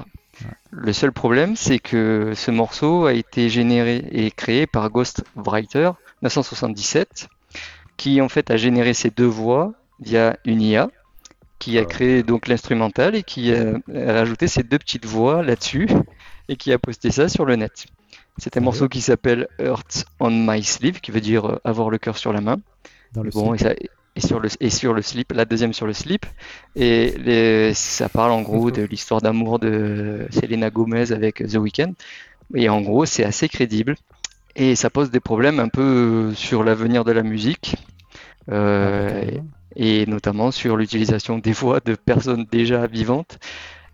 Le 0.70 0.92
seul 0.94 1.12
problème, 1.12 1.56
c'est 1.56 1.78
que 1.78 2.32
ce 2.34 2.50
morceau 2.50 3.04
a 3.04 3.12
été 3.12 3.50
généré 3.50 4.02
et 4.12 4.30
créé 4.30 4.66
par 4.66 4.88
Ghostwriter 4.88 5.90
977, 6.22 7.28
qui 7.98 8.20
en 8.22 8.28
fait 8.30 8.50
a 8.50 8.56
généré 8.56 8.94
ces 8.94 9.10
deux 9.10 9.26
voix 9.26 9.74
via 10.00 10.36
une 10.46 10.62
IA, 10.62 10.88
qui 11.58 11.78
a 11.78 11.82
Ah. 11.82 11.84
créé 11.84 12.22
donc 12.22 12.48
l'instrumental 12.48 13.14
et 13.14 13.22
qui 13.22 13.52
a 13.52 13.74
a 13.94 14.12
rajouté 14.14 14.48
ces 14.48 14.62
deux 14.62 14.78
petites 14.78 15.04
voix 15.06 15.42
là-dessus 15.42 15.88
et 16.48 16.56
qui 16.56 16.72
a 16.72 16.78
posté 16.78 17.10
ça 17.10 17.28
sur 17.28 17.44
le 17.44 17.56
net. 17.56 17.86
C'est 18.38 18.56
un 18.56 18.60
morceau 18.60 18.88
qui 18.88 19.00
s'appelle 19.00 19.48
Heart 19.58 20.04
on 20.20 20.30
My 20.30 20.62
Sleeve, 20.62 21.00
qui 21.00 21.10
veut 21.10 21.20
dire 21.20 21.44
euh, 21.46 21.60
avoir 21.64 21.90
le 21.90 21.98
cœur 21.98 22.16
sur 22.18 22.32
la 22.32 22.40
main. 22.40 22.56
Dans 23.12 23.22
le 23.22 23.30
Bon, 23.30 23.54
et, 23.54 23.58
slip. 23.58 23.68
ça, 23.68 23.74
et 24.16 24.20
sur 24.20 24.40
le 24.40 24.48
et 24.60 24.70
sur 24.70 24.92
le 24.94 25.02
slip, 25.02 25.32
la 25.32 25.44
deuxième 25.44 25.72
sur 25.72 25.86
le 25.86 25.92
slip, 25.92 26.26
et 26.76 27.14
les- 27.18 27.74
ça 27.74 28.08
parle 28.08 28.32
en 28.32 28.42
gros 28.42 28.70
de 28.70 28.82
l'histoire 28.82 29.20
d'amour 29.20 29.58
de 29.58 30.26
Selena 30.30 30.70
Gomez 30.70 31.12
avec 31.12 31.36
The 31.46 31.56
Weeknd. 31.56 31.92
Et 32.54 32.68
en 32.68 32.80
gros, 32.82 33.04
c'est 33.06 33.24
assez 33.24 33.48
crédible 33.48 33.94
et 34.56 34.74
ça 34.76 34.90
pose 34.90 35.10
des 35.10 35.20
problèmes 35.20 35.60
un 35.60 35.68
peu 35.68 36.32
sur 36.34 36.62
l'avenir 36.64 37.04
de 37.04 37.12
la 37.12 37.22
musique. 37.22 37.76
Ah, 38.48 38.54
euh, 38.54 39.10
carrément. 39.22 39.46
et 39.76 40.04
notamment 40.06 40.50
sur 40.50 40.76
l'utilisation 40.76 41.38
des 41.38 41.52
voix 41.52 41.80
de 41.80 41.94
personnes 41.94 42.46
déjà 42.50 42.86
vivantes 42.86 43.38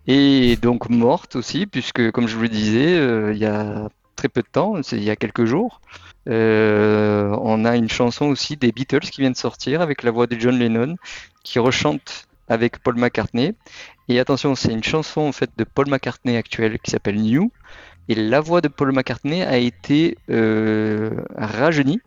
et 0.07 0.57
donc 0.61 0.89
mortes 0.89 1.35
aussi, 1.35 1.67
puisque 1.67 2.11
comme 2.11 2.27
je 2.27 2.35
vous 2.35 2.41
le 2.43 2.49
disais, 2.49 2.97
euh, 2.97 3.31
il 3.33 3.39
y 3.39 3.45
a 3.45 3.89
très 4.19 4.27
peu 4.27 4.41
de 4.41 4.47
temps, 4.51 4.83
c'est 4.83 4.97
il 4.97 5.03
y 5.03 5.09
a 5.09 5.15
quelques 5.15 5.45
jours, 5.45 5.79
euh, 6.27 7.33
on 7.41 7.63
a 7.63 7.77
une 7.77 7.89
chanson 7.89 8.25
aussi 8.25 8.57
des 8.57 8.73
Beatles 8.73 8.99
qui 9.11 9.21
vient 9.21 9.31
de 9.31 9.37
sortir 9.37 9.79
avec 9.79 10.03
la 10.03 10.11
voix 10.11 10.27
de 10.27 10.37
John 10.37 10.59
Lennon 10.59 10.97
qui 11.43 11.57
rechante 11.57 12.27
avec 12.49 12.79
Paul 12.79 12.95
McCartney. 12.97 13.53
Et 14.09 14.19
attention, 14.19 14.55
c'est 14.55 14.73
une 14.73 14.83
chanson 14.83 15.21
en 15.21 15.31
fait 15.31 15.51
de 15.57 15.63
Paul 15.63 15.87
McCartney 15.89 16.35
actuel 16.35 16.79
qui 16.79 16.91
s'appelle 16.91 17.15
New. 17.15 17.49
Et 18.09 18.15
la 18.15 18.41
voix 18.41 18.59
de 18.59 18.67
Paul 18.67 18.91
McCartney 18.91 19.41
a 19.41 19.57
été 19.57 20.17
euh, 20.29 21.11
rajeunie 21.37 22.01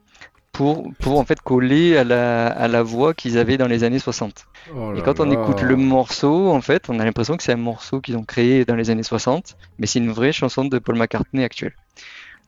pour, 0.52 0.92
pour 1.00 1.18
en 1.18 1.24
fait 1.24 1.40
coller 1.40 1.96
à 1.96 2.04
la, 2.04 2.46
à 2.48 2.68
la 2.68 2.82
voix 2.82 3.14
qu'ils 3.14 3.38
avaient 3.38 3.56
dans 3.56 3.66
les 3.66 3.84
années 3.84 3.98
60. 3.98 4.46
Oh 4.74 4.92
Et 4.94 5.02
quand 5.02 5.20
on 5.20 5.24
là. 5.24 5.32
écoute 5.32 5.62
le 5.62 5.76
morceau, 5.76 6.50
en 6.50 6.60
fait, 6.60 6.88
on 6.90 6.98
a 7.00 7.04
l'impression 7.04 7.36
que 7.36 7.42
c'est 7.42 7.52
un 7.52 7.56
morceau 7.56 8.00
qu'ils 8.00 8.16
ont 8.16 8.24
créé 8.24 8.64
dans 8.64 8.76
les 8.76 8.90
années 8.90 9.02
60, 9.02 9.56
mais 9.78 9.86
c'est 9.86 9.98
une 9.98 10.10
vraie 10.12 10.32
chanson 10.32 10.64
de 10.64 10.78
Paul 10.78 10.96
McCartney 10.96 11.42
actuelle. 11.44 11.74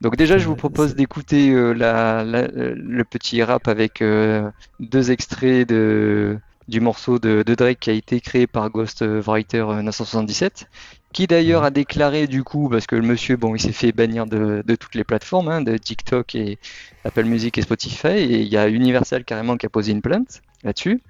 Donc 0.01 0.17
déjà, 0.17 0.38
je 0.38 0.47
vous 0.47 0.57
propose 0.57 0.95
d'écouter 0.95 1.51
euh, 1.51 1.73
la, 1.73 2.25
la- 2.25 2.38
euh, 2.40 2.75
le 2.77 3.05
petit 3.05 3.43
rap 3.43 3.69
avec 3.69 4.03
euh, 4.03 4.51
deux 4.81 5.11
extraits 5.11 5.69
de, 5.69 6.38
du 6.68 6.81
morceau 6.81 7.18
de, 7.18 7.42
de 7.42 7.55
Drake 7.55 7.81
qui 7.81 7.90
a 7.90 7.92
été 7.92 8.20
créé 8.20 8.46
par 8.46 8.70
Ghostwriter 8.70 9.64
euh, 9.68 9.83
977, 9.83 10.68
qui 11.12 11.27
d'ailleurs 11.27 11.64
a 11.64 11.70
déclaré 11.70 12.27
du 12.27 12.42
coup, 12.42 12.68
parce 12.68 12.87
que 12.87 12.96
le 12.96 13.03
monsieur, 13.03 13.37
bon, 13.37 13.55
il 13.55 13.61
s'est 13.61 13.72
fait 13.72 13.92
bannir 13.92 14.27
de, 14.27 14.62
de 14.66 14.74
toutes 14.74 14.94
les 14.94 15.05
plateformes, 15.05 15.48
hein, 15.48 15.61
de 15.61 15.77
TikTok 15.77 16.35
et 16.35 16.59
Apple 17.05 17.24
Music 17.24 17.57
et 17.59 17.62
Spotify, 17.62 18.09
et 18.09 18.40
il 18.40 18.48
y 18.48 18.57
a 18.57 18.68
Universal 18.68 19.24
carrément 19.24 19.57
qui 19.57 19.66
a 19.66 19.68
posé 19.68 19.92
une 19.92 20.03
plainte 20.03 20.42
là-dessus. 20.62 21.00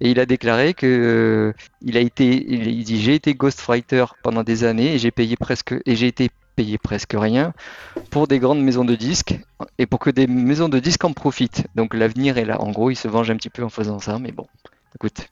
Et 0.00 0.10
il 0.10 0.20
a 0.20 0.26
déclaré 0.26 0.74
que 0.74 0.86
euh, 0.86 1.52
il 1.82 1.96
a 1.96 2.00
été, 2.00 2.46
il, 2.48 2.68
il 2.68 2.84
dit 2.84 3.00
j'ai 3.00 3.14
été 3.14 3.34
ghostwriter 3.34 4.04
pendant 4.22 4.44
des 4.44 4.64
années 4.64 4.94
et 4.94 4.98
j'ai 4.98 5.10
payé 5.10 5.36
presque 5.36 5.74
et 5.86 5.96
j'ai 5.96 6.06
été 6.06 6.30
payé 6.58 6.76
presque 6.76 7.14
rien 7.16 7.52
pour 8.10 8.26
des 8.26 8.40
grandes 8.40 8.60
maisons 8.60 8.84
de 8.84 8.96
disques 8.96 9.38
et 9.78 9.86
pour 9.86 10.00
que 10.00 10.10
des 10.10 10.26
maisons 10.26 10.68
de 10.68 10.80
disques 10.80 11.04
en 11.04 11.12
profitent. 11.12 11.66
Donc 11.76 11.94
l'avenir 11.94 12.36
est 12.36 12.44
là. 12.44 12.60
En 12.60 12.72
gros, 12.72 12.90
il 12.90 12.96
se 12.96 13.06
venge 13.06 13.30
un 13.30 13.36
petit 13.36 13.48
peu 13.48 13.62
en 13.62 13.68
faisant 13.68 14.00
ça, 14.00 14.18
mais 14.18 14.32
bon, 14.32 14.46
Écoute. 15.00 15.28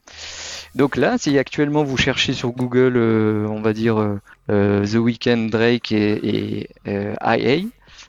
Donc 0.77 0.97
là, 0.97 1.19
si 1.19 1.37
actuellement 1.39 1.83
vous 1.83 1.97
cherchez 1.97 2.33
sur 2.35 2.53
Google, 2.53 2.93
euh, 2.97 3.47
on 3.49 3.61
va 3.63 3.73
dire 3.73 3.99
euh, 4.01 4.21
euh, 4.49 4.87
The 4.87 4.95
Weeknd, 4.95 5.49
Drake 5.51 5.91
et, 5.91 6.69
et 6.87 7.15
IA, 7.21 7.63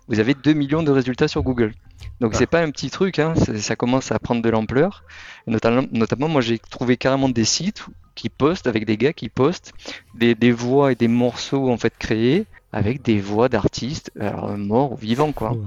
vous 0.08 0.20
avez 0.20 0.36
2 0.36 0.54
millions 0.54 0.84
de 0.84 0.92
résultats 0.92 1.28
sur 1.28 1.42
Google. 1.42 1.74
Donc 2.22 2.34
Ah. 2.36 2.38
c'est 2.38 2.46
pas 2.46 2.62
un 2.62 2.70
petit 2.70 2.92
truc, 2.92 3.18
hein, 3.18 3.34
ça 3.36 3.76
commence 3.76 4.12
à 4.12 4.20
prendre 4.20 4.44
de 4.44 4.50
l'ampleur. 4.50 5.04
Notamment, 5.48 5.88
notamment, 5.92 6.28
moi 6.28 6.42
j'ai 6.42 6.60
trouvé 6.60 6.96
carrément 6.96 7.30
des 7.30 7.46
sites 7.46 7.86
qui 8.14 8.30
postent 8.30 8.68
avec 8.68 8.86
des 8.86 8.98
gars 8.98 9.14
qui 9.14 9.30
postent 9.30 9.74
des, 10.14 10.36
des 10.36 10.52
voix 10.52 10.92
et 10.92 10.96
des 10.96 11.08
morceaux 11.08 11.72
en 11.72 11.78
fait 11.78 11.94
créés 11.98 12.46
avec 12.72 13.02
des 13.02 13.20
voix 13.20 13.50
d'artistes 13.50 14.12
morts 14.58 14.92
ou 14.94 14.96
vivants 14.96 15.32
quoi. 15.32 15.54
Ouais. 15.54 15.60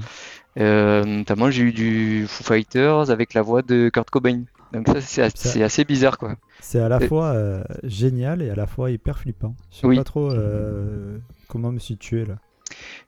Euh, 0.58 1.04
notamment 1.04 1.50
j'ai 1.50 1.62
eu 1.62 1.72
du 1.72 2.26
Foo 2.28 2.44
Fighters 2.44 3.10
avec 3.10 3.34
la 3.34 3.42
voix 3.42 3.62
de 3.62 3.88
Kurt 3.92 4.10
Cobain. 4.10 4.42
Donc 4.72 4.86
ça 4.88 5.00
c'est 5.00 5.22
as- 5.22 5.30
Ça- 5.36 5.48
c'est 5.48 5.62
assez 5.62 5.84
bizarre 5.84 6.16
quoi. 6.18 6.36
C'est 6.60 6.78
à 6.80 6.88
la 6.88 7.00
fois 7.00 7.26
euh, 7.32 7.62
génial 7.82 8.42
et 8.42 8.50
à 8.50 8.54
la 8.54 8.66
fois 8.66 8.90
hyper 8.90 9.18
flippant. 9.18 9.54
Je 9.72 9.78
sais 9.78 9.86
Oui. 9.86 9.96
pas 9.96 10.04
trop 10.04 10.30
euh, 10.30 11.18
comment 11.48 11.72
me 11.72 11.78
situer 11.78 12.24
là. 12.24 12.36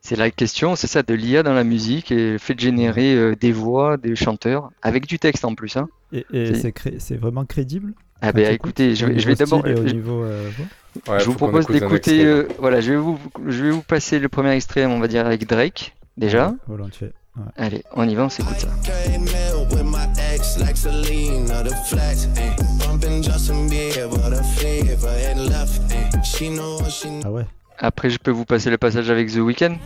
C'est 0.00 0.16
la 0.16 0.30
question, 0.32 0.74
c'est 0.74 0.88
ça, 0.88 1.02
de 1.04 1.14
l'IA 1.14 1.44
dans 1.44 1.54
la 1.54 1.62
musique 1.62 2.10
et 2.10 2.32
le 2.32 2.38
fait 2.38 2.54
de 2.54 2.60
générer 2.60 3.14
euh, 3.14 3.36
des 3.36 3.52
voix, 3.52 3.96
des 3.96 4.16
chanteurs, 4.16 4.70
avec 4.82 5.06
du 5.06 5.20
texte 5.20 5.44
en 5.44 5.54
plus. 5.54 5.76
Hein. 5.76 5.88
Et, 6.12 6.26
et 6.32 6.54
C'est- 6.54 6.72
cré- 6.72 6.98
vraiment 7.16 7.44
crédible? 7.44 7.94
Ah 8.20 8.32
ben 8.32 8.52
écoutez, 8.52 8.94
je 8.94 9.06
vais, 9.06 9.18
je 9.18 9.18
niveau 9.18 9.28
vais 9.30 9.34
d'abord, 9.36 9.62
je, 9.66 9.72
euh, 10.22 10.50
Ouais, 11.08 11.18
vous 11.24 11.34
propose 11.34 11.66
d'écouter, 11.66 12.24
euh, 12.24 12.46
voilà, 12.58 12.80
je 12.80 12.90
vais 12.92 12.96
vous, 12.96 13.18
je 13.48 13.64
vais 13.64 13.70
vous 13.70 13.82
passer 13.82 14.18
le 14.18 14.28
premier 14.28 14.50
extrait, 14.50 14.84
on 14.86 15.00
va 15.00 15.08
dire 15.08 15.26
avec 15.26 15.46
Drake, 15.48 15.96
déjà. 16.16 16.54
Volontiers. 16.68 17.12
Ouais. 17.36 17.44
Allez, 17.56 17.84
on 17.92 18.08
y 18.08 18.14
va, 18.14 18.24
on 18.24 18.28
s'écoute 18.28 18.58
ça. 18.58 18.68
What 26.80 26.90
she 26.90 27.06
Ah 27.24 27.30
ouais. 27.30 27.46
Après, 27.78 28.10
je 28.10 28.18
peux 28.18 28.30
vous 28.30 28.44
passer 28.44 28.70
le 28.70 28.78
passage 28.78 29.10
avec 29.10 29.32
The 29.32 29.38
Weeknd. 29.38 29.76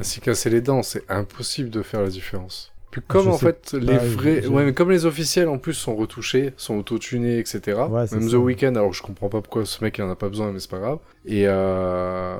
Ainsi 0.00 0.20
casser 0.20 0.50
les 0.50 0.60
dents, 0.60 0.82
c'est 0.82 1.10
impossible 1.10 1.70
de 1.70 1.82
faire 1.82 2.02
la 2.02 2.08
différence. 2.08 2.72
Puis 2.96 3.04
comme 3.08 3.24
Je 3.24 3.28
en 3.28 3.36
fait 3.36 3.74
les 3.74 3.98
vrais, 3.98 4.40
je- 4.42 4.48
ouais, 4.48 4.64
mais 4.64 4.72
comme 4.72 4.90
les 4.90 5.04
officiels 5.04 5.48
en 5.48 5.58
plus 5.58 5.74
sont 5.74 5.94
retouchés, 5.94 6.54
sont 6.56 6.78
autotunés, 6.78 7.38
etc. 7.38 7.60
Ouais, 7.90 8.06
Même 8.10 8.22
ça. 8.22 8.30
The 8.30 8.34
Weeknd, 8.40 8.68
alors 8.74 8.94
je 8.94 9.02
comprends 9.02 9.28
pas 9.28 9.42
pourquoi 9.42 9.66
ce 9.66 9.84
mec 9.84 9.98
il 9.98 10.02
en 10.04 10.10
a 10.10 10.16
pas 10.16 10.30
besoin, 10.30 10.50
mais 10.50 10.60
c'est 10.60 10.70
pas 10.70 10.78
grave. 10.78 10.98
Et 11.26 11.42
euh... 11.46 12.38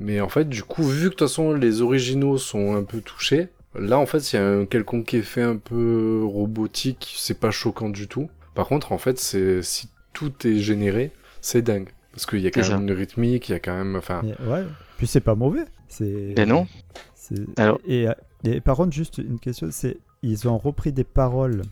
mais 0.00 0.20
en 0.20 0.28
fait, 0.28 0.48
du 0.48 0.64
coup, 0.64 0.82
vu 0.82 0.98
que 0.98 1.04
de 1.04 1.08
toute 1.10 1.20
façon 1.20 1.52
les 1.54 1.80
originaux 1.80 2.38
sont 2.38 2.74
un 2.74 2.82
peu 2.82 3.00
touchés, 3.00 3.48
là 3.78 3.98
en 3.98 4.06
fait, 4.06 4.18
s'il 4.18 4.40
y 4.40 4.42
a 4.42 4.46
un 4.48 4.64
quelconque 4.64 5.14
effet 5.14 5.42
un 5.42 5.56
peu 5.56 6.22
robotique, 6.24 7.14
c'est 7.16 7.38
pas 7.38 7.52
choquant 7.52 7.88
du 7.88 8.08
tout. 8.08 8.28
Par 8.54 8.66
contre, 8.66 8.90
en 8.90 8.98
fait, 8.98 9.18
c'est 9.18 9.62
si 9.62 9.88
tout 10.12 10.32
est 10.44 10.56
généré, 10.58 11.12
c'est 11.40 11.62
dingue. 11.62 11.88
Parce 12.12 12.26
qu'il 12.26 12.40
y 12.40 12.46
a 12.46 12.50
quand 12.50 12.60
même 12.68 12.82
une 12.88 12.92
rythmique, 12.92 13.48
il 13.48 13.52
y 13.52 13.54
a 13.54 13.60
quand 13.60 13.76
même, 13.76 13.94
enfin, 13.96 14.22
ouais. 14.24 14.64
Puis 14.98 15.06
c'est 15.06 15.20
pas 15.20 15.34
mauvais. 15.34 15.64
C'est. 15.88 16.34
Ben 16.34 16.48
non. 16.48 16.66
Alors- 17.56 17.78
Et, 17.86 18.08
euh, 18.08 18.12
et 18.44 18.60
par 18.60 18.76
contre, 18.76 18.92
juste 18.92 19.18
une 19.18 19.38
question, 19.38 19.68
c'est 19.70 19.98
ils 20.22 20.48
ont 20.48 20.58
repris 20.58 20.92
des 20.92 21.04
paroles. 21.04 21.62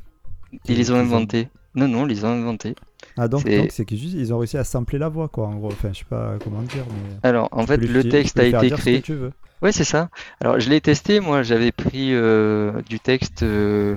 Ils 0.69 0.77
les 0.77 0.91
ont 0.91 0.95
qu'ils 0.95 1.03
inventés. 1.03 1.49
Non, 1.75 1.87
non, 1.89 2.07
ils 2.07 2.11
les 2.11 2.25
ont 2.25 2.29
inventés. 2.29 2.75
Ah 3.17 3.29
donc 3.29 3.43
C'est- 3.43 3.57
donc 3.57 3.71
c'est 3.71 3.85
qu'ils 3.85 3.99
juste 3.99 4.15
ils 4.15 4.35
ont 4.35 4.39
réussi 4.39 4.59
à 4.59 4.65
sampler 4.65 4.99
la 4.99 5.09
voix 5.09 5.29
quoi 5.29 5.47
en 5.47 5.57
gros. 5.57 5.71
Enfin 5.71 5.91
je 5.93 5.99
sais 6.01 6.05
pas 6.09 6.35
comment 6.43 6.63
dire 6.63 6.85
mais. 6.91 7.29
Alors, 7.29 7.49
en 7.53 7.67
fait, 7.67 7.77
le 7.79 8.03
texte 8.05 8.39
a 8.39 8.45
été 8.47 8.69
ce 8.71 8.75
créé. 8.75 9.01
que 9.01 9.07
tu 9.07 9.15
veux. 9.15 9.33
Ouais, 9.63 9.73
c'est 9.73 9.85
ça. 9.85 10.09
Alors, 10.41 10.59
je 10.59 10.71
l'ai 10.71 10.81
testé, 10.81 11.21
moi, 11.21 11.43
j'avais 11.43 11.71
pris 11.71 12.15
euh, 12.15 12.81
du 12.89 12.99
texte 12.99 13.43
euh, 13.43 13.97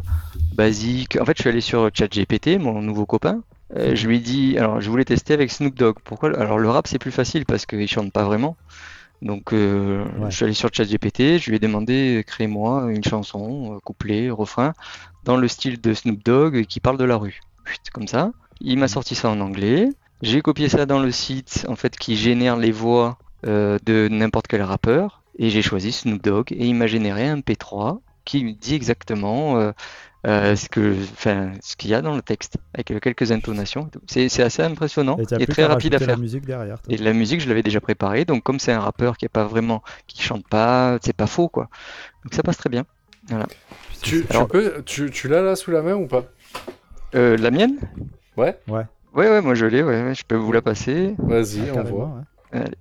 basique. 0.55 1.17
En 1.21 1.25
fait, 1.25 1.37
je 1.37 1.41
suis 1.43 1.49
allé 1.49 1.61
sur 1.61 1.89
ChatGPT, 1.93 2.59
mon 2.59 2.81
nouveau 2.81 3.05
copain. 3.05 3.41
Euh, 3.75 3.95
je 3.95 4.07
lui 4.07 4.17
ai 4.17 4.19
dit, 4.19 4.57
alors, 4.57 4.81
je 4.81 4.89
voulais 4.89 5.05
tester 5.05 5.33
avec 5.33 5.51
Snoop 5.51 5.73
Dogg. 5.75 5.95
Pourquoi? 6.03 6.37
Alors, 6.37 6.59
le 6.59 6.69
rap, 6.69 6.85
c'est 6.87 6.99
plus 6.99 7.11
facile 7.11 7.45
parce 7.45 7.65
qu'il 7.65 7.87
chante 7.87 8.11
pas 8.11 8.23
vraiment. 8.23 8.55
Donc, 9.23 9.53
euh, 9.53 10.03
Ouais. 10.19 10.29
je 10.29 10.35
suis 10.35 10.43
allé 10.45 10.53
sur 10.53 10.69
ChatGPT, 10.71 11.39
je 11.39 11.49
lui 11.49 11.55
ai 11.55 11.59
demandé, 11.59 12.23
crée-moi 12.27 12.91
une 12.91 13.03
chanson, 13.03 13.75
euh, 13.75 13.79
couplet, 13.79 14.29
refrain, 14.29 14.73
dans 15.23 15.37
le 15.37 15.47
style 15.47 15.79
de 15.81 15.93
Snoop 15.93 16.23
Dogg 16.23 16.65
qui 16.65 16.79
parle 16.79 16.97
de 16.97 17.05
la 17.05 17.15
rue. 17.15 17.39
Comme 17.93 18.07
ça. 18.07 18.31
Il 18.59 18.77
m'a 18.77 18.87
sorti 18.89 19.15
ça 19.15 19.29
en 19.29 19.39
anglais. 19.39 19.87
J'ai 20.21 20.41
copié 20.41 20.67
ça 20.69 20.85
dans 20.85 20.99
le 20.99 21.11
site, 21.11 21.65
en 21.69 21.75
fait, 21.75 21.97
qui 21.97 22.15
génère 22.17 22.57
les 22.57 22.71
voix 22.71 23.17
euh, 23.45 23.77
de 23.85 24.07
n'importe 24.11 24.47
quel 24.47 24.61
rappeur 24.61 25.21
et 25.39 25.49
j'ai 25.49 25.61
choisi 25.61 25.91
Snoop 25.91 26.21
Dogg 26.21 26.51
et 26.51 26.65
il 26.67 26.75
m'a 26.75 26.87
généré 26.87 27.27
un 27.27 27.39
P3 27.39 27.99
qui 28.25 28.43
me 28.43 28.51
dit 28.51 28.75
exactement 28.75 29.57
euh, 29.57 29.71
euh, 30.25 30.55
ce 30.55 30.69
que, 30.69 30.95
enfin, 31.13 31.51
ce 31.61 31.75
qu'il 31.75 31.89
y 31.91 31.93
a 31.93 32.01
dans 32.01 32.15
le 32.15 32.21
texte 32.21 32.57
avec 32.73 32.91
euh, 32.91 32.99
quelques 32.99 33.31
intonations. 33.31 33.89
C'est 34.07 34.29
c'est 34.29 34.43
assez 34.43 34.61
impressionnant 34.63 35.17
Et 35.39 35.45
très 35.47 35.65
rapide 35.65 35.95
à 35.95 35.99
la 35.99 36.05
faire. 36.05 36.17
musique 36.17 36.45
derrière. 36.45 36.79
toi. 36.81 36.93
Et 36.93 36.97
la 36.97 37.13
musique, 37.13 37.41
je 37.41 37.49
l'avais 37.49 37.63
déjà 37.63 37.81
préparée, 37.81 38.23
donc 38.25 38.43
comme 38.43 38.59
c'est 38.59 38.71
un 38.71 38.79
rappeur 38.79 39.17
qui 39.17 39.25
est 39.25 39.29
pas 39.29 39.43
vraiment, 39.45 39.83
qui 40.07 40.21
chante 40.21 40.47
pas, 40.47 40.97
c'est 41.01 41.13
pas 41.15 41.27
faux 41.27 41.49
quoi. 41.49 41.69
Donc 42.23 42.33
ça 42.33 42.41
passe 42.43 42.57
très 42.57 42.69
bien. 42.69 42.85
tu, 44.01 44.25
tu 44.25 44.25
Alors- 44.29 44.47
peux, 44.47 44.81
tu, 44.85 45.09
tu 45.11 45.27
l'as 45.27 45.41
là 45.41 45.55
sous 45.55 45.71
la 45.71 45.81
main 45.81 45.95
ou 45.95 46.07
pas? 46.07 46.23
Euh, 47.15 47.37
la 47.37 47.51
mienne? 47.51 47.77
Ouais. 48.37 48.57
Ouais, 48.67 48.85
ouais, 49.13 49.41
moi 49.41 49.53
je 49.55 49.65
l'ai, 49.65 49.83
ouais, 49.83 50.03
ouais, 50.03 50.15
je 50.15 50.23
peux 50.25 50.35
vous 50.35 50.51
la 50.51 50.61
passer. 50.61 51.15
Vas-y, 51.19 51.69
on 51.69 51.73
Carrément, 51.75 51.89
voit. 51.97 52.15
ouais. 52.53 52.59
Allez. 52.61 52.77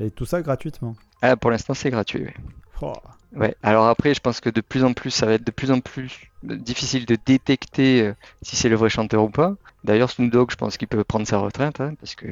Et 0.00 0.10
tout 0.10 0.26
ça 0.26 0.42
gratuitement. 0.42 0.94
Ah, 1.22 1.36
pour 1.36 1.50
l'instant, 1.50 1.72
c'est 1.74 1.90
gratuit. 1.90 2.24
ouais. 2.24 2.34
Oh. 2.82 2.92
Ouais, 3.34 3.54
alors 3.62 3.86
après, 3.88 4.14
je 4.14 4.20
pense 4.20 4.40
que 4.40 4.48
de 4.48 4.60
plus 4.60 4.84
en 4.84 4.92
plus, 4.92 5.10
ça 5.10 5.26
va 5.26 5.32
être 5.34 5.46
de 5.46 5.50
plus 5.50 5.70
en 5.70 5.80
plus 5.80 6.30
difficile 6.42 7.06
de 7.06 7.16
détecter 7.26 8.02
euh, 8.02 8.14
si 8.42 8.56
c'est 8.56 8.68
le 8.68 8.76
vrai 8.76 8.88
chanteur 8.88 9.24
ou 9.24 9.28
pas. 9.28 9.54
D'ailleurs, 9.84 10.10
Snoop 10.10 10.30
Dogg, 10.30 10.50
je 10.50 10.56
pense 10.56 10.76
qu'il 10.76 10.88
peut 10.88 11.04
prendre 11.04 11.26
sa 11.26 11.38
retraite, 11.38 11.80
hein, 11.80 11.94
parce 12.00 12.14
que 12.14 12.28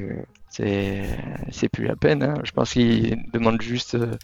c'est 0.49 1.69
plus 1.71 1.85
la 1.85 1.95
peine. 1.95 2.23
hein. 2.23 2.35
Je 2.43 2.51
pense 2.51 2.71
qu'il 2.73 3.29
demande 3.33 3.61
juste 3.61 3.95
euh, 3.95 4.15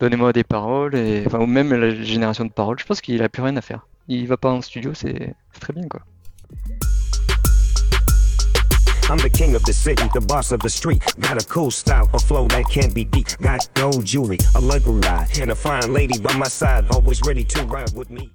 donnez-moi 0.00 0.32
des 0.32 0.44
paroles, 0.44 0.94
et 0.94 1.26
ou 1.34 1.46
même 1.46 1.74
la 1.74 1.90
génération 1.90 2.44
de 2.44 2.52
paroles. 2.52 2.78
Je 2.78 2.84
pense 2.84 3.00
qu'il 3.00 3.22
a 3.22 3.28
plus 3.28 3.42
rien 3.42 3.56
à 3.56 3.60
faire. 3.60 3.86
Il 4.08 4.26
va 4.26 4.36
pas 4.36 4.50
en 4.50 4.62
studio, 4.62 4.94
c'est 4.94 5.34
très 5.60 5.72
bien 5.72 5.88
quoi. 5.88 6.00
I'm 9.10 9.18
the 9.18 9.30
king 9.30 9.54
of 9.54 9.62
the 9.64 9.72
city, 9.72 10.04
the 10.14 10.20
boss 10.20 10.50
of 10.52 10.60
the 10.60 10.68
street. 10.70 11.02
Got 11.20 11.42
a 11.42 11.46
cool 11.46 11.70
style, 11.70 12.08
a 12.14 12.18
flow 12.18 12.46
that 12.48 12.64
can't 12.70 12.94
be 12.94 13.04
beat. 13.04 13.36
Got 13.40 13.68
gold 13.74 14.04
jewelry, 14.04 14.38
a 14.54 14.60
luxury 14.60 15.00
ride, 15.02 15.28
and 15.42 15.50
a 15.50 15.54
fine 15.54 15.92
lady 15.92 16.18
by 16.18 16.34
my 16.36 16.48
side, 16.48 16.84
always 16.90 17.20
ready 17.26 17.44
to 17.44 17.60
ride 17.66 17.92
with 17.94 18.10
me. 18.10 18.30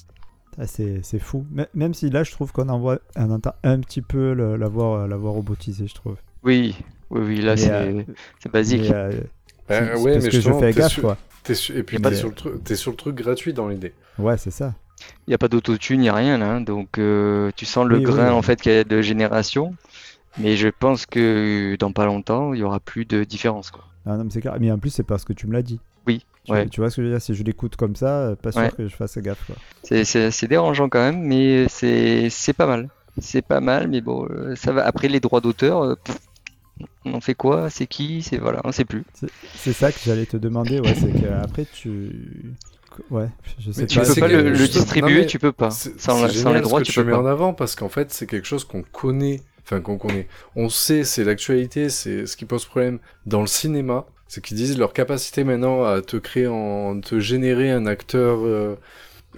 Ah, 0.60 0.67
c'est 0.67 0.99
c'est 1.03 1.19
fou. 1.19 1.45
M- 1.58 1.65
même 1.73 1.93
si 1.93 2.10
là 2.10 2.23
je 2.23 2.32
trouve 2.32 2.51
qu'on 2.51 2.69
en 2.69 2.79
voit- 2.79 2.99
on 3.15 3.32
entend 3.32 3.53
un 3.63 3.79
petit 3.79 4.01
peu 4.01 4.34
le- 4.34 4.58
la 4.58 4.67
voix 4.67 5.08
la 5.08 5.17
voix 5.17 5.32
robotisée 5.32 5.88
je 5.88 5.95
trouve. 5.95 6.17
Oui, 6.43 6.75
oui, 7.10 7.21
oui, 7.25 7.41
là 7.41 7.58
c'est 7.58 7.71
euh, 7.71 8.03
c'est 8.41 8.51
basique. 8.51 8.89
Euh, 8.91 9.21
Euh, 9.71 9.93
c'est 9.95 10.01
ouais, 10.01 10.13
parce 10.13 10.25
mais 10.25 10.32
que 10.32 10.39
je 10.41 10.51
fais 10.51 10.73
gaffe 10.73 10.91
sur- 10.93 11.01
quoi. 11.03 11.17
T'es 11.43 11.53
su- 11.55 11.77
Et 11.77 11.84
puis 11.84 11.97
t'es 12.01 12.15
sur, 12.15 12.27
le 12.29 12.34
truc- 12.34 12.63
t'es 12.63 12.75
sur 12.75 12.91
le 12.91 12.97
truc 12.97 13.15
gratuit 13.15 13.53
dans 13.53 13.67
l'idée. 13.69 13.93
Ouais 14.17 14.38
c'est 14.38 14.51
ça. 14.51 14.73
Il 15.27 15.29
n'y 15.29 15.34
a 15.34 15.38
pas 15.38 15.47
d'autotune, 15.47 15.99
il 16.01 16.03
n'y 16.03 16.10
a 16.10 16.13
rien 16.13 16.38
là, 16.38 16.47
hein, 16.55 16.62
donc 16.62 16.97
euh, 16.97 17.51
tu 17.55 17.65
sens 17.65 17.88
le 17.88 17.97
Oui, 17.97 18.05
oui, 18.05 18.12
grain 18.12 18.29
oui. 18.29 18.34
en 18.34 18.41
fait 18.41 18.60
qu'il 18.62 18.71
y 18.73 18.75
a 18.75 18.84
de 18.84 19.01
génération, 19.01 19.73
mais 20.37 20.55
je 20.57 20.67
pense 20.69 21.05
que 21.05 21.75
dans 21.79 21.91
pas 21.91 22.05
longtemps, 22.05 22.53
il 22.53 22.59
y 22.59 22.63
aura 22.63 22.79
plus 22.79 23.05
de 23.05 23.23
différence 23.23 23.71
quoi. 23.71 23.85
Ah, 24.05 24.15
non 24.17 24.23
mais 24.25 24.29
c'est 24.31 24.41
clair. 24.41 24.55
Mais 24.59 24.71
en 24.71 24.77
plus 24.77 24.89
c'est 24.91 25.03
parce 25.03 25.25
que 25.25 25.33
tu 25.33 25.47
me 25.47 25.53
l'as 25.53 25.61
dit. 25.61 25.79
Oui, 26.07 26.25
Tu, 26.45 26.51
ouais. 26.53 26.67
tu 26.69 26.79
vois 26.81 26.89
ce 26.89 26.95
que 26.95 27.01
je 27.03 27.07
veux 27.07 27.13
dire? 27.13 27.21
Si 27.21 27.35
je 27.35 27.43
l'écoute 27.43 27.75
comme 27.75 27.95
ça, 27.95 28.35
pas 28.41 28.51
sûr 28.51 28.61
Ouais. 28.61 28.71
que 28.75 28.87
je 28.87 28.95
fasse 28.95 29.17
gaffe 29.17 29.43
quoi. 29.45 29.55
C'est 29.83 30.47
dérangeant 30.47 30.89
quand 30.89 30.99
même, 30.99 31.21
mais 31.21 31.67
c'est 31.67 32.29
c'est 32.29 32.53
pas 32.53 32.65
mal. 32.67 32.89
C'est 33.21 33.41
pas 33.41 33.59
mal, 33.59 33.87
mais 33.89 33.99
bon, 34.01 34.25
euh, 34.29 34.55
ça 34.55 34.71
va. 34.71 34.85
Après 34.85 35.09
les 35.09 35.19
droits 35.19 35.41
d'auteur, 35.41 35.83
euh, 35.83 35.95
on 37.05 37.13
en 37.15 37.19
fait 37.21 37.35
quoi? 37.35 37.69
C'est 37.69 37.85
qui? 37.87 38.21
C'est 38.21 38.37
voilà, 38.37 38.61
on 38.63 38.71
sait 38.71 38.85
plus. 38.85 39.03
C'est 39.55 39.73
ça 39.73 39.91
que 39.91 39.99
j'allais 40.05 40.25
te 40.25 40.37
demander. 40.37 40.79
Ouais 40.79 40.95
c'est 40.95 41.11
que 41.11 41.27
après 41.43 41.65
tu. 41.65 42.55
Ouais 43.09 43.29
je 43.59 43.71
sais 43.71 43.81
Mais 43.81 43.87
Tu 43.87 43.99
peux 43.99 44.19
pas 44.19 44.27
le, 44.27 44.51
distribuer, 44.67 45.21
non, 45.21 45.27
tu 45.27 45.39
peux 45.39 45.51
pas. 45.51 45.69
C'est 45.71 45.99
Sans, 45.99 46.25
les 46.53 46.61
droits, 46.61 46.79
que 46.79 46.85
tu 46.85 46.91
tu 46.93 46.99
peux 46.99 47.05
mets 47.05 47.11
pas. 47.11 47.19
en 47.19 47.25
avant 47.25 47.53
parce 47.53 47.75
qu'en 47.75 47.89
fait, 47.89 48.11
c'est 48.11 48.25
quelque 48.25 48.47
chose 48.47 48.63
qu'on 48.63 48.81
connaît, 48.83 49.41
enfin 49.69 49.82
qu'on 49.82 49.97
connaît. 49.97 50.27
On 50.55 50.69
sait, 50.69 51.03
c'est 51.03 51.23
l'actualité, 51.23 51.89
c'est 51.89 52.25
ce 52.25 52.36
qui 52.36 52.45
pose 52.45 52.65
problème 52.65 52.99
dans 53.25 53.41
le 53.41 53.47
cinéma. 53.47 54.05
C'est 54.27 54.43
qu'ils 54.43 54.58
disent 54.58 54.77
leur 54.77 54.93
capacité 54.93 55.43
maintenant 55.43 55.84
à 55.84 56.01
te 56.01 56.17
créer, 56.17 56.47
en, 56.47 56.99
te 57.01 57.19
générer 57.19 57.71
un 57.71 57.86
acteur, 57.86 58.39
euh, 58.45 58.75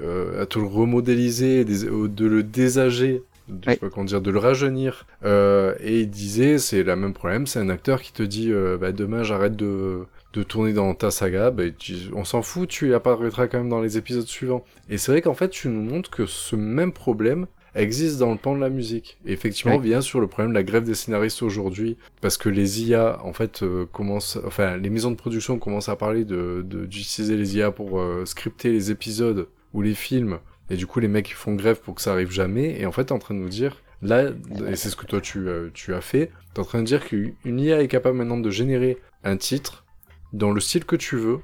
euh, 0.01 0.41
à 0.41 0.45
te 0.45 0.59
le 0.59 0.65
remodéliser, 0.65 1.65
de 1.65 2.25
le 2.25 2.43
désager, 2.43 3.23
de, 3.47 3.57
je 3.65 3.71
sais 3.71 3.79
pas 3.79 3.89
comment 3.89 4.05
dire, 4.05 4.21
de 4.21 4.31
le 4.31 4.39
rajeunir. 4.39 5.05
Euh, 5.23 5.75
et 5.79 6.01
il 6.01 6.09
disait, 6.09 6.57
c'est 6.59 6.83
le 6.83 6.95
même 6.95 7.13
problème, 7.13 7.47
c'est 7.47 7.59
un 7.59 7.69
acteur 7.69 8.01
qui 8.01 8.13
te 8.13 8.23
dit, 8.23 8.51
euh, 8.51 8.77
bah, 8.77 8.91
demain 8.91 9.23
j'arrête 9.23 9.55
de, 9.55 9.99
de 10.33 10.43
tourner 10.43 10.73
dans 10.73 10.93
ta 10.93 11.11
saga, 11.11 11.51
bah, 11.51 11.63
tu- 11.77 12.09
on 12.13 12.23
s'en 12.25 12.41
fout, 12.41 12.69
tu 12.69 12.93
apparaîtras 12.93 13.47
quand 13.47 13.59
même 13.59 13.69
dans 13.69 13.81
les 13.81 13.97
épisodes 13.97 14.27
suivants. 14.27 14.63
Et 14.89 14.97
c'est 14.97 15.11
vrai 15.11 15.21
qu'en 15.21 15.33
fait, 15.33 15.49
tu 15.49 15.67
nous 15.69 15.81
montres 15.83 16.09
que 16.09 16.25
ce 16.25 16.55
même 16.55 16.93
problème 16.93 17.47
existe 17.75 18.17
dans 18.19 18.31
le 18.31 18.37
pan 18.37 18.55
de 18.55 18.59
la 18.61 18.69
musique. 18.69 19.17
Et 19.25 19.31
effectivement, 19.33 19.77
Oui. 19.77 19.83
vient 19.89 20.01
sur 20.01 20.19
le 20.19 20.27
problème 20.27 20.51
de 20.51 20.55
la 20.57 20.63
grève 20.63 20.83
des 20.83 20.95
scénaristes 20.95 21.41
aujourd'hui, 21.41 21.97
parce 22.21 22.37
que 22.37 22.49
les 22.49 22.83
IA, 22.83 23.19
en 23.23 23.33
fait, 23.33 23.63
euh, 23.63 23.85
commencent, 23.91 24.37
enfin, 24.45 24.77
les 24.77 24.89
maisons 24.89 25.11
de 25.11 25.15
production 25.15 25.57
commencent 25.59 25.89
à 25.89 25.95
parler 25.95 26.25
de 26.25 26.63
de- 26.65 26.85
d'utiliser 26.85 27.37
les 27.37 27.57
IA 27.57 27.71
pour 27.71 27.99
euh, 27.99 28.25
scripter 28.25 28.71
les 28.71 28.91
épisodes 28.91 29.47
ou 29.73 29.81
les 29.81 29.93
films, 29.95 30.39
et 30.69 30.75
du 30.75 30.87
coup, 30.87 30.99
les 30.99 31.07
mecs 31.07 31.29
ils 31.29 31.33
font 31.35 31.55
grève 31.55 31.79
pour 31.81 31.95
que 31.95 32.01
ça 32.01 32.11
arrive 32.13 32.31
jamais. 32.31 32.79
Et 32.79 32.85
en 32.85 32.91
fait, 32.91 33.05
t'es 33.05 33.11
en 33.13 33.19
train 33.19 33.35
de 33.35 33.39
nous 33.39 33.49
dire, 33.49 33.81
là, 34.01 34.31
et 34.67 34.75
c'est 34.75 34.89
ce 34.89 34.95
que 34.95 35.05
toi 35.05 35.21
tu 35.21 35.47
euh, 35.47 35.69
tu 35.73 35.93
as 35.93 36.01
fait, 36.01 36.31
t'es 36.53 36.59
en 36.59 36.65
train 36.65 36.79
de 36.79 36.85
dire 36.87 37.05
qu'une 37.05 37.35
IA 37.59 37.81
est 37.81 37.87
capable 37.87 38.17
maintenant 38.17 38.37
de 38.39 38.49
générer 38.49 38.97
un 39.23 39.37
titre 39.37 39.85
dans 40.33 40.51
le 40.51 40.59
style 40.61 40.85
que 40.85 40.95
tu 40.95 41.17
veux. 41.17 41.39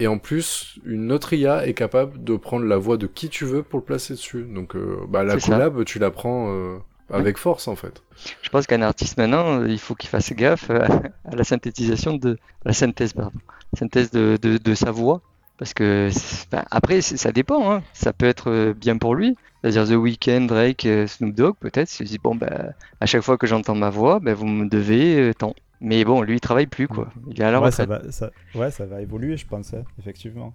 Et 0.00 0.06
en 0.08 0.18
plus, 0.18 0.78
une 0.84 1.12
autre 1.12 1.32
IA 1.32 1.66
est 1.66 1.74
capable 1.74 2.22
de 2.22 2.36
prendre 2.36 2.64
la 2.64 2.76
voix 2.76 2.96
de 2.96 3.06
qui 3.06 3.28
tu 3.28 3.44
veux 3.44 3.62
pour 3.62 3.78
le 3.78 3.84
placer 3.84 4.14
dessus. 4.14 4.42
Donc, 4.42 4.74
euh, 4.74 4.98
bah, 5.08 5.22
la 5.22 5.38
ça. 5.38 5.52
collab, 5.52 5.84
tu 5.84 5.98
la 6.00 6.10
prends 6.10 6.52
euh, 6.52 6.78
avec 7.10 7.38
force, 7.38 7.68
en 7.68 7.76
fait. 7.76 8.02
Je 8.42 8.48
pense 8.48 8.66
qu'un 8.66 8.82
artiste 8.82 9.16
maintenant, 9.18 9.64
il 9.64 9.78
faut 9.78 9.94
qu'il 9.94 10.10
fasse 10.10 10.32
gaffe 10.32 10.70
à, 10.70 10.88
la 11.32 11.44
synthétisation 11.44 12.14
de 12.14 12.32
à 12.64 12.68
la 12.68 12.72
synthèse, 12.72 13.12
pardon, 13.12 13.38
synthèse 13.78 14.10
de, 14.10 14.36
de, 14.40 14.58
de 14.58 14.74
sa 14.74 14.90
voix. 14.90 15.20
Parce 15.58 15.72
que 15.72 16.08
enfin, 16.08 16.64
après, 16.72 17.00
ça 17.00 17.30
dépend. 17.30 17.72
Hein. 17.72 17.84
Ça 17.92 18.12
peut 18.12 18.26
être 18.26 18.50
euh, 18.50 18.74
bien 18.74 18.98
pour 18.98 19.14
lui. 19.14 19.36
C'est-à-dire 19.62 19.86
The 19.86 19.96
Weeknd, 19.96 20.42
Drake, 20.42 20.88
Snoop 21.06 21.34
Dogg, 21.34 21.54
peut-être. 21.60 21.88
Il 21.92 21.94
se 21.94 22.02
dit 22.02 22.18
bon, 22.18 22.34
bah, 22.34 22.72
à 23.00 23.06
chaque 23.06 23.22
fois 23.22 23.38
que 23.38 23.46
j'entends 23.46 23.76
ma 23.76 23.90
voix, 23.90 24.18
bah, 24.18 24.34
vous 24.34 24.46
me 24.46 24.68
devez 24.68 25.32
tant. 25.38 25.54
Mais 25.84 26.04
bon, 26.04 26.22
lui, 26.22 26.36
il 26.36 26.40
travaille 26.40 26.66
plus, 26.66 26.88
quoi. 26.88 27.08
Il 27.30 27.40
est 27.40 27.44
à 27.44 27.50
la 27.50 27.60
ouais, 27.60 27.70
ça 27.70 27.84
va, 27.84 28.10
ça, 28.10 28.30
ouais, 28.54 28.70
ça 28.70 28.86
va 28.86 29.00
évoluer, 29.02 29.36
je 29.36 29.46
pense, 29.46 29.74
hein, 29.74 29.82
effectivement. 29.98 30.52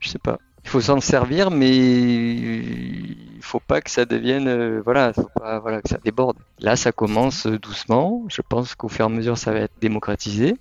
Je 0.00 0.08
sais 0.08 0.18
pas. 0.18 0.38
Il 0.64 0.68
faut 0.68 0.80
s'en 0.80 1.00
servir, 1.00 1.50
mais 1.50 1.70
il 1.70 3.38
faut 3.40 3.60
pas 3.60 3.80
que 3.80 3.90
ça 3.90 4.04
devienne, 4.04 4.48
euh, 4.48 4.82
voilà, 4.84 5.12
faut 5.12 5.30
pas, 5.34 5.58
voilà, 5.60 5.80
que 5.80 5.88
ça 5.88 5.98
déborde. 6.04 6.36
Là, 6.58 6.76
ça 6.76 6.92
commence 6.92 7.46
euh, 7.46 7.58
doucement. 7.58 8.24
Je 8.28 8.42
pense 8.42 8.74
qu'au 8.74 8.88
fur 8.88 9.04
et 9.06 9.06
à 9.06 9.08
mesure, 9.08 9.38
ça 9.38 9.52
va 9.52 9.60
être 9.60 9.72
démocratisé, 9.80 10.56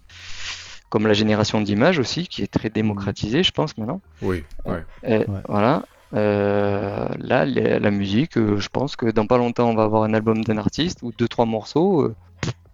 comme 0.89 1.05
la 1.07 1.13
génération 1.13 1.59
d'images 1.61 1.99
aussi, 1.99 2.27
qui 2.27 2.41
est 2.43 2.47
très 2.51 2.69
démocratisée, 2.69 3.43
je 3.43 3.51
pense 3.51 3.77
maintenant. 3.77 4.01
Oui, 4.21 4.43
ouais. 4.65 4.83
Euh, 5.05 5.25
Ouais. 5.27 5.41
Voilà. 5.47 5.83
Euh, 6.15 7.07
là, 7.19 7.45
la, 7.45 7.79
la 7.79 7.91
musique, 7.91 8.37
euh, 8.37 8.57
je 8.57 8.69
pense 8.69 8.95
que 8.95 9.11
dans 9.11 9.27
pas 9.27 9.37
longtemps, 9.37 9.69
on 9.69 9.75
va 9.75 9.83
avoir 9.83 10.03
un 10.03 10.13
album 10.13 10.43
d'un 10.43 10.57
artiste 10.57 10.99
ou 11.03 11.11
deux 11.15 11.27
trois 11.27 11.45
morceaux. 11.45 12.01
euh, 12.03 12.15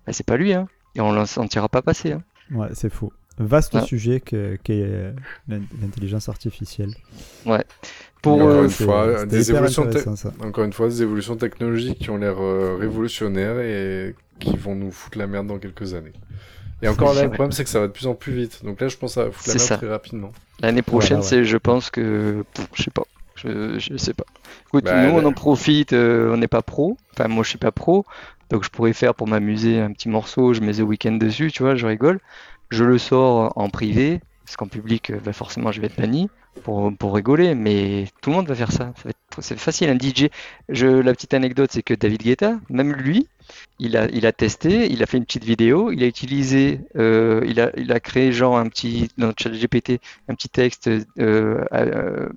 bah, 0.05 0.13
c'est 0.13 0.25
pas 0.25 0.37
lui, 0.37 0.53
hein. 0.53 0.67
Et 0.95 1.01
on 1.01 1.11
l'en 1.11 1.25
sentira 1.25 1.67
pas 1.69 1.81
passer. 1.81 2.13
Hein. 2.13 2.23
Ouais, 2.51 2.67
c'est 2.73 2.89
fou. 2.91 3.11
Vaste 3.37 3.73
Ouais. 3.73 3.81
sujet 3.85 4.21
que- 4.21 4.57
qu'est 4.63 4.81
euh, 4.85 5.11
l'in- 5.49 5.59
l'intelligence 5.81 6.29
artificielle. 6.29 6.93
Pour 8.21 8.35
Encore 8.35 8.49
euh, 8.49 8.63
une 8.63 8.69
fois, 8.69 9.25
des 9.25 9.51
évolutions. 9.51 9.87
Encore 10.43 10.63
une 10.63 10.73
fois, 10.73 10.87
des 10.87 11.01
évolutions 11.01 11.35
technologiques 11.35 11.99
qui 11.99 12.09
ont 12.09 12.17
l'air 12.17 12.35
euh, 12.39 12.77
révolutionnaires 12.79 13.59
et 13.59 14.15
qui 14.39 14.55
vont 14.57 14.75
nous 14.75 14.91
foutre 14.91 15.17
la 15.17 15.27
merde 15.27 15.47
dans 15.47 15.59
quelques 15.59 15.93
années. 15.93 16.13
Et 16.81 16.87
encore 16.87 17.13
là, 17.13 17.21
le 17.23 17.27
Ouais. 17.29 17.33
problème, 17.35 17.51
c'est 17.51 17.63
que 17.63 17.69
ça 17.69 17.79
va 17.79 17.87
de 17.87 17.91
plus 17.91 18.07
en 18.07 18.15
plus 18.15 18.33
vite. 18.33 18.63
Donc 18.65 18.79
là, 18.81 18.87
je 18.87 18.97
pense 18.97 19.17
va 19.17 19.31
foutre 19.31 19.47
la 19.49 19.53
C'est 19.53 19.59
merde 19.59 19.67
ça. 19.67 19.77
très 19.77 19.89
rapidement. 19.89 20.31
L'année 20.61 20.81
prochaine, 20.81 21.17
ouais. 21.17 21.23
c'est, 21.23 21.43
je 21.45 21.57
pense 21.57 21.89
que, 21.89 22.43
pff, 22.53 22.67
je 22.73 22.83
sais 22.83 22.91
pas, 22.91 23.03
je, 23.35 23.77
je 23.79 23.97
sais 23.97 24.13
pas. 24.13 24.25
Écoute, 24.67 24.85
Bah, 24.85 25.05
nous, 25.07 25.13
on 25.13 25.25
en 25.25 25.31
profite, 25.33 25.93
euh, 25.93 26.33
on 26.33 26.37
n'est 26.37 26.47
pas 26.47 26.61
pro. 26.61 26.97
Enfin, 27.13 27.27
moi, 27.27 27.43
je 27.43 27.49
suis 27.49 27.57
pas 27.57 27.71
pro, 27.71 28.05
donc 28.49 28.63
je 28.63 28.69
pourrais 28.69 28.93
faire 28.93 29.15
pour 29.15 29.27
m'amuser 29.27 29.79
un 29.79 29.91
petit 29.91 30.09
morceau, 30.09 30.53
je 30.53 30.61
mets 30.61 30.73
The 30.73 30.81
Weeknd 30.81 31.17
dessus, 31.17 31.51
tu 31.51 31.63
vois, 31.63 31.75
je 31.75 31.85
rigole. 31.85 32.19
Je 32.69 32.83
le 32.83 32.97
sors 32.97 33.53
en 33.55 33.69
privé, 33.69 34.21
parce 34.45 34.57
qu'en 34.57 34.67
public, 34.67 35.09
euh, 35.09 35.19
bah, 35.23 35.33
forcément, 35.33 35.71
je 35.71 35.81
vais 35.81 35.87
être 35.87 35.99
banni 35.99 36.29
pour, 36.63 36.91
pour 36.97 37.15
rigoler, 37.15 37.55
mais 37.55 38.05
tout 38.21 38.29
le 38.29 38.37
monde 38.37 38.47
va 38.47 38.55
faire 38.55 38.71
ça. 38.71 38.93
C'est 39.39 39.59
facile, 39.59 39.89
un 39.89 39.97
DJ. 39.97 40.29
La 40.69 41.13
petite 41.13 41.33
anecdote, 41.33 41.71
c'est 41.73 41.83
que 41.83 41.93
David 41.93 42.21
Guetta, 42.21 42.59
même 42.69 42.93
lui, 42.93 43.27
il 43.79 43.97
a, 43.97 44.07
il 44.11 44.25
a 44.25 44.31
testé, 44.31 44.91
il 44.91 45.03
a 45.03 45.05
fait 45.05 45.17
une 45.17 45.25
petite 45.25 45.43
vidéo, 45.43 45.91
il 45.91 46.03
a 46.03 46.07
utilisé, 46.07 46.79
euh, 46.95 47.43
il 47.45 47.59
a, 47.59 47.71
il 47.75 47.91
a 47.91 47.99
créé 47.99 48.31
genre 48.31 48.57
un 48.57 48.67
petit, 48.67 49.09
dans 49.17 49.33
ChatGPT, 49.37 49.99
un 50.29 50.35
petit 50.35 50.49
texte 50.49 50.89
euh, 51.19 52.29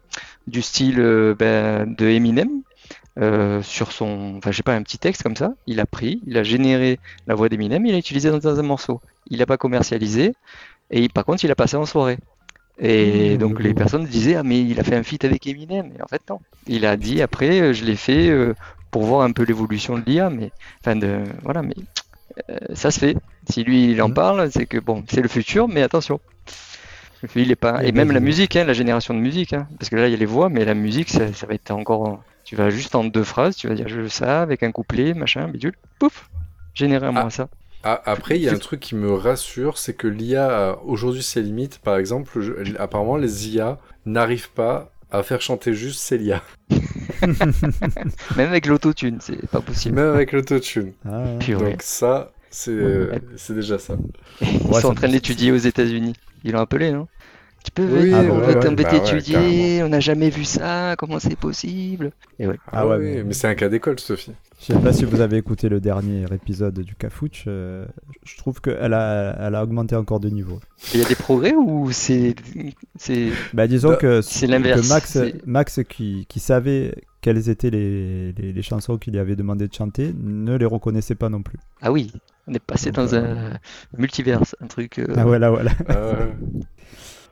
du 0.47 0.63
style 0.63 0.97
ben, 1.39 1.87
de 1.87 2.07
Eminem 2.07 2.63
euh, 3.19 3.63
sur 3.63 3.93
son, 3.93 4.35
enfin 4.39 4.51
je 4.53 4.57
sais 4.59 4.63
pas, 4.63 4.75
un 4.75 4.83
petit 4.83 4.99
texte 4.99 5.23
comme 5.23 5.37
ça. 5.37 5.53
Il 5.67 5.81
a 5.81 5.87
pris, 5.87 6.23
il 6.27 6.37
a 6.39 6.43
généré 6.43 7.01
la 7.27 7.35
voix 7.35 7.49
d'Eminem, 7.49 7.85
il 7.87 7.93
l'a 7.93 7.99
utilisé 7.99 8.31
dans, 8.31 8.39
dans 8.39 8.59
un 8.59 8.63
morceau. 8.63 9.01
Il 9.27 9.39
n'a 9.39 9.47
pas 9.47 9.57
commercialisé 9.59 10.35
et 10.91 11.09
par 11.09 11.25
contre 11.25 11.45
il 11.45 11.51
a 11.53 11.57
passé 11.57 11.77
en 11.77 11.87
soirée. 11.87 12.19
Et 12.79 13.39
Mmh, 13.39 13.39
donc 13.39 13.61
les 13.61 13.75
personnes 13.75 14.07
disaient 14.07 14.37
ah 14.37 14.43
mais 14.45 14.63
il 14.63 14.81
a 14.81 14.85
fait 14.85 14.97
un 14.97 15.03
feat 15.03 15.25
avec 15.25 15.47
Eminem 15.47 15.93
et 15.97 16.03
en 16.03 16.09
fait 16.09 16.23
non. 16.31 16.41
Il 16.67 16.87
a 16.87 16.97
dit 16.97 17.23
après 17.23 17.61
euh, 17.61 17.73
je 17.73 17.85
l'ai 17.85 17.97
fait 17.97 18.29
euh, 18.31 18.55
pour 18.91 19.05
voir 19.05 19.23
un 19.23 19.33
peu 19.33 19.45
l'évolution 19.45 19.99
de 19.99 20.05
l'IA 20.07 20.31
mais 20.31 20.53
enfin 20.85 20.97
de 20.97 21.25
voilà 21.43 21.63
mais 21.63 21.75
euh, 22.51 22.59
ça 22.75 22.91
se 22.91 23.01
fait. 23.01 23.17
Si 23.51 23.65
lui 23.65 23.93
il 23.93 24.03
en 24.03 24.11
Mhm. 24.11 24.13
parle 24.13 24.51
c'est 24.53 24.67
que 24.67 24.79
bon 24.79 25.05
c'est 25.11 25.23
le 25.23 25.29
futur 25.29 25.69
mais 25.69 25.83
attention. 25.83 26.21
Il 27.35 27.51
est 27.51 27.57
pas 27.57 27.83
Et 27.83 27.93
même 27.93 28.13
la 28.13 28.21
musique 28.21 28.57
hein, 28.57 28.65
la 28.65 28.73
génération 28.73 29.15
de 29.15 29.21
musique 29.21 29.53
hein, 29.53 29.69
parce 29.79 29.89
que 29.91 29.97
là 29.97 30.09
il 30.09 30.11
y 30.11 30.15
a 30.15 30.17
les 30.17 30.27
voix 30.27 30.49
mais 30.49 30.65
la 30.65 30.75
musique 30.75 31.09
ça, 31.09 31.33
ça 31.33 31.47
va 31.47 31.55
être 31.55 31.71
encore 31.71 32.25
tu 32.49 32.57
vas 32.57 32.71
juste 32.71 32.95
en 32.95 33.05
deux 33.05 33.25
phrases 33.25 33.57
tu 33.57 33.69
vas 33.69 33.75
dire 33.75 33.89
je 33.89 34.07
ça 34.09 34.41
avec 34.41 34.63
un 34.63 34.73
couplet 34.73 35.13
machin 35.13 35.49
bidule 35.49 35.75
pouf 35.99 36.31
générer-moi 36.75 37.25
Ah. 37.27 37.31
ça. 37.31 37.49
Ah, 37.85 38.03
après, 38.07 38.37
il 38.37 38.43
y 38.43 38.49
a 38.49 38.53
un 38.53 38.59
truc 38.59 38.81
qui 38.81 38.97
me 38.97 39.13
rassure, 39.15 39.79
c'est 39.79 39.95
que 39.95 40.09
l'IA 40.09 40.47
a 40.71 40.77
aujourd'hui 40.85 41.23
ses 41.23 41.43
limites. 41.43 41.79
Par 41.79 41.97
exemple, 41.97 42.41
je- 42.41 42.77
apparemment, 42.77 43.17
les 43.17 43.49
IA 43.51 43.79
n'arrivent 44.05 44.51
pas 44.51 44.91
à 45.13 45.23
faire 45.23 45.41
chanter 45.41 45.75
juste 45.75 46.01
Célia, 46.01 46.43
Même 48.37 48.49
avec 48.49 48.67
l'autotune 48.67 49.19
c'est 49.21 49.47
pas 49.49 49.61
possible. 49.61 49.95
même 49.97 50.15
avec 50.15 50.33
l'autotune. 50.33 50.93
Ah, 51.09 51.23
ouais. 51.49 51.55
Donc 51.55 51.83
ça, 51.83 52.33
c'est 52.51 52.71
euh, 52.73 53.13
c'est 53.37 53.55
déjà 53.55 53.79
ça. 53.79 53.95
Ils 54.41 54.47
Ouais, 54.67 54.81
sont 54.81 54.89
en 54.89 54.95
train 54.95 55.09
de 55.09 55.13
l'étudier 55.13 55.53
aux 55.53 55.57
États-unis. 55.57 56.15
Ils 56.45 56.53
l'ont 56.53 56.61
appelé, 56.61 56.91
non? 56.93 57.07
Tu 57.65 57.71
peux 57.73 57.85
Oui, 57.85 58.11
venir, 58.11 58.17
ah 58.17 58.33
on 58.33 58.39
ouais, 58.41 58.47
va 58.47 58.55
t'embêter 58.61 58.91
Bah 58.99 59.03
ouais, 59.05 59.09
étudier, 59.19 59.83
on 59.83 59.89
n'a 59.89 60.01
jamais 60.01 60.31
vu 60.31 60.45
ça, 60.45 60.95
comment 60.97 61.19
c'est 61.19 61.37
possible? 61.37 62.13
Et 62.39 62.47
ouais. 62.47 62.57
Ah 62.73 62.87
ouais, 62.87 62.97
oui, 62.97 63.05
mais- 63.17 63.25
mais, 63.25 63.33
c'est 63.35 63.49
un 63.49 63.55
cas 63.55 63.69
d'école, 63.69 63.99
Sophie. 64.01 64.33
Je 64.61 64.73
sais 64.73 64.79
pas 64.81 64.93
si 64.93 65.05
vous 65.05 65.21
avez 65.21 65.37
écouté 65.37 65.69
le 65.69 65.81
dernier 65.81 66.25
épisode 66.33 66.81
du 66.81 66.95
Cafouche. 66.97 67.45
euh, 67.47 67.87
je 68.25 68.37
trouve 68.39 68.61
qu'elle 68.61 68.93
a, 68.93 69.37
elle 69.41 69.55
a 69.55 69.63
augmenté 69.63 69.95
encore 69.95 70.19
de 70.19 70.29
niveau. 70.29 70.59
Il 70.95 71.01
y 71.01 71.05
a 71.05 71.09
des 71.09 71.15
progrès 71.15 71.55
ou 71.55 71.91
c'est. 71.93 72.35
c'est... 72.97 73.29
Bah, 73.55 73.67
disons 73.69 73.95
que, 73.97 74.21
c'est 74.21 74.47
l'inverse, 74.49 74.81
que 74.83 74.89
Max, 74.89 75.11
c'est- 75.13 75.47
Max 75.47 75.81
qui, 75.89 76.27
qui 76.29 76.41
savait 76.41 76.95
quelles 77.21 77.49
étaient 77.49 77.71
les, 77.71 78.33
les, 78.33 78.53
les 78.53 78.63
chansons 78.63 78.99
qu'il 78.99 79.13
lui 79.13 79.21
avait 79.21 79.37
demandé 79.37 79.69
de 79.69 79.75
chanter, 79.75 80.13
ne 80.21 80.57
les 80.57 80.67
reconnaissait 80.67 81.15
pas 81.17 81.29
non 81.29 81.43
plus. 81.43 81.59
Ah 81.81 81.93
oui, 81.93 82.11
on 82.49 82.55
est 82.55 82.59
passé 82.59 82.91
Donc, 82.91 83.11
dans 83.11 83.15
euh, 83.17 83.51
un 83.53 84.01
multiverse, 84.01 84.57
un 84.61 84.67
truc. 84.67 84.99
euh, 84.99 85.07
Ah 85.17 85.25
voilà, 85.25 85.51
voilà. 85.51 85.71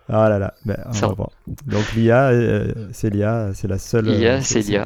Ah 0.09 0.29
là 0.29 0.39
là, 0.39 0.55
ben, 0.65 0.77
on 0.87 0.93
va 0.93 1.07
voir. 1.15 1.31
Donc 1.67 1.93
l'IA, 1.95 2.29
euh, 2.29 2.73
c'est 2.93 3.11
l'IA, 3.11 3.51
c'est 3.55 3.67
la 3.69 3.79
seule. 3.79 4.07
L'IA, 4.07 4.35
euh, 4.37 4.41
c'est 4.43 4.61
l'IA. 4.61 4.85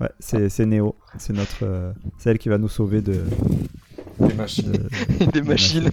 Ouais, 0.00 0.10
c'est 0.18 0.48
c'est 0.48 0.66
Neo, 0.66 0.96
c'est 1.18 1.32
notre, 1.32 1.62
euh, 1.62 1.92
c'est 2.18 2.30
elle 2.30 2.38
qui 2.38 2.48
va 2.48 2.58
nous 2.58 2.68
sauver 2.68 3.00
de, 3.00 3.20
des 4.20 4.34
machines. 4.34 4.72
de- 4.72 5.24
des 5.32 5.42
machines. 5.42 5.90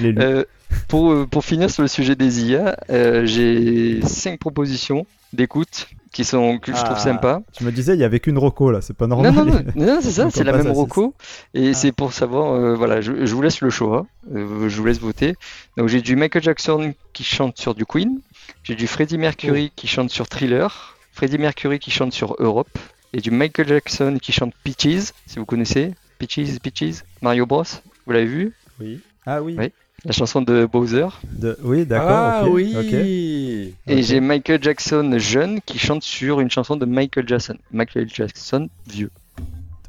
l'élu. 0.00 0.18
Euh, 0.20 0.44
pour, 0.88 1.12
euh, 1.12 1.26
pour 1.26 1.44
finir 1.44 1.70
sur 1.70 1.82
le 1.82 1.88
sujet 1.88 2.14
des 2.14 2.44
IA, 2.44 2.76
euh, 2.90 3.26
j'ai 3.26 4.00
cinq 4.02 4.38
propositions 4.38 5.06
d'écoute 5.32 5.88
qui 6.14 6.24
sont 6.24 6.58
que 6.58 6.72
je 6.72 6.76
trouve 6.82 6.96
Ah. 6.96 7.00
sympas. 7.00 7.42
Je 7.60 7.64
me 7.66 7.70
disais, 7.72 7.92
il 7.94 8.00
y 8.00 8.04
avait 8.04 8.20
qu'une 8.20 8.38
Roco 8.38 8.70
là, 8.70 8.80
c'est 8.80 8.96
pas 8.96 9.06
Non, 9.06 9.20
normal. 9.20 9.44
non, 9.76 9.84
non, 9.86 9.94
non, 9.94 9.98
c'est 10.00 10.12
ça, 10.12 10.30
c'est 10.30 10.40
on 10.40 10.44
la 10.44 10.52
même 10.56 10.70
roco. 10.70 11.14
Et 11.52 11.70
Ah. 11.70 11.74
c'est 11.74 11.92
pour 11.92 12.12
savoir, 12.14 12.54
euh, 12.54 12.74
voilà, 12.74 13.00
je, 13.02 13.26
je 13.26 13.34
vous 13.34 13.42
laisse 13.42 13.60
le 13.60 13.68
choix, 13.68 14.06
euh, 14.34 14.68
je 14.70 14.76
vous 14.78 14.86
laisse 14.86 15.00
voter. 15.00 15.34
Donc 15.76 15.88
j'ai 15.88 16.00
du 16.00 16.16
Michael 16.16 16.42
Jackson 16.42 16.94
qui 17.12 17.24
chante 17.24 17.58
sur 17.58 17.74
du 17.74 17.84
Queen, 17.84 18.20
j'ai 18.62 18.74
du 18.76 18.86
Freddie 18.86 19.18
Mercury 19.18 19.70
qui 19.76 19.86
chante 19.88 20.08
sur 20.10 20.28
Thriller, 20.28 20.96
Freddie 21.12 21.38
Mercury 21.38 21.78
qui 21.78 21.90
chante 21.90 22.12
sur 22.12 22.36
Europe, 22.38 22.78
et 23.12 23.20
du 23.20 23.30
Michael 23.30 23.68
Jackson 23.68 24.16
qui 24.22 24.32
chante 24.32 24.52
Peaches, 24.64 25.12
si 25.26 25.38
vous 25.38 25.44
connaissez. 25.44 25.94
Peaches, 26.18 26.58
Peaches, 26.62 27.02
Mario 27.22 27.44
Bros, 27.44 27.64
vous 28.06 28.12
l'avez 28.12 28.26
vu? 28.26 28.52
Oui. 28.80 29.00
Ah 29.26 29.42
oui. 29.42 29.56
Oui. 29.58 29.72
La 30.04 30.12
chanson 30.12 30.42
de 30.42 30.66
Bowser. 30.70 31.06
De- 31.32 31.56
Oui, 31.62 31.86
d'accord. 31.86 32.10
ah 32.10 32.42
ok, 32.44 32.50
oui 32.52 32.74
ok. 32.76 32.92
Et 32.92 34.02
j'ai 34.02 34.20
Michael 34.20 34.62
Jackson 34.62 35.14
jeune 35.18 35.60
qui 35.62 35.78
chante 35.78 36.02
sur 36.02 36.40
une 36.40 36.50
chanson 36.50 36.76
de 36.76 36.84
Michael 36.84 37.26
Jackson. 37.26 37.56
Michael 37.72 38.08
Jackson 38.12 38.68
vieux. 38.86 39.10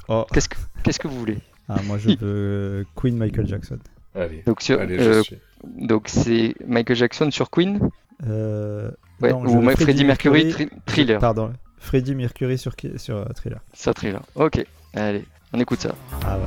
Oh. 0.08 0.24
Qu'est-ce 0.32 0.48
que, 0.48 0.56
qu'est-ce 0.82 0.98
que 0.98 1.08
vous 1.08 1.18
voulez? 1.18 1.38
Ah, 1.68 1.76
moi 1.84 1.98
je 1.98 2.10
veux 2.18 2.86
Queen 2.96 3.16
Michael 3.16 3.46
Jackson. 3.46 3.78
Allez, 4.14 4.42
Donc 4.46 4.62
sur, 4.62 4.80
allez, 4.80 4.96
euh. 4.98 5.22
Donc 5.64 6.04
c'est 6.08 6.54
Michael 6.66 6.96
Jackson 6.96 7.30
sur 7.30 7.50
Queen? 7.50 7.78
Euh, 8.26 8.90
ouais, 9.20 9.30
non, 9.32 9.44
ou 9.44 9.70
Freddie 9.76 10.04
Mercury, 10.04 10.48
Tri- 10.50 10.68
Thriller. 10.86 11.18
Pardon, 11.18 11.52
Freddie 11.78 12.14
Mercury 12.14 12.56
sur, 12.56 12.72
sur 12.96 13.16
euh, 13.16 13.24
Thriller. 13.34 13.60
Ça 13.74 13.92
Thriller. 13.92 14.22
Ok, 14.34 14.64
allez, 14.94 15.24
on 15.52 15.60
écoute 15.60 15.80
ça. 15.80 15.94
Ah 16.24 16.38
ouais. 16.38 16.44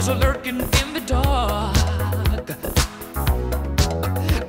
Something 0.00 0.16
evil's 0.16 0.24
lurking 0.24 0.60
in 0.60 0.94
the 0.94 1.00
dark. 1.06 1.76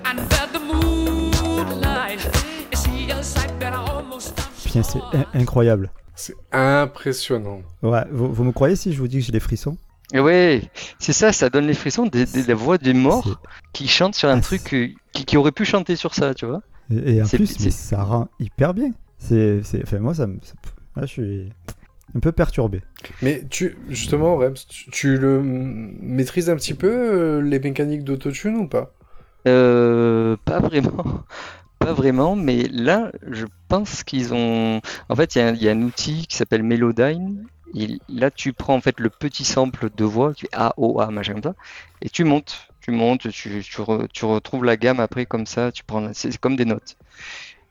Under 0.05 0.47
the 0.53 0.59
moonlight, 0.59 2.19
Putain, 4.63 4.83
c'est 4.83 4.99
in- 5.13 5.25
incroyable. 5.33 5.89
C'est 6.15 6.35
impressionnant. 6.51 7.61
Ouais, 7.81 8.03
vous, 8.11 8.31
vous 8.33 8.43
me 8.43 8.51
croyez 8.51 8.75
si 8.75 8.93
je 8.93 8.99
vous 8.99 9.07
dis 9.07 9.17
que 9.19 9.23
j'ai 9.25 9.31
les 9.31 9.39
frissons? 9.39 9.77
Et 10.13 10.19
ouais, 10.19 10.69
c'est 10.99 11.13
ça, 11.13 11.31
ça 11.31 11.49
donne 11.49 11.65
les 11.67 11.73
frissons 11.73 12.05
des, 12.05 12.25
des- 12.25 12.43
la 12.43 12.55
voix 12.55 12.77
des 12.77 12.93
morts 12.93 13.39
qui 13.73 13.87
chantent 13.87 14.15
sur 14.15 14.29
un 14.29 14.37
Ah, 14.37 14.41
truc 14.41 14.73
euh, 14.73 14.89
qui, 15.13 15.25
qui 15.25 15.37
aurait 15.37 15.51
pu 15.51 15.65
chanter 15.65 15.95
sur 15.95 16.13
ça, 16.13 16.33
tu 16.33 16.45
vois. 16.45 16.61
Et, 16.91 17.15
et 17.17 17.23
en 17.23 17.27
plus, 17.27 17.59
mais 17.63 17.71
ça 17.71 18.03
rend 18.03 18.27
hyper 18.39 18.73
bien. 18.73 18.91
C'est, 19.17 19.61
c'est, 19.63 19.81
enfin, 19.83 19.99
moi, 19.99 20.13
ça 20.13 20.27
me, 20.27 20.39
ça- 20.43 20.53
là, 20.95 21.05
je 21.05 21.11
suis 21.11 21.49
un 22.15 22.19
peu 22.19 22.31
perturbé. 22.31 22.81
Mais 23.21 23.47
tu, 23.49 23.77
justement, 23.87 24.35
Rems, 24.37 24.55
tu, 24.67 24.89
tu 24.91 25.17
le 25.17 25.41
maîtrises 25.41 26.49
un 26.49 26.55
petit 26.55 26.73
peu 26.73 26.87
euh, 26.89 27.41
les 27.41 27.59
mécaniques 27.59 28.03
d'autotune 28.03 28.57
ou 28.57 28.67
pas? 28.67 28.93
Euh, 29.47 30.35
pas 30.45 30.59
vraiment. 30.59 31.23
Pas 31.79 31.93
vraiment, 31.93 32.35
mais 32.35 32.63
là, 32.71 33.11
je 33.31 33.45
pense 33.69 34.03
qu'ils 34.03 34.33
ont. 34.33 34.81
En 35.09 35.15
fait, 35.15 35.35
il 35.35 35.39
y, 35.39 35.41
a 35.41 35.47
un- 35.47 35.53
il 35.55 35.63
y 35.63 35.69
a 35.69 35.71
un 35.71 35.81
outil 35.81 36.27
qui 36.27 36.35
s'appelle 36.35 36.61
Melodyne. 36.63 37.47
Et 37.73 37.99
là, 38.09 38.31
tu 38.31 38.53
prends 38.53 38.75
en 38.75 38.81
fait 38.81 38.99
le 38.99 39.09
petit 39.09 39.45
sample 39.45 39.89
de 39.95 40.03
voix 40.05 40.33
qui 40.33 40.41
fait 40.41 40.49
A, 40.53 40.73
O, 40.77 40.99
A, 40.99 41.09
machin 41.11 41.33
comme 41.35 41.43
ça, 41.43 41.55
et 42.01 42.09
tu 42.09 42.25
montes. 42.25 42.67
Tu 42.81 42.91
montes, 42.91 43.29
tu, 43.31 43.63
tu, 43.63 43.81
re- 43.81 44.07
tu 44.13 44.25
retrouves 44.25 44.65
la 44.65 44.77
gamme 44.77 44.99
après 44.99 45.25
comme 45.25 45.45
ça, 45.45 45.71
tu 45.71 45.83
prends. 45.85 46.11
C'est 46.13 46.37
comme 46.37 46.55
des 46.57 46.65
notes. 46.65 46.97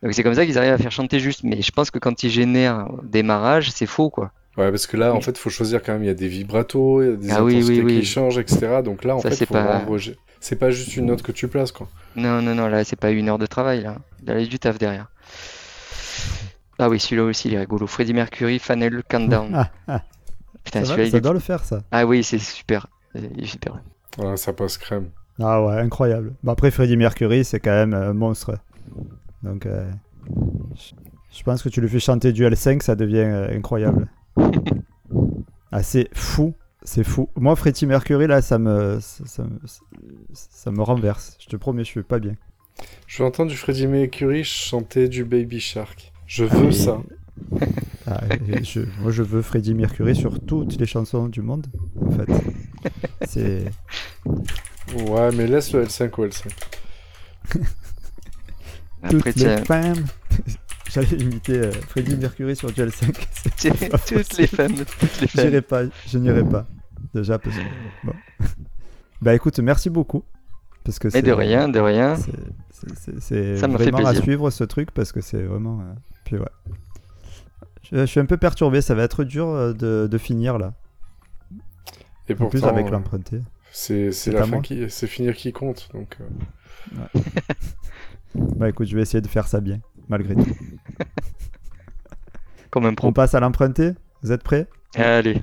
Donc 0.02 0.14
c'est 0.14 0.22
comme 0.22 0.34
ça 0.34 0.46
qu'ils 0.46 0.56
arrivent 0.58 0.72
à 0.72 0.78
faire 0.78 0.92
chanter 0.92 1.18
juste. 1.20 1.42
Mais 1.44 1.60
je 1.62 1.70
pense 1.72 1.90
que 1.90 1.98
quand 1.98 2.22
ils 2.22 2.30
génèrent 2.30 2.86
au 2.90 3.00
démarrage, 3.02 3.70
c'est 3.70 3.86
faux, 3.86 4.10
quoi. 4.10 4.32
Ouais, 4.56 4.70
parce 4.70 4.86
que 4.88 4.96
là, 4.96 5.14
en 5.14 5.20
fait, 5.20 5.38
faut 5.38 5.50
choisir 5.50 5.82
quand 5.82 5.92
même. 5.92 6.02
Il 6.02 6.06
y 6.08 6.10
a 6.10 6.14
des 6.14 6.26
vibratos, 6.28 7.04
il 7.04 7.10
y 7.10 7.12
a 7.12 7.16
des 7.16 7.30
Ah 7.30 7.44
oui, 7.44 7.54
intensités 7.56 7.80
oui, 7.82 7.94
oui. 7.94 8.00
qui 8.00 8.06
changent, 8.06 8.38
etc. 8.38 8.80
Donc 8.84 9.04
là, 9.04 9.16
en 9.16 9.20
Ça, 9.20 9.30
fait, 9.30 9.36
c'est 9.36 9.46
faut 9.46 9.54
pas- 9.54 9.84
C'est 10.40 10.56
pas 10.56 10.70
juste 10.70 10.96
une 10.96 11.06
note 11.06 11.22
que 11.22 11.32
tu 11.32 11.48
places, 11.48 11.72
quoi. 11.72 11.88
Non, 12.16 12.40
non, 12.42 12.54
non, 12.54 12.68
là, 12.68 12.84
c'est 12.84 12.94
pas 12.98 13.10
une 13.10 13.28
heure 13.28 13.38
de 13.38 13.46
travail, 13.46 13.82
là. 13.82 13.96
Là, 14.24 14.38
il 14.38 14.44
y 14.44 14.46
a 14.46 14.48
du 14.48 14.58
taf 14.58 14.78
derrière. 14.78 15.06
Ah 16.78 16.88
oui, 16.88 17.00
celui-là 17.00 17.24
aussi, 17.24 17.48
il 17.48 17.54
est 17.54 17.58
rigolo. 17.58 17.86
Freddie 17.88 18.14
Mercury, 18.14 18.58
Funnel 18.60 19.02
Countdown. 19.08 19.50
Ah, 19.54 19.70
ah, 19.88 20.02
Putain, 20.64 20.84
ça, 20.84 20.90
va, 20.90 20.94
celui-là, 20.94 21.06
il 21.06 21.10
ça 21.10 21.16
est- 21.16 21.20
doit 21.20 21.32
le 21.32 21.38
faire, 21.40 21.64
ça. 21.64 21.82
Ah 21.90 22.06
oui, 22.06 22.22
c'est 22.22 22.38
super. 22.38 22.86
Il 23.16 23.42
est 23.42 23.46
super. 23.46 23.80
Voilà, 24.16 24.36
ça 24.36 24.52
passe 24.52 24.78
crème. 24.78 25.08
Ah 25.40 25.64
ouais, 25.64 25.74
incroyable. 25.80 26.34
Bon, 26.44 26.52
après, 26.52 26.70
Freddie 26.70 26.96
Mercury, 26.96 27.44
c'est 27.44 27.58
quand 27.60 27.70
même 27.72 27.94
un 27.94 28.12
monstre. 28.12 28.58
Donc, 29.42 29.66
euh, 29.66 29.90
je- 31.32 31.42
pense 31.42 31.62
que 31.62 31.68
tu 31.68 31.80
le 31.80 31.88
fais 31.88 32.00
chanter 32.00 32.32
du 32.32 32.44
L5, 32.44 32.82
ça 32.82 32.96
devient 32.96 33.18
euh, 33.18 33.56
incroyable. 33.56 34.08
Ah, 35.70 35.82
c'est 35.82 36.08
fou. 36.14 36.54
C'est 36.82 37.04
fou. 37.04 37.28
Moi, 37.36 37.54
Freddie 37.54 37.84
Mercury, 37.84 38.26
là, 38.26 38.40
ça 38.40 38.58
me, 38.58 38.98
ça, 39.00 39.24
ça 39.26 39.42
me, 39.44 39.58
ça 40.32 40.70
me 40.70 40.80
renverse. 40.82 41.36
Je 41.40 41.46
te 41.46 41.56
promets, 41.56 41.84
je 41.84 41.88
suis 41.90 42.02
pas 42.02 42.18
bien. 42.18 42.36
Je 43.06 43.22
veux 43.22 43.28
entendre 43.28 43.50
du 43.50 43.56
Freddie 43.56 43.86
Mercury 43.86 44.44
chanter 44.44 45.08
du 45.08 45.24
Baby 45.26 45.60
Shark. 45.60 46.10
Je 46.26 46.44
veux 46.44 46.66
mais- 46.68 46.72
ça. 46.72 46.98
Ah, 48.06 48.22
je- 48.62 48.80
moi, 49.02 49.10
je 49.10 49.22
veux 49.22 49.42
Freddie 49.42 49.74
Mercury 49.74 50.16
sur 50.16 50.40
toutes 50.40 50.80
les 50.80 50.86
chansons 50.86 51.28
du 51.28 51.42
monde, 51.42 51.66
en 52.00 52.10
fait. 52.12 52.26
C'est... 53.26 53.70
Ouais, 54.24 55.30
mais 55.36 55.46
laisse 55.46 55.74
le 55.74 55.84
L5 55.84 56.10
au 56.18 56.26
L5. 56.26 56.48
Après, 59.02 59.18
toutes 59.32 59.36
les 59.36 59.64
femmes. 59.64 60.04
J'allais 60.90 61.16
imiter 61.18 61.58
euh, 61.58 61.72
Freddie 61.88 62.16
Mercury 62.16 62.56
sur 62.56 62.72
du 62.72 62.80
L5. 62.80 63.14
C'est- 63.32 63.56
tiens, 63.56 63.72
c'est 63.78 63.88
pas 63.90 63.98
toutes 63.98 64.16
possible. 64.18 64.40
les 64.40 64.46
femmes, 64.46 64.74
toutes 64.76 65.20
les 65.20 65.26
femmes. 65.28 65.44
J'irai 65.46 65.60
pas, 65.62 65.82
je 66.06 66.18
n'irai 66.18 66.44
pas. 66.44 66.66
Déjà 67.14 67.38
parce 67.38 67.56
que 67.56 67.62
bon. 68.04 68.12
Bah 69.20 69.34
écoute, 69.34 69.58
merci 69.58 69.90
beaucoup 69.90 70.22
parce 70.84 70.98
que 71.00 71.08
Mais 71.08 71.12
c'est 71.12 71.22
de 71.22 71.32
rien, 71.32 71.68
de 71.68 71.80
rien. 71.80 72.16
c'est- 72.16 73.12
me 73.12 73.20
fait 73.20 73.66
vraiment 73.66 73.98
à 73.98 74.02
plaisir. 74.10 74.22
suivre 74.22 74.50
ce 74.50 74.62
truc 74.64 74.90
parce 74.92 75.10
que 75.12 75.20
c'est 75.20 75.42
vraiment. 75.42 75.80
euh, 75.80 75.92
Puis 76.24 76.36
ouais. 76.38 76.46
Je, 77.90 77.96
je 77.98 78.04
suis 78.06 78.20
un 78.20 78.26
peu 78.26 78.36
perturbé, 78.36 78.80
ça 78.80 78.94
va 78.94 79.02
être 79.02 79.24
dur 79.24 79.48
euh, 79.48 79.72
de, 79.72 80.08
de 80.10 80.18
finir 80.18 80.58
là. 80.58 80.72
Et 82.28 82.34
En 82.34 82.36
pourtant, 82.36 82.50
plus 82.50 82.64
avec 82.64 82.86
euh, 82.86 82.90
l'emprunté. 82.90 83.40
c'est 83.72 84.10
la 84.28 84.44
fin 84.44 84.60
qui, 84.60 84.88
c'est 84.90 85.06
finir 85.06 85.34
qui 85.34 85.52
compte. 85.52 85.88
Donc, 85.94 86.16
euh, 86.20 87.18
Bah 88.58 88.68
écoute, 88.68 88.88
je 88.88 88.96
vais 88.96 89.02
essayer 89.02 89.20
de 89.20 89.28
faire 89.28 89.46
ça 89.46 89.60
bien, 89.60 89.78
malgré 90.08 90.34
tout. 90.34 90.44
Comme 92.70 92.86
un 92.86 92.94
On 93.02 93.12
passe 93.12 93.34
à 93.34 93.40
l'emprunté 93.40 93.92
Vous 94.22 94.32
êtes 94.32 94.42
prêts? 94.42 94.66
Allez. 94.94 95.42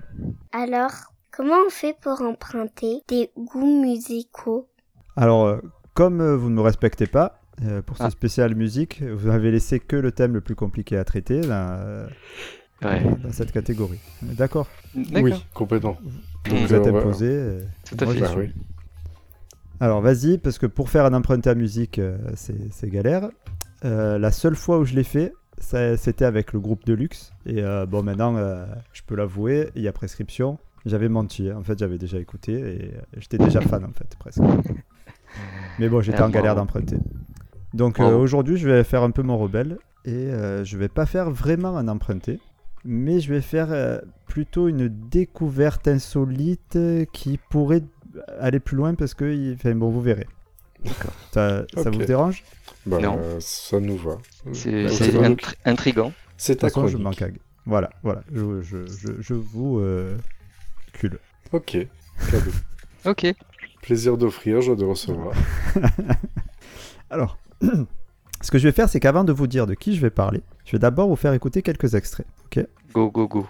Alors, 0.52 0.92
comment 1.32 1.56
on 1.66 1.70
fait 1.70 1.96
pour 2.02 2.22
emprunter 2.22 3.02
des 3.08 3.32
goûts 3.38 3.82
musicaux? 3.82 4.68
Alors, 5.16 5.46
euh, 5.46 5.58
comme 5.94 6.20
euh, 6.22 6.36
vous 6.36 6.50
ne 6.50 6.56
me 6.56 6.62
respectez 6.62 7.08
pas, 7.08 7.40
euh, 7.64 7.82
pour 7.82 7.98
ce 7.98 8.04
Ah. 8.04 8.10
spécial 8.10 8.54
musique, 8.54 9.02
vous 9.02 9.30
avez 9.30 9.52
laissé 9.52 9.80
que 9.80 9.96
le 9.96 10.12
thème 10.12 10.34
le 10.34 10.42
plus 10.42 10.56
compliqué 10.56 10.98
à 10.98 11.06
traiter 11.06 11.42
dans, 11.42 11.78
euh, 11.80 12.08
Ouais. 12.84 13.02
dans 13.24 13.32
cette 13.32 13.52
catégorie. 13.54 14.00
D'accord? 14.22 14.68
Oui, 14.96 15.34
complètement. 15.54 15.98
Vous 16.04 16.52
Donc, 16.52 16.60
vous 16.68 16.74
êtes 16.74 16.88
imposé. 16.88 17.60
Tout 17.86 17.96
à 18.02 18.06
moi, 18.06 18.14
fait. 18.14 18.52
Alors 19.80 20.02
vas-y, 20.02 20.38
parce 20.38 20.58
que 20.58 20.66
pour 20.66 20.90
faire 20.90 21.06
un 21.06 21.14
emprunté 21.14 21.50
à 21.50 21.56
musique, 21.56 22.00
euh, 22.00 22.18
c'est 22.36 22.90
galère. 22.90 23.30
Euh, 23.84 24.18
la 24.18 24.32
seule 24.32 24.56
fois 24.56 24.80
où 24.80 24.86
je 24.86 24.96
l'ai 24.96 25.04
fait, 25.04 25.34
c'était 25.60 26.26
avec 26.26 26.54
le 26.54 26.60
groupe 26.60 26.86
Deluxe. 26.86 27.34
Et 27.46 27.62
euh, 27.62 27.86
bon, 27.86 28.04
maintenant, 28.04 28.36
je 28.94 29.02
peux 29.06 29.16
l'avouer, 29.16 29.70
il 29.76 29.82
y 29.82 29.88
a 29.88 29.92
prescription. 29.92 30.58
J'avais 30.86 31.10
menti, 31.10 31.50
hein. 31.50 31.58
en 31.60 31.64
fait, 31.64 31.80
j'avais 31.80 31.98
déjà 31.98 32.20
écouté 32.20 32.54
et 32.54 32.92
j'étais 33.18 33.38
déjà 33.38 33.60
fan, 33.62 33.84
en 33.84 33.92
fait, 33.92 34.16
presque. 34.20 34.40
Mais 35.80 35.90
bon, 35.90 36.02
j'étais 36.02 36.20
Ah, 36.20 36.28
en 36.28 36.30
galère 36.30 36.54
bravo. 36.56 36.68
d'emprunter. 36.68 36.98
Donc 37.74 38.00
aujourd'hui, 38.00 38.56
je 38.58 38.70
vais 38.70 38.84
faire 38.86 39.04
un 39.04 39.12
peu 39.12 39.22
mon 39.24 39.38
rebelle 39.38 39.78
et 40.06 40.30
je 40.64 40.78
vais 40.78 40.88
pas 40.88 41.06
faire 41.06 41.30
vraiment 41.30 41.76
un 41.76 41.90
emprunté, 41.90 42.40
mais 42.86 43.20
je 43.20 43.34
vais 43.34 43.42
faire 43.42 44.00
plutôt 44.28 44.70
une 44.70 44.88
découverte 44.88 45.88
insolite 45.90 46.78
qui 47.12 47.38
pourrait 47.50 47.84
aller 48.40 48.60
plus 48.60 48.76
loin 48.78 48.94
parce 48.96 49.14
que, 49.14 49.26
il- 49.26 49.54
enfin 49.56 49.74
bon, 49.76 49.90
vous 49.90 50.02
verrez. 50.02 50.28
Ça, 51.32 51.64
ça 51.76 51.90
vous 51.90 52.06
dérange? 52.06 52.44
Bah, 52.86 53.00
Non. 53.00 53.18
euh, 53.20 53.38
ça 53.40 53.80
nous 53.80 53.98
va. 53.98 54.18
C'est 54.54 54.84
Bah, 54.84 55.28
intri- 55.30 55.56
intriguant. 55.66 56.14
C'est 56.38 56.58
ta 56.58 56.68
façon, 56.68 56.88
je 56.88 56.98
Voilà, 57.66 57.90
voilà, 58.04 58.22
je, 58.32 58.62
je, 58.62 58.86
je, 58.86 59.08
je 59.20 59.34
vous 59.34 59.80
euh, 59.80 60.16
cule. 60.94 61.18
Ok, 61.52 61.78
cadeau. 62.30 62.52
Ok. 63.06 63.26
Plaisir 63.82 64.18
d'offrir, 64.18 64.62
joie 64.62 64.76
de 64.76 64.86
recevoir. 64.86 65.34
Alors, 67.10 67.38
ce 68.42 68.52
que 68.52 68.58
je 68.60 68.68
vais 68.68 68.72
faire, 68.72 68.90
c'est 68.90 69.00
qu'avant 69.00 69.24
de 69.24 69.32
vous 69.34 69.48
dire 69.48 69.66
de 69.68 69.74
qui 69.74 69.96
je 69.96 70.02
vais 70.02 70.10
parler, 70.10 70.42
je 70.66 70.74
vais 70.74 70.80
d'abord 70.80 71.08
vous 71.08 71.16
faire 71.16 71.34
écouter 71.34 71.62
quelques 71.62 71.96
extraits. 71.96 72.28
Ok? 72.46 72.66
Go, 72.94 73.10
go, 73.10 73.28
go. 73.28 73.48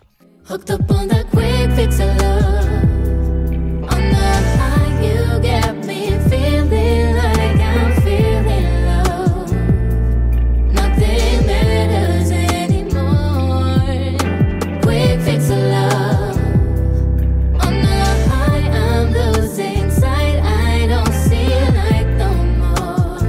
Don't 20.88 21.14
see 21.14 21.50
light 21.80 22.10
no 22.18 22.32
more. 22.62 23.20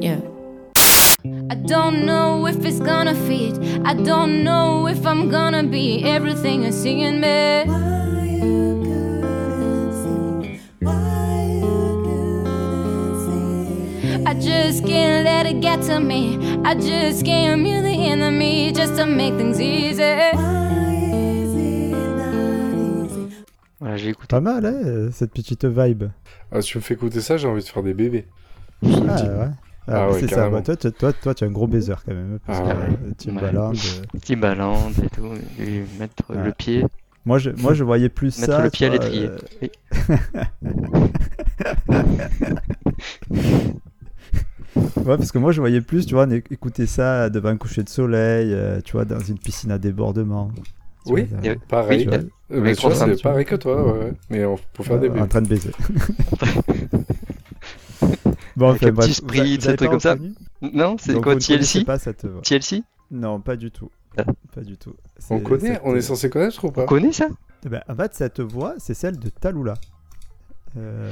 Yeah. 0.00 0.20
I 1.50 1.54
don't 1.54 2.06
know 2.06 2.46
if 2.46 2.64
it's 2.64 2.80
gonna 2.80 3.14
fit. 3.14 3.71
I 3.84 3.94
don't 3.94 4.42
know 4.44 4.86
if 4.88 5.04
I'm 5.06 5.28
gonna 5.28 5.62
be 5.64 6.04
everything 6.04 6.62
you're 6.62 6.72
seeing 6.72 7.20
me. 7.20 7.64
I 14.24 14.34
just 14.34 14.84
can't 14.86 15.24
let 15.24 15.46
it 15.46 15.60
get 15.60 15.82
to 15.82 16.00
me. 16.00 16.38
I 16.64 16.74
just 16.74 17.24
can't 17.24 17.62
mute 17.62 17.82
the 17.82 17.88
enemy 18.12 18.72
just 18.72 18.96
to 18.96 19.06
make 19.06 19.34
things 19.36 19.60
easy. 19.60 20.32
Voilà, 23.80 23.96
j'ai 23.96 24.10
écouté. 24.10 24.28
Pas 24.28 24.40
mal, 24.40 24.64
hein, 24.64 25.10
cette 25.12 25.32
petite 25.32 25.64
vibe. 25.64 26.04
Ah, 26.52 26.62
si 26.62 26.68
tu 26.70 26.78
me 26.78 26.82
fais 26.82 26.94
écouter 26.94 27.20
ça, 27.20 27.36
j'ai 27.36 27.48
envie 27.48 27.62
de 27.62 27.68
faire 27.68 27.82
des 27.82 27.94
bébés. 27.94 28.26
Je 28.82 28.94
te 28.94 29.00
le 29.00 29.10
Ah 29.10 29.16
dis. 29.16 29.28
ouais. 29.28 29.48
Ah 29.88 30.04
Ah, 30.04 30.10
ouais, 30.10 30.20
c'est 30.20 30.28
ça. 30.28 30.48
Bah, 30.48 30.62
toi, 30.62 30.76
toi, 30.76 30.90
toi, 30.92 31.12
toi, 31.12 31.34
tu 31.34 31.44
es 31.44 31.46
un 31.46 31.50
gros 31.50 31.66
baiser 31.66 31.94
quand 32.06 32.14
même. 32.14 32.38
Parce 32.46 32.60
Ah 32.60 32.62
que, 32.62 32.78
ouais. 32.78 32.96
euh, 33.08 33.12
Timbaland, 33.16 33.72
euh, 33.72 34.18
Timbaland 34.22 34.90
et 35.02 35.08
tout. 35.08 35.32
Et 35.60 35.82
mettre 35.98 36.14
Ouais. 36.30 36.44
le 36.44 36.52
pied. 36.52 36.84
Moi, 37.24 37.38
je, 37.38 37.50
moi, 37.50 37.74
je 37.74 37.84
voyais 37.84 38.08
plus 38.08 38.38
Mettre 38.40 38.52
ça. 38.54 38.62
le 38.64 38.70
pied 38.70 38.86
à 38.86 38.90
tu 38.90 38.96
vois, 38.96 39.04
l'étrier. 39.04 39.28
euh, 39.28 39.38
Oui. 39.62 39.70
Ouais, 45.04 45.16
parce 45.16 45.32
que 45.32 45.38
moi, 45.38 45.52
je 45.52 45.60
voyais 45.60 45.80
plus, 45.80 46.06
tu 46.06 46.14
vois, 46.14 46.26
écouter 46.50 46.86
ça 46.86 47.28
devant 47.28 47.50
un 47.50 47.56
coucher 47.56 47.82
de 47.82 47.88
soleil, 47.88 48.52
euh, 48.54 48.80
tu 48.82 48.92
vois, 48.92 49.04
dans 49.04 49.20
une 49.20 49.38
piscine 49.38 49.70
à 49.70 49.78
débordement. 49.78 50.50
Tu 51.04 51.12
Oui, 51.12 51.24
vois, 51.24 51.52
Et- 51.52 51.56
pareil. 51.68 52.06
tu 52.06 52.14
Euh, 52.14 52.22
Mais 52.60 52.74
tu 52.74 52.86
c'est 52.94 53.22
pareil 53.22 53.44
que 53.44 53.56
toi, 53.56 53.82
ouais, 53.84 54.04
ouais. 54.04 54.12
Mais 54.30 54.44
on 54.44 54.56
peut 54.72 54.82
faire 54.82 54.98
des 55.00 55.08
euh, 55.08 55.20
en 55.22 55.26
train 55.26 55.42
de 55.42 55.48
baiser. 55.48 55.70
bon, 58.62 58.70
Avec 58.70 58.82
un 58.84 58.92
petit 58.92 59.22
bref, 59.22 59.76
comme 59.76 60.00
ça. 60.00 60.16
Non, 60.62 60.96
c'est 60.98 61.20
quoi 61.20 61.36
TLC 61.36 61.84
pas. 61.84 61.98
TLC 61.98 62.82
Non, 63.10 63.40
pas 63.40 63.56
du 63.56 63.70
tout. 63.70 63.90
Ah. 64.16 64.24
Pas 64.54 64.60
du 64.60 64.76
tout. 64.76 64.94
On 65.30 65.40
connaît, 65.40 65.74
cette- 65.74 65.80
on 65.84 65.96
est 65.96 66.02
censé 66.02 66.28
connaître 66.30 66.62
ou 66.64 66.70
pas 66.70 66.82
On 66.82 66.86
connaît 66.86 67.12
ça 67.12 67.28
Eh 67.64 67.68
ben, 67.68 67.82
en 67.88 67.94
fait, 67.94 68.14
cette 68.14 68.40
voix, 68.40 68.74
c'est 68.78 68.94
celle 68.94 69.18
de 69.18 69.28
Talula. 69.30 69.74
Euh, 70.76 71.10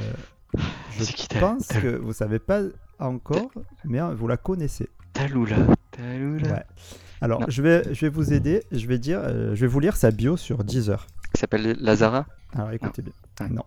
je 0.98 1.38
pense 1.38 1.66
que 1.68 1.96
vous 1.96 2.12
savez 2.12 2.38
pas 2.38 2.60
encore, 2.98 3.50
mais 3.84 4.00
vous 4.14 4.28
la 4.28 4.36
connaissez. 4.36 4.88
Talula. 5.12 5.56
Talula. 5.92 6.52
Ouais. 6.52 6.64
Alors, 7.22 7.40
Non. 7.40 7.46
je 7.48 7.62
vais, 7.62 7.82
je 7.94 8.00
vais 8.02 8.08
vous 8.10 8.32
aider. 8.32 8.62
Je 8.72 8.86
vais 8.86 8.98
dire, 8.98 9.20
euh, 9.22 9.54
je 9.54 9.60
vais 9.62 9.66
vous 9.66 9.80
lire 9.80 9.96
sa 9.96 10.10
bio 10.10 10.36
sur 10.36 10.64
Deezer. 10.64 11.06
Qui 11.34 11.40
s'appelle 11.40 11.76
Lazara 11.80 12.26
Alors, 12.54 12.70
écoutez 12.72 13.02
bien. 13.02 13.12
Ouais. 13.40 13.48
Non. 13.48 13.64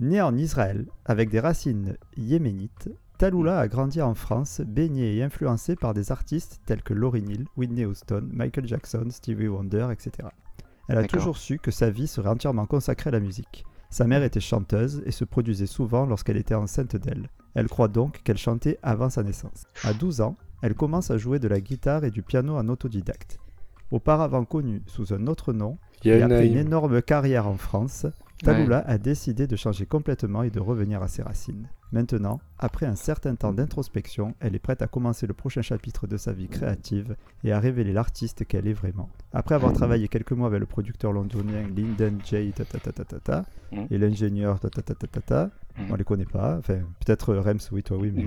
Né 0.00 0.20
en 0.20 0.36
Israël, 0.36 0.86
avec 1.04 1.30
des 1.30 1.40
racines 1.40 1.96
yéménites, 2.16 2.88
Talula 3.18 3.58
a 3.58 3.66
grandi 3.66 4.00
en 4.00 4.14
France, 4.14 4.60
baigné 4.64 5.16
et 5.16 5.24
influencé 5.24 5.74
par 5.74 5.92
des 5.92 6.12
artistes 6.12 6.60
tels 6.66 6.84
que 6.84 6.94
Lauryn 6.94 7.28
Hill, 7.28 7.46
Whitney 7.56 7.84
Houston, 7.84 8.22
Michael 8.32 8.68
Jackson, 8.68 9.06
Stevie 9.10 9.48
Wonder, 9.48 9.88
etc. 9.90 10.28
Elle 10.88 10.98
a 10.98 11.04
toujours 11.04 11.36
su 11.36 11.58
que 11.58 11.72
sa 11.72 11.90
vie 11.90 12.06
serait 12.06 12.28
entièrement 12.28 12.66
consacrée 12.66 13.08
à 13.08 13.12
la 13.12 13.18
musique. 13.18 13.64
Sa 13.90 14.06
mère 14.06 14.22
était 14.22 14.38
chanteuse 14.38 15.02
et 15.04 15.10
se 15.10 15.24
produisait 15.24 15.66
souvent 15.66 16.06
lorsqu'elle 16.06 16.36
était 16.36 16.54
enceinte 16.54 16.94
d'elle. 16.94 17.28
Elle 17.54 17.66
croit 17.66 17.88
donc 17.88 18.22
qu'elle 18.22 18.38
chantait 18.38 18.78
avant 18.84 19.10
sa 19.10 19.24
naissance. 19.24 19.64
À 19.82 19.94
12 19.94 20.20
ans, 20.20 20.36
elle 20.62 20.76
commence 20.76 21.10
à 21.10 21.18
jouer 21.18 21.40
de 21.40 21.48
la 21.48 21.60
guitare 21.60 22.04
et 22.04 22.12
du 22.12 22.22
piano 22.22 22.56
en 22.56 22.68
autodidacte. 22.68 23.40
Auparavant 23.90 24.44
connue 24.44 24.82
sous 24.86 25.12
un 25.12 25.26
autre 25.26 25.52
nom, 25.52 25.76
et 26.04 26.22
après 26.22 26.46
une 26.46 26.56
énorme 26.56 27.02
carrière 27.02 27.48
en 27.48 27.56
France, 27.56 28.06
Talula 28.44 28.78
a 28.86 28.98
décidé 28.98 29.46
de 29.46 29.56
changer 29.56 29.84
complètement 29.86 30.42
et 30.42 30.50
de 30.50 30.60
revenir 30.60 31.02
à 31.02 31.08
ses 31.08 31.22
racines. 31.22 31.68
Maintenant, 31.90 32.40
après 32.58 32.86
un 32.86 32.94
certain 32.94 33.34
temps 33.34 33.52
d'introspection, 33.52 34.34
elle 34.40 34.54
est 34.54 34.58
prête 34.60 34.82
à 34.82 34.86
commencer 34.86 35.26
le 35.26 35.32
prochain 35.34 35.62
chapitre 35.62 36.06
de 36.06 36.16
sa 36.16 36.32
vie 36.32 36.46
créative 36.48 37.16
et 37.44 37.50
à 37.52 37.58
révéler 37.58 37.92
l'artiste 37.92 38.44
qu'elle 38.46 38.68
est 38.68 38.72
vraiment. 38.74 39.08
Après 39.32 39.54
avoir 39.54 39.72
travaillé 39.72 40.06
quelques 40.08 40.32
mois 40.32 40.48
avec 40.48 40.60
le 40.60 40.66
producteur 40.66 41.12
londonien 41.12 41.66
Lyndon 41.74 42.18
J. 42.24 42.52
Mhm. 43.72 43.86
et 43.90 43.98
l'ingénieur 43.98 44.60
ta 44.60 44.70
ta 44.70 44.82
ta 44.82 44.94
ta 44.94 45.06
ta 45.06 45.20
ta, 45.20 45.50
Mhm. 45.78 45.86
on 45.92 45.94
les 45.96 46.04
connaît 46.04 46.24
pas, 46.24 46.56
enfin 46.58 46.78
peut-être 47.04 47.34
Rems, 47.34 47.58
oui 47.72 47.82
toi 47.82 47.96
oui, 47.96 48.12
mais 48.14 48.26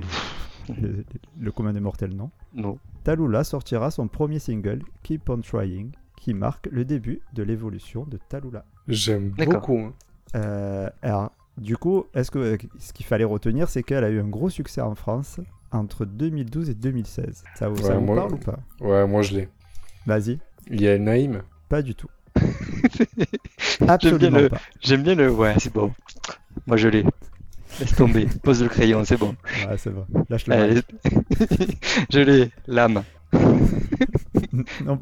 le, 0.81 1.03
le 1.39 1.51
commun 1.51 1.73
des 1.73 1.79
mortels 1.79 2.15
non. 2.15 2.31
Non. 2.53 2.77
Talula 3.03 3.43
sortira 3.43 3.91
son 3.91 4.07
premier 4.07 4.39
single, 4.39 4.81
Keep 5.03 5.29
on 5.29 5.41
Trying, 5.41 5.91
qui 6.21 6.33
marque 6.35 6.67
le 6.71 6.85
début 6.85 7.19
de 7.33 7.41
l'évolution 7.43 8.05
de 8.05 8.17
Talula. 8.29 8.63
J'aime 8.87 9.29
beaucoup. 9.31 9.79
hein. 9.79 9.93
Euh, 10.35 10.87
alors, 11.01 11.31
du 11.57 11.75
coup, 11.77 12.05
est-ce 12.13 12.29
que 12.31 12.57
ce 12.79 12.93
qu'il 12.93 13.05
fallait 13.05 13.23
retenir, 13.25 13.67
c'est 13.69 13.81
qu'elle 13.83 14.03
a 14.03 14.09
eu 14.09 14.19
un 14.21 14.27
gros 14.27 14.49
succès 14.49 14.81
en 14.81 14.93
France 14.95 15.39
entre 15.71 16.05
2012 16.05 16.69
et 16.69 16.73
2016. 16.75 17.43
Ça 17.55 17.69
vous, 17.69 17.77
ça 17.77 17.89
Ouais, 17.89 17.95
vous 17.95 18.01
moi- 18.05 18.15
parle 18.15 18.33
ou 18.33 18.37
pas? 18.37 18.59
Ouais, 18.79 19.07
moi 19.07 19.21
je 19.23 19.33
l'ai. 19.35 19.49
Vas-y, 20.05 20.39
Yael 20.69 21.03
Naïm? 21.03 21.41
pas 21.69 21.81
du 21.81 21.95
tout. 21.95 22.07
J'aime 22.99 23.89
Absolument 23.89 24.17
bien 24.19 24.29
le- 24.41 24.49
pas. 24.49 24.61
J'aime 24.81 25.03
bien 25.03 25.15
le. 25.15 25.31
Ouais, 25.31 25.55
c'est 25.57 25.73
bon. 25.73 25.91
Moi 26.67 26.77
je 26.77 26.87
l'ai. 26.87 27.03
Laisse 27.79 27.95
tomber. 27.95 28.27
Pose 28.43 28.61
le 28.61 28.69
crayon, 28.69 29.03
c'est 29.05 29.17
bon. 29.17 29.35
Ouais, 29.67 29.77
c'est 29.77 29.89
bon. 29.91 30.05
Lâche 30.29 30.45
le 30.47 30.81
je 32.11 32.19
l'ai. 32.19 32.51
L'âme. 32.67 33.03
non, 34.85 34.99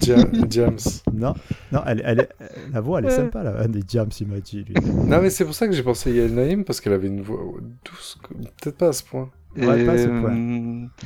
Dia- 0.00 0.24
Diams. 0.46 0.78
non, 1.12 1.34
non, 1.72 1.82
elle, 1.86 2.02
elle 2.04 2.20
est- 2.20 2.28
la 2.72 2.80
voix, 2.80 3.00
elle 3.00 3.06
est 3.06 3.10
sympa 3.10 3.42
là. 3.42 3.54
Un 3.62 3.68
des 3.68 3.82
jams, 3.86 4.08
il 4.20 4.26
m'a 4.28 4.40
dit 4.40 4.64
lui. 4.64 4.74
Non, 5.04 5.20
mais 5.20 5.30
c'est 5.30 5.44
pour 5.44 5.54
ça 5.54 5.66
que 5.66 5.72
j'ai 5.74 5.82
pensé 5.82 6.10
à 6.10 6.14
Yael 6.14 6.34
Naïm 6.34 6.64
parce 6.64 6.80
qu'elle 6.80 6.94
avait 6.94 7.08
une 7.08 7.20
voix 7.20 7.38
douce. 7.84 8.18
Peut-être 8.62 8.76
pas 8.78 8.88
à 8.88 8.92
ce 8.92 9.02
point. 9.02 9.28
Ouais, 9.56 9.84
pas 9.84 9.92
à 9.92 9.98
ce 9.98 10.06
Euh, 10.08 10.20
point. 10.20 10.30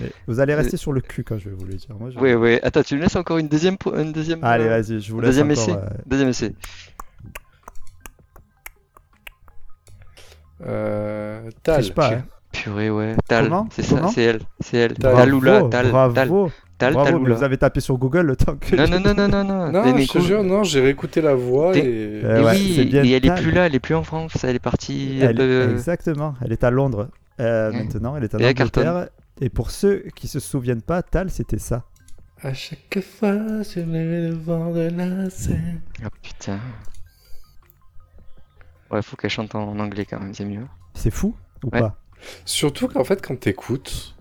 Mais 0.00 0.10
vous 0.26 0.40
allez 0.40 0.54
rester 0.54 0.76
sur 0.76 0.92
le 0.92 1.00
cul 1.00 1.24
quand 1.24 1.38
je 1.38 1.48
vais 1.48 1.54
vous 1.56 1.64
le 1.64 1.74
dire. 1.74 1.96
Moi, 1.98 2.10
je- 2.10 2.18
Ouais, 2.18 2.34
ouais. 2.34 2.60
Attends, 2.62 2.82
tu 2.82 2.96
me 2.96 3.00
laisses 3.00 3.16
encore 3.16 3.38
une 3.38 3.48
deuxième. 3.48 3.76
Une 3.96 4.12
deuxième 4.12 4.44
Allez, 4.44 4.64
euh, 4.64 4.80
vas-y, 4.80 5.00
je 5.00 5.12
vous 5.12 5.20
laisse 5.20 5.28
Deuxième 5.30 5.50
encore. 5.50 5.62
essai. 5.64 5.72
euh, 5.72 5.88
Deuxième 6.06 6.28
essai. 6.28 6.54
Euh, 10.64 11.50
Tal. 11.62 11.80
triche 11.80 11.94
pas. 11.94 12.14
hein. 12.14 12.24
Purée, 12.52 12.90
ouais. 12.90 13.16
Tal. 13.28 13.50
C'est 13.70 13.82
ça, 13.82 14.08
c'est 14.08 14.22
elle. 14.22 14.40
C'est 14.60 14.76
elle. 14.76 14.94
Tal. 14.94 15.14
Talula. 15.16 15.62
Tal. 15.70 15.90
bravo, 15.90 16.14
Tal. 16.14 16.28
Tal. 16.82 16.92
bravo, 16.94 17.18
mais 17.18 17.32
vous 17.34 17.42
avez 17.42 17.56
tapé 17.58 17.80
sur 17.80 17.96
Google 17.98 18.20
le 18.26 18.36
temps 18.36 18.56
que. 18.56 18.76
Non, 18.76 18.86
non, 18.88 19.00
non, 19.00 19.14
non, 19.14 19.28
non, 19.28 19.44
non. 19.44 19.72
Non, 19.72 19.94
Mais 19.94 20.02
je 20.04 20.12
te 20.12 20.18
jure, 20.20 20.42
non, 20.44 20.62
j'ai 20.64 20.80
réécouté 20.80 21.20
la 21.20 21.34
voix 21.34 21.72
T'es- 21.72 21.80
et. 21.80 22.24
Euh, 22.24 22.40
Et 22.40 22.44
ouais, 22.44 22.50
oui, 22.52 22.72
c'est 22.76 22.84
bien 22.84 23.02
et 23.04 23.10
elle 23.12 23.26
est 23.26 23.34
plus 23.34 23.50
là, 23.50 23.66
elle 23.66 23.74
est 23.74 23.80
plus 23.80 23.94
en 23.94 24.02
France, 24.04 24.32
elle 24.44 24.56
est 24.56 24.58
partie 24.58 25.18
un 25.22 25.28
Elle- 25.30 25.36
peu- 25.36 25.70
Exactement, 25.72 26.34
elle 26.44 26.52
est 26.52 26.64
à 26.64 26.70
Londres 26.70 27.08
euh, 27.40 27.72
maintenant, 27.72 28.16
elle 28.16 28.24
est 28.24 28.34
en 28.34 28.38
Et. 28.38 28.46
Angleterre. 28.48 29.08
Et 29.40 29.48
pour 29.48 29.70
ceux 29.70 30.04
qui 30.14 30.28
se 30.28 30.38
souviennent 30.40 30.82
pas, 30.82 31.02
Tal, 31.02 31.30
c'était 31.30 31.58
ça. 31.58 31.84
À 32.42 32.52
chaque 32.54 32.98
fois 33.18 33.62
sur 33.64 33.84
le 33.86 34.30
vent 34.34 34.72
de 34.72 34.90
la 34.96 35.30
scène. 35.30 35.80
Ah 36.04 36.08
putain. 36.22 36.58
Ouais, 38.90 39.02
faut 39.02 39.16
qu'elle 39.16 39.30
chante 39.30 39.54
en 39.54 39.78
anglais 39.78 40.04
quand 40.04 40.20
même, 40.20 40.34
c'est 40.34 40.44
mieux. 40.44 40.66
C'est 40.94 41.10
fou 41.10 41.34
ou 41.64 41.68
Ouais. 41.72 41.80
pas? 41.80 41.96
Surtout 42.44 42.88
qu'en 42.88 43.04
fait, 43.04 43.24
quand 43.26 43.38
t'écoutes, 43.38 44.14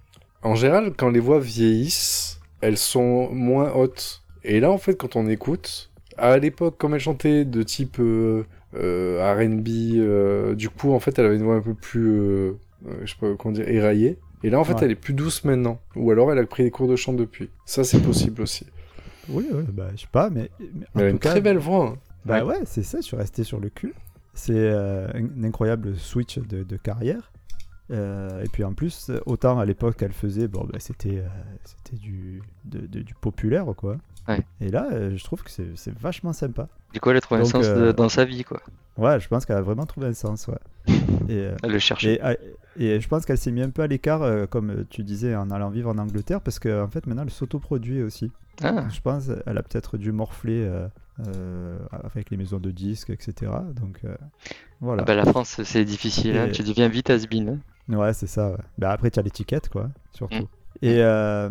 en 0.43 0.55
général, 0.55 0.93
quand 0.97 1.09
les 1.09 1.19
voix 1.19 1.39
vieillissent, 1.39 2.39
elles 2.61 2.77
sont 2.77 3.29
moins 3.31 3.71
hautes. 3.73 4.21
Et 4.43 4.59
là, 4.59 4.71
en 4.71 4.77
fait, 4.77 4.95
quand 4.95 5.15
on 5.15 5.27
écoute, 5.27 5.91
à 6.17 6.37
l'époque, 6.37 6.77
comme 6.77 6.93
elle 6.93 6.99
chantait 6.99 7.45
de 7.45 7.63
type 7.63 7.97
euh, 7.99 8.43
euh, 8.75 9.33
R&B, 9.35 9.67
euh, 9.97 10.55
du 10.55 10.69
coup, 10.69 10.91
en 10.93 10.99
fait, 10.99 11.17
elle 11.19 11.25
avait 11.25 11.35
une 11.35 11.43
voix 11.43 11.55
un 11.55 11.61
peu 11.61 11.73
plus, 11.73 12.53
je 13.03 13.05
sais 13.11 13.15
pas 13.19 13.27
comment 13.37 13.53
dire, 13.53 13.67
éraillée. 13.67 14.17
Et 14.43 14.49
là, 14.49 14.59
en 14.59 14.63
fait, 14.63 14.73
Ouais. 14.73 14.79
elle 14.85 14.91
est 14.91 14.95
plus 14.95 15.13
douce 15.13 15.43
maintenant. 15.43 15.79
Ou 15.95 16.09
alors, 16.11 16.31
elle 16.31 16.39
a 16.39 16.45
pris 16.45 16.63
des 16.63 16.71
cours 16.71 16.87
de 16.87 16.95
chant 16.95 17.13
depuis. 17.13 17.49
Ça, 17.65 17.83
c'est 17.83 17.99
possible 17.99 18.41
aussi. 18.41 18.65
Oui, 19.29 19.45
oui, 19.53 19.63
bah, 19.71 19.89
je 19.95 20.01
sais 20.01 20.07
pas, 20.11 20.29
mais. 20.31 20.49
mais 20.59 20.65
en 20.67 20.69
Mais 20.95 21.01
elle 21.03 21.05
a 21.05 21.09
tout 21.09 21.13
une 21.15 21.19
cas, 21.19 21.29
très 21.31 21.41
belle 21.41 21.57
voix. 21.59 21.85
hein. 21.89 21.97
Bah 22.25 22.43
ouais, 22.45 22.57
c'est 22.65 22.83
ça, 22.83 22.99
je 22.99 23.05
suis 23.05 23.15
resté 23.17 23.43
sur 23.43 23.59
le 23.59 23.69
cul. 23.69 23.93
C'est 24.33 24.69
un, 24.71 25.07
un 25.13 25.43
incroyable 25.43 25.95
switch 25.95 26.39
de, 26.39 26.63
de 26.63 26.77
carrière. 26.77 27.31
Euh, 27.89 28.43
et 28.43 28.47
puis 28.47 28.63
en 28.63 28.73
plus, 28.73 29.11
autant 29.25 29.59
à 29.59 29.65
l'époque 29.65 29.97
elle 30.01 30.13
faisait, 30.13 30.47
bon, 30.47 30.63
bah, 30.71 30.77
c'était 30.79 31.17
euh, 31.19 31.27
c'était 31.65 31.97
du, 31.97 32.41
de- 32.65 32.85
de- 32.87 33.01
du 33.01 33.13
populaire, 33.15 33.65
quoi. 33.75 33.97
Ouais. 34.27 34.39
Et 34.61 34.69
là, 34.69 34.87
euh, 34.93 35.17
je 35.17 35.23
trouve 35.23 35.43
que 35.43 35.49
c'est 35.51 35.67
c'est 35.75 35.93
vachement 35.97 36.31
sympa. 36.31 36.67
Du 36.93 36.99
coup, 36.99 37.09
elle 37.09 37.17
a 37.17 37.21
trouvé 37.21 37.41
un 37.41 37.45
sens 37.45 37.67
de- 37.67 37.91
dans 37.91 38.07
sa 38.07 38.23
vie, 38.23 38.43
quoi. 38.43 38.61
Ouais, 38.97 39.19
je 39.19 39.27
pense 39.27 39.45
qu'elle 39.45 39.57
a 39.57 39.61
vraiment 39.61 39.85
trouvé 39.85 40.07
un 40.07 40.13
sens, 40.13 40.47
ouais. 40.47 40.57
Et, 41.29 41.49
Elle 41.63 41.71
le 41.71 41.79
cherchait. 41.79 42.13
et, 42.15 42.21
ah, 42.21 42.35
et 42.77 42.99
je 43.01 43.07
pense 43.07 43.25
qu'elle 43.25 43.37
s'est 43.37 43.51
mis 43.51 43.61
un 43.61 43.69
peu 43.69 43.81
à 43.81 43.87
l'écart, 43.87 44.47
comme 44.49 44.85
tu 44.89 45.03
disais, 45.03 45.35
en 45.35 45.49
allant 45.51 45.69
vivre 45.69 45.89
en 45.89 45.97
Angleterre, 45.97 46.39
parce 46.41 46.59
qu'en 46.59 46.87
fait, 46.87 47.05
maintenant, 47.07 47.23
elle 47.23 47.29
s'autoproduit 47.29 48.01
aussi. 48.03 48.31
Ah, 48.63 48.85
Je 48.89 49.01
pense 49.01 49.29
elle 49.45 49.57
a 49.57 49.63
peut-être 49.63 49.97
dû 49.97 50.11
morfler 50.11 50.69
euh, 51.27 51.77
avec 51.91 52.29
les 52.29 52.37
maisons 52.37 52.59
de 52.59 52.71
disques, 52.71 53.09
etc. 53.09 53.51
Donc 53.75 53.99
euh, 54.05 54.15
voilà. 54.81 55.01
Ah 55.03 55.05
bah, 55.05 55.15
la 55.15 55.25
France, 55.25 55.61
c'est 55.63 55.85
difficile, 55.85 56.37
hein. 56.37 56.49
Tu 56.53 56.63
deviens 56.63 56.87
vite 56.87 57.09
has-been. 57.09 57.59
Ouais, 57.91 58.13
c'est 58.13 58.27
ça. 58.27 58.51
ouais. 58.51 58.57
Bah, 58.77 58.91
après, 58.91 59.11
tu 59.11 59.19
as 59.19 59.23
l'étiquette, 59.23 59.69
quoi, 59.69 59.89
surtout. 60.11 60.35
Mm. 60.35 60.47
Et 60.83 61.01
euh, 61.03 61.49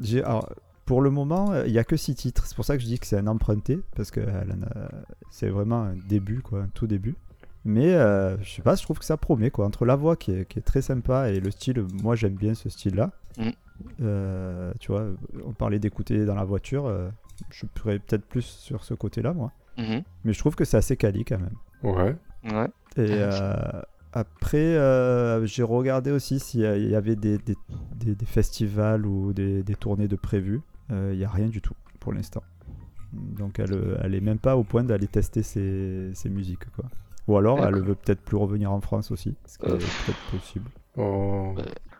j'ai, 0.00 0.22
alors, 0.22 0.48
pour 0.84 1.02
le 1.02 1.10
moment, 1.10 1.52
il 1.64 1.72
n'y 1.72 1.78
a 1.78 1.84
que 1.84 1.96
six 1.96 2.14
titres. 2.14 2.46
C'est 2.46 2.54
pour 2.54 2.64
ça 2.64 2.76
que 2.76 2.82
je 2.82 2.86
dis 2.86 2.98
que 2.98 3.06
c'est 3.06 3.18
un 3.18 3.26
emprunté, 3.26 3.80
parce 3.96 4.10
que 4.10 4.20
elle 4.20 4.52
en 4.52 4.62
a- 4.66 4.90
c'est 5.30 5.48
vraiment 5.48 5.82
un 5.82 5.96
début, 6.08 6.40
quoi, 6.40 6.60
un 6.62 6.68
tout 6.68 6.86
début. 6.86 7.16
Mais 7.64 7.94
euh, 7.94 8.38
je 8.42 8.48
sais 8.50 8.62
pas, 8.62 8.76
je 8.76 8.82
trouve 8.82 8.98
que 8.98 9.04
ça 9.04 9.16
promet, 9.16 9.50
quoi. 9.50 9.66
Entre 9.66 9.84
la 9.84 9.96
voix 9.96 10.16
qui 10.16 10.30
est, 10.32 10.44
qui 10.46 10.58
est 10.58 10.62
très 10.62 10.80
sympa 10.80 11.30
et 11.30 11.40
le 11.40 11.50
style, 11.50 11.84
moi 12.02 12.14
j'aime 12.14 12.34
bien 12.34 12.54
ce 12.54 12.68
style-là. 12.70 13.10
Mm. 13.36 13.48
Euh, 14.02 14.72
tu 14.80 14.92
vois, 14.92 15.04
on 15.44 15.52
parlait 15.52 15.78
d'écouter 15.78 16.24
dans 16.24 16.34
la 16.34 16.44
voiture. 16.44 16.86
euh, 16.86 17.08
je 17.50 17.66
pourrais 17.66 17.98
peut-être 17.98 18.24
plus 18.26 18.42
sur 18.42 18.82
ce 18.84 18.94
côté-là, 18.94 19.32
moi. 19.32 19.52
Mhm. 19.76 20.02
Mais 20.24 20.32
je 20.32 20.38
trouve 20.40 20.56
que 20.56 20.64
c'est 20.64 20.76
assez 20.76 20.96
quali 20.96 21.24
quand 21.24 21.38
même. 21.38 21.54
Ouais. 21.84 22.16
Ouais. 22.52 22.68
Et 22.96 23.12
après, 24.18 24.58
euh, 24.76 25.44
j'ai 25.46 25.62
regardé 25.62 26.10
aussi 26.10 26.38
s'il 26.40 26.60
y 26.60 26.66
a- 26.66 26.76
il 26.76 26.88
y 26.88 26.94
avait 26.94 27.16
des, 27.16 27.38
des, 27.38 27.56
des- 27.96 28.14
des 28.14 28.26
festivals 28.26 29.06
ou 29.06 29.32
des, 29.32 29.62
des 29.62 29.74
tournées 29.74 30.08
de 30.08 30.16
prévues. 30.16 30.60
Euh, 30.90 31.10
Il 31.12 31.18
n'y 31.18 31.24
a 31.24 31.30
rien 31.30 31.48
du 31.48 31.60
tout 31.60 31.74
pour 32.00 32.12
l'instant. 32.12 32.42
Donc 33.12 33.58
elle, 33.58 33.98
elle 34.02 34.14
est 34.14 34.20
même 34.20 34.38
pas 34.38 34.56
au 34.56 34.64
point 34.64 34.84
d'aller 34.84 35.06
tester 35.06 35.42
ses, 35.42 36.10
ses 36.14 36.28
musiques. 36.28 36.66
Quoi. 36.76 36.84
Ou 37.26 37.36
alors 37.36 37.64
elle 37.66 37.80
veut 37.82 37.94
peut-être 37.94 38.20
plus 38.20 38.36
revenir 38.36 38.72
en 38.72 38.80
France 38.80 39.10
aussi, 39.10 39.34
ce 39.46 39.58
qui 39.58 39.66
est 39.66 39.70
peut-être 39.78 40.30
possible. 40.30 40.70
Oh. 40.96 41.54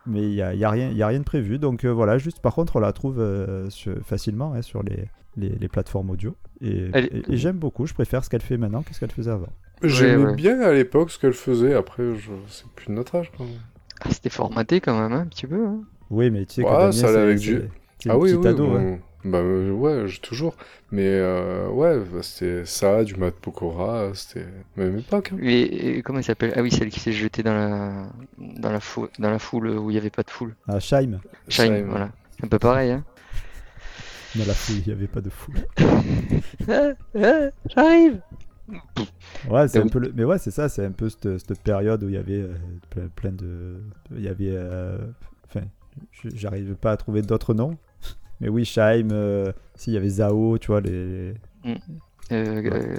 Mais 0.07 0.23
il 0.23 0.31
n'y 0.31 0.43
a, 0.43 0.55
y 0.55 0.65
a, 0.65 0.71
rien- 0.71 0.91
il 0.91 0.97
y 0.97 1.03
a 1.03 1.07
rien 1.07 1.19
de 1.19 1.25
prévu. 1.25 1.59
Donc 1.59 1.85
euh, 1.85 1.93
voilà, 1.93 2.19
juste 2.19 2.41
par 2.41 2.55
contre, 2.55 2.77
on 2.77 2.81
la 2.81 2.93
trouve 2.93 3.21
euh, 3.21 3.69
sur- 3.71 3.99
facilement 4.05 4.55
hein, 4.55 4.63
sur 4.63 4.83
les, 4.83 5.09
les, 5.37 5.51
les 5.51 5.69
plateformes 5.69 6.11
audio. 6.11 6.35
Et- 6.61 6.91
et 7.33 7.37
j'aime 7.37 7.59
beaucoup, 7.59 7.87
je 7.87 7.95
préfère 7.95 8.25
ce 8.25 8.31
qu'elle 8.31 8.43
fait 8.43 8.57
maintenant 8.57 8.83
que 8.83 8.93
ce 8.95 9.01
qu'elle 9.01 9.13
faisait 9.13 9.31
avant. 9.31 9.49
J'aimais 9.83 10.25
ouais. 10.27 10.35
bien 10.35 10.61
à 10.61 10.73
l'époque 10.73 11.11
ce 11.11 11.19
qu'elle 11.19 11.33
faisait. 11.33 11.75
Après, 11.75 12.03
je... 12.17 12.31
c'est 12.49 12.67
plus 12.73 12.87
de 12.89 12.93
notre 12.93 13.15
âge 13.17 13.31
quand 13.37 13.45
même. 13.45 13.55
Ah, 14.01 14.11
C'était 14.11 14.31
formaté 14.31 14.81
quand 14.81 14.99
même, 15.01 15.13
hein, 15.13 15.21
un 15.23 15.27
petit 15.27 15.47
peu. 15.47 15.65
hein. 15.67 15.81
Oui, 16.11 16.31
mais 16.31 16.45
tu 16.47 16.55
sais 16.55 16.63
Ouais, 16.65 16.71
Damien, 16.71 16.93
ça 16.93 17.09
allait 17.09 17.19
avec 17.19 17.39
du- 17.39 17.63
Ah 18.09 18.17
oui, 18.19 18.33
ado, 18.33 18.67
bon. 18.67 18.77
hein. 18.95 18.99
Bah 19.25 19.39
euh, 19.39 19.73
ouais, 19.73 20.07
toujours. 20.23 20.55
Mais 20.93 21.03
euh, 21.07 21.69
ouais, 21.69 21.99
bah, 21.99 22.21
c'était 22.23 22.65
ça, 22.65 23.03
du 23.03 23.17
Matt 23.17 23.35
Pokora, 23.35 24.11
c'était 24.15 24.47
même 24.77 24.99
époque. 24.99 25.33
hein. 25.35 25.39
Et, 25.43 25.97
et 25.99 26.03
comment 26.03 26.19
elle 26.21 26.25
s'appelle? 26.25 26.53
Ah 26.57 26.63
oui, 26.63 26.71
celle 26.71 26.89
qui 26.89 27.01
s'est 27.01 27.13
jetée 27.13 27.43
dans 27.43 27.53
la, 27.53 28.07
dans 28.39 28.71
la 28.71 28.79
foule, 28.81 29.09
dans 29.19 29.31
la 29.31 29.41
foule 29.41 29.71
où 29.71 29.91
il 29.91 29.95
n'y 29.95 29.99
avait 29.99 30.11
pas 30.11 30.23
de 30.23 30.31
foule. 30.31 30.55
Ah, 30.69 30.79
Scheim. 30.79 31.21
Shine, 31.49 31.65
Shine. 31.67 31.87
voilà. 31.89 32.11
Un 32.45 32.47
peu 32.47 32.61
pareil, 32.61 32.93
hein. 32.93 33.05
Dans 34.37 34.47
la 34.47 34.55
foule, 34.55 34.77
il 34.77 34.87
n'y 34.87 34.93
avait 34.93 35.09
pas 35.09 35.21
de 35.21 35.31
foule. 35.31 35.57
J'arrive! 37.75 38.21
Ouais, 39.49 39.69
c'est 39.69 39.79
un 39.79 39.87
peu 39.87 39.99
le- 39.99 40.13
Mais 40.15 40.25
ouais, 40.25 40.39
c'est 40.39 40.51
ça, 40.51 40.69
c'est 40.69 40.85
un 40.85 40.91
peu 40.93 41.09
cette, 41.09 41.39
cette 41.39 41.61
période 41.61 42.03
où 42.03 42.09
il 42.09 42.15
y 42.15 42.19
avait 42.19 42.41
euh, 42.43 42.55
plein, 42.91 43.09
plein 43.15 43.33
de. 43.33 43.81
Il 44.17 44.23
y 44.23 44.29
avait. 44.29 44.51
euh, 44.53 44.99
Enfin, 45.51 45.65
j'arrive 46.35 46.75
pas 46.75 46.93
à 46.93 46.97
trouver 46.97 47.23
d'autres 47.23 47.55
noms. 47.55 47.77
Mais 48.41 48.49
oui, 48.49 48.65
Scheim, 48.65 49.09
euh, 49.13 49.53
si, 49.75 49.91
il 49.91 49.95
y 49.95 49.97
avait 49.97 50.09
Zao, 50.09 50.59
tu 50.59 50.67
vois, 50.69 50.81
les. 50.81 51.35
Euh, 51.67 51.75
euh, 52.31 52.97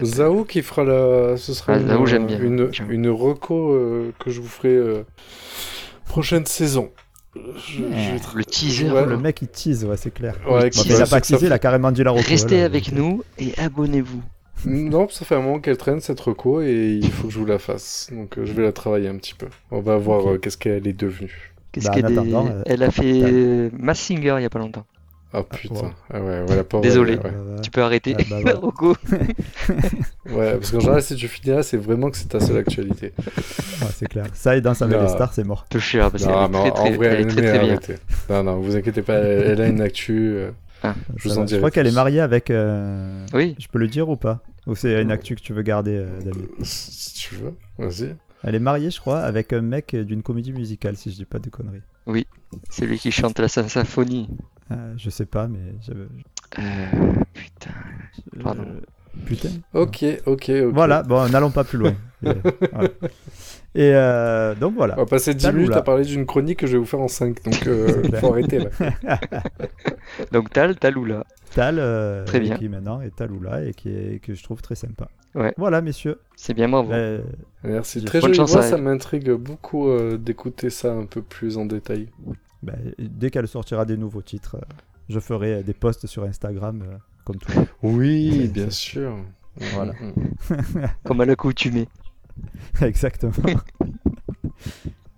il 0.00 0.06
Zao 0.06 0.44
qui 0.44 0.62
fera 0.62 0.82
la. 0.84 1.36
Ce 1.36 1.54
sera 1.54 1.74
Ah, 1.74 1.78
une, 1.80 1.86
Zao, 1.88 2.06
j'aime 2.06 2.26
bien. 2.26 2.40
une, 2.40 2.70
une 2.90 3.08
reco 3.08 3.72
euh, 3.74 4.12
que 4.18 4.30
je 4.30 4.40
vous 4.40 4.48
ferai 4.48 4.74
euh, 4.74 5.04
prochaine 6.06 6.44
saison. 6.46 6.90
Je, 7.34 7.78
je 7.78 8.36
Le 8.36 8.44
teaser, 8.44 8.90
Ouais. 8.90 9.06
Le 9.06 9.16
mec, 9.16 9.40
il 9.40 9.48
tease, 9.48 9.84
ouais, 9.86 9.96
c'est 9.96 10.10
clair. 10.10 10.36
Ouais, 10.46 10.68
qui- 10.68 10.86
il 10.88 11.00
a 11.00 11.06
pas 11.06 11.20
teasé, 11.20 11.46
il 11.46 11.52
a 11.52 11.58
carrément 11.58 11.90
dit 11.92 12.02
la 12.04 12.10
reco. 12.10 12.24
Restez 12.28 12.48
voilà. 12.56 12.64
avec 12.66 12.92
nous 12.92 13.22
et 13.38 13.56
abonnez-vous. 13.58 14.22
Non, 14.64 15.08
ça 15.08 15.24
fait 15.24 15.34
un 15.34 15.40
moment 15.40 15.58
qu'elle 15.58 15.76
traîne 15.76 16.00
cette 16.00 16.20
reco 16.20 16.60
et 16.62 16.98
il 17.02 17.10
faut 17.10 17.26
que 17.28 17.32
je 17.32 17.38
vous 17.38 17.46
la 17.46 17.58
fasse. 17.58 18.08
Donc 18.12 18.38
euh, 18.38 18.46
je 18.46 18.52
vais 18.52 18.62
la 18.62 18.72
travailler 18.72 19.08
un 19.08 19.16
petit 19.16 19.34
peu. 19.34 19.46
On 19.70 19.80
va 19.80 19.96
voir 19.96 20.30
euh, 20.32 20.38
qu'est-ce 20.38 20.56
qu'elle 20.58 20.86
est 20.86 20.92
devenue. 20.98 21.52
Qu'est-ce 21.72 21.86
Bah, 21.88 21.94
qu'elle 21.94 22.12
est... 22.12 22.18
euh, 22.34 22.62
Elle 22.66 22.82
a 22.82 22.90
fait 22.90 23.70
Mass 23.78 23.98
Singer 24.00 24.34
il 24.38 24.42
y 24.42 24.46
a 24.46 24.50
pas 24.50 24.58
longtemps. 24.58 24.84
Ah 25.34 25.42
putain. 25.44 25.74
wow. 25.74 25.90
Ah 26.12 26.20
ouais, 26.20 26.42
ouais, 26.46 26.56
la 26.56 26.62
pauvre. 26.64 26.82
Désolé. 26.82 27.14
ouais. 27.14 27.22
Bah, 27.22 27.60
Tu 27.62 27.70
peux 27.70 27.80
arrêter. 27.82 28.14
Ah, 28.18 28.22
bah, 28.28 28.36
voilà. 28.42 28.58
Rocco. 28.58 28.94
Ouais, 30.30 30.52
parce 30.52 30.70
qu'en 30.70 30.80
général, 30.80 31.02
si 31.02 31.16
tu 31.16 31.26
finis 31.28 31.54
là, 31.56 31.62
c'est 31.62 31.76
vraiment 31.76 32.10
que 32.10 32.16
c'est 32.16 32.28
ta 32.28 32.38
seule 32.40 32.56
actualité. 32.58 33.12
Ouais, 33.18 33.88
c'est 33.94 34.06
clair. 34.08 34.26
Ça 34.34 34.56
et 34.56 34.60
dans 34.60 34.74
sa 34.74 34.86
les 34.86 35.08
stars, 35.08 35.32
c'est 35.34 35.44
mort. 35.44 35.66
Peu 35.68 35.78
cher 35.78 36.10
parce 36.10 36.24
qu'elle 36.24 36.32
Non, 36.50 36.64
est 36.66 36.70
très 36.70 36.88
en 36.88 36.92
vrai, 36.92 37.06
elle 37.08 37.20
est 37.20 37.22
elle 37.22 37.26
très, 37.28 37.44
est 37.44 37.76
très 37.78 37.94
bien. 37.94 37.98
Non, 38.30 38.42
non, 38.44 38.60
vous 38.60 38.76
inquiétez 38.76 39.02
pas, 39.02 39.14
elle, 39.14 39.50
elle 39.52 39.60
a 39.60 39.66
une 39.68 39.80
actu. 39.80 40.32
euh, 40.36 40.50
Ah, 40.82 40.94
je 41.16 41.28
vous 41.28 41.38
en 41.38 41.44
dirai. 41.44 41.58
crois 41.60 41.70
qu'elle 41.70 41.86
est 41.86 41.92
mariée 41.94 42.20
avec. 42.20 42.50
euh, 42.50 43.24
Oui. 43.34 43.56
Je 43.58 43.66
peux 43.68 43.78
le 43.78 43.88
dire 43.88 44.08
ou 44.08 44.16
pas? 44.16 44.40
Ou 44.66 44.74
c'est 44.74 45.02
une 45.02 45.10
actu 45.10 45.34
que 45.34 45.40
tu 45.40 45.52
veux 45.52 45.62
garder, 45.62 45.96
euh, 45.96 46.20
David 46.20 46.46
Si 46.62 47.14
tu 47.14 47.34
veux, 47.36 47.54
vas-y. 47.78 48.14
Elle 48.44 48.54
est 48.54 48.60
mariée, 48.60 48.90
je 48.90 49.00
crois, 49.00 49.20
avec 49.20 49.52
un 49.52 49.60
mec 49.60 49.94
d'une 49.94 50.22
comédie 50.22 50.52
musicale, 50.52 50.96
si 50.96 51.10
je 51.10 51.16
dis 51.16 51.24
pas 51.24 51.38
de 51.38 51.48
conneries. 51.50 51.82
C'est 52.70 52.86
lui 52.86 52.98
qui 52.98 53.10
chante 53.12 53.38
la 53.38 53.46
sym- 53.48 53.68
symphonie. 53.68 54.28
Euh, 54.70 54.94
je 54.96 55.10
sais 55.10 55.26
pas, 55.26 55.46
mais 55.48 55.74
j'avais. 55.80 56.06
Euh, 56.58 57.12
putain. 57.34 57.70
Pardon. 58.42 58.66
Putain. 59.26 59.48
Ok, 59.74 60.04
ok, 60.26 60.50
ok. 60.50 60.50
Voilà, 60.72 61.02
bon, 61.02 61.28
n'allons 61.28 61.50
pas 61.50 61.64
plus 61.64 61.78
loin. 61.78 61.94
Et, 62.26 62.30
voilà. 62.72 62.88
Et, 63.74 63.92
euh, 63.94 64.54
donc 64.54 64.74
voilà. 64.74 64.94
On 64.96 65.02
va 65.02 65.06
passer 65.06 65.34
10 65.34 65.42
Talou, 65.44 65.56
minutes 65.56 65.70
là. 65.72 65.78
à 65.78 65.82
parler 65.82 66.04
d'une 66.04 66.26
chronique 66.26 66.58
que 66.58 66.66
je 66.66 66.72
vais 66.72 66.78
vous 66.78 66.84
faire 66.84 67.00
en 67.00 67.08
5, 67.08 67.42
donc 67.42 67.66
euh, 67.66 68.02
faut 68.20 68.30
arrêter 68.32 68.58
là. 68.58 68.70
Donc 70.32 70.50
Tal, 70.50 70.76
Taloula. 70.76 71.24
Tal, 71.54 71.78
euh, 71.78 72.24
Très 72.24 72.40
bien. 72.40 72.56
qui 72.56 72.68
maintenant 72.68 73.00
est 73.00 73.14
Taloula 73.14 73.64
et 73.64 73.72
qui 73.72 73.88
est, 73.88 74.22
que 74.22 74.34
je 74.34 74.42
trouve 74.42 74.60
très 74.60 74.74
sympa. 74.74 75.08
Ouais. 75.34 75.54
Voilà, 75.56 75.80
messieurs. 75.80 76.18
C'est 76.36 76.52
bien 76.54 76.68
bravo. 76.68 76.92
Euh, 76.92 77.22
Merci. 77.64 78.04
Très 78.04 78.20
bonne 78.20 78.34
chance 78.34 78.50
voix, 78.52 78.60
à 78.60 78.68
ça 78.68 78.76
m'intrigue 78.76 79.30
beaucoup 79.32 79.88
euh, 79.88 80.18
d'écouter 80.18 80.68
ça 80.68 80.92
un 80.92 81.06
peu 81.06 81.22
plus 81.22 81.56
en 81.56 81.64
détail. 81.64 82.08
bah, 82.62 82.74
dès 82.98 83.30
qu'elle 83.30 83.48
sortira 83.48 83.84
des 83.86 83.96
nouveaux 83.96 84.22
titres, 84.22 84.56
je 85.08 85.18
ferai 85.20 85.62
des 85.62 85.72
posts 85.74 86.06
sur 86.06 86.24
Instagram, 86.24 86.82
euh, 86.86 86.96
comme 87.24 87.36
tout 87.36 87.50
le 87.52 87.56
monde. 87.56 87.66
Oui, 87.82 88.48
bien 88.52 88.70
sûr. 88.70 89.16
Voilà. 89.74 89.92
Mm, 89.92 90.12
mm. 90.50 90.86
Comme 91.04 91.20
à 91.22 91.24
l'accoutumée. 91.26 91.88
Exactement. 92.80 93.32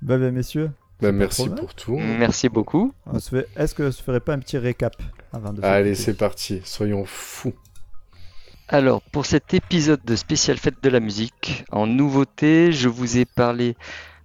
bah, 0.02 0.18
bah, 0.18 0.30
messieurs, 0.30 0.70
Bah, 1.00 1.12
merci 1.12 1.48
pour 1.48 1.74
tout. 1.74 1.96
Merci 1.96 2.48
beaucoup. 2.48 2.92
fait... 3.20 3.48
est-ce 3.56 3.74
que 3.74 3.90
je 3.90 3.96
ferais 3.96 4.20
pas 4.20 4.34
un 4.34 4.38
petit 4.38 4.58
récap 4.58 4.94
avant 5.32 5.52
de 5.52 5.60
se 5.60 5.66
Allez, 5.66 5.94
c'est 5.94 6.14
parti. 6.14 6.60
Soyons 6.64 7.04
fous. 7.04 7.54
Alors, 8.68 9.02
pour 9.02 9.26
cet 9.26 9.52
épisode 9.52 10.00
de 10.04 10.16
spécial 10.16 10.56
fête 10.56 10.82
de 10.82 10.88
la 10.88 11.00
musique, 11.00 11.64
en 11.70 11.86
nouveauté, 11.86 12.72
je 12.72 12.88
vous 12.88 13.18
ai 13.18 13.26
parlé 13.26 13.76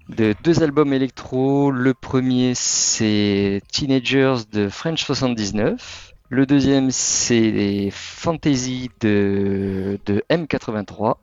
de 0.07 0.33
deux 0.43 0.63
albums 0.63 0.93
électro. 0.93 1.71
Le 1.71 1.93
premier, 1.93 2.53
c'est 2.55 3.61
Teenagers 3.71 4.37
de 4.51 4.69
French 4.69 5.03
79. 5.03 6.13
Le 6.29 6.45
deuxième, 6.45 6.89
c'est 6.91 7.51
les 7.51 7.89
Fantasy 7.91 8.89
de, 9.01 9.99
de 10.05 10.23
M83. 10.29 11.15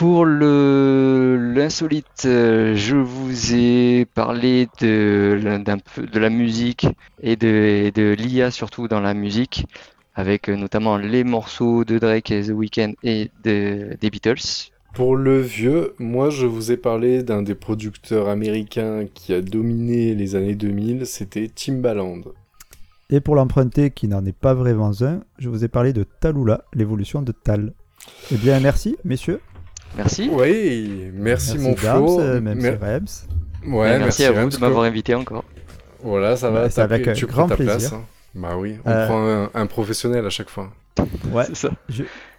Pour 0.00 0.24
le 0.24 1.52
l'insolite, 1.54 2.22
euh, 2.24 2.74
je 2.74 2.96
vous 2.96 3.54
ai 3.54 4.06
parlé 4.06 4.66
de, 4.80 5.38
d'un 5.62 5.76
peu 5.76 6.06
de 6.06 6.18
la 6.18 6.30
musique 6.30 6.86
et 7.22 7.36
de, 7.36 7.46
et 7.46 7.90
de 7.90 8.16
l'IA 8.18 8.50
surtout 8.50 8.88
dans 8.88 9.00
la 9.00 9.12
musique 9.12 9.66
avec 10.14 10.48
euh, 10.48 10.56
notamment 10.56 10.96
les 10.96 11.22
morceaux 11.22 11.84
de 11.84 11.98
Drake 11.98 12.30
et 12.30 12.44
The 12.44 12.52
Weeknd 12.52 12.94
et 13.02 13.30
de- 13.44 13.98
des 14.00 14.08
Beatles. 14.08 14.70
Pour 14.94 15.16
le 15.16 15.38
vieux, 15.38 15.92
moi 15.98 16.30
je 16.30 16.46
vous 16.46 16.72
ai 16.72 16.78
parlé 16.78 17.22
d'un 17.22 17.42
des 17.42 17.54
producteurs 17.54 18.30
américains 18.30 19.04
qui 19.12 19.34
a 19.34 19.42
dominé 19.42 20.14
les 20.14 20.34
années 20.34 20.54
2000, 20.54 21.04
c'était 21.04 21.48
Timbaland. 21.54 22.22
Et 23.10 23.20
pour 23.20 23.34
l'emprunter, 23.34 23.90
qui 23.90 24.08
n'en 24.08 24.24
est 24.24 24.32
pas 24.32 24.54
vraiment 24.54 24.92
un, 25.02 25.20
je 25.38 25.50
vous 25.50 25.62
ai 25.62 25.68
parlé 25.68 25.92
de 25.92 26.04
Talula, 26.04 26.64
l'évolution 26.72 27.20
de 27.20 27.32
Tal. 27.32 27.74
Eh 28.32 28.36
bien, 28.36 28.60
merci, 28.60 28.96
messieurs. 29.04 29.40
Merci. 29.96 30.28
Oui, 30.32 31.10
merci, 31.12 31.58
mon 31.58 31.70
Dams, 31.70 31.76
Flo. 31.76 32.20
euh, 32.20 32.40
même 32.40 32.60
Mer- 32.60 32.78
si 32.78 32.84
Rems. 32.84 33.72
Ouais, 33.74 33.98
merci, 33.98 34.24
à 34.24 34.32
vous 34.32 34.48
de 34.48 34.56
m'avoir 34.58 34.84
invité 34.84 35.14
encore. 35.14 35.44
Voilà, 36.02 36.36
ça 36.36 36.50
va. 36.50 36.68
Bah, 36.68 36.82
avec 36.82 37.12
tu 37.14 37.26
grand 37.26 37.42
prends 37.42 37.48
ta 37.48 37.56
plaisir. 37.56 37.76
place. 37.76 37.92
hein. 37.92 38.04
Bah 38.34 38.56
oui, 38.56 38.76
on 38.84 38.90
Euh, 38.90 39.06
prend 39.06 39.28
un, 39.28 39.50
un 39.54 39.66
professionnel 39.66 40.24
à 40.24 40.30
chaque 40.30 40.48
fois. 40.50 40.70
Ouais. 41.32 41.44
C'est 41.48 41.56
ça. 41.56 41.70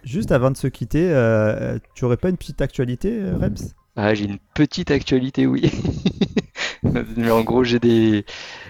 Juste 0.04 0.32
avant 0.32 0.50
de 0.50 0.56
se 0.56 0.66
quitter, 0.66 1.08
euh, 1.10 1.78
tu 1.94 2.04
aurais 2.04 2.16
pas 2.16 2.28
une 2.28 2.36
petite 2.36 2.60
actualité, 2.60 3.20
Rems? 3.40 3.72
Ah, 3.96 4.14
j'ai 4.14 4.24
une 4.24 4.38
petite 4.54 4.90
actualité, 4.90 5.46
oui. 5.46 5.70
Mais 7.16 7.30
en 7.30 7.42
gros, 7.42 7.62
j'ai 7.64 7.78
des. 7.78 8.24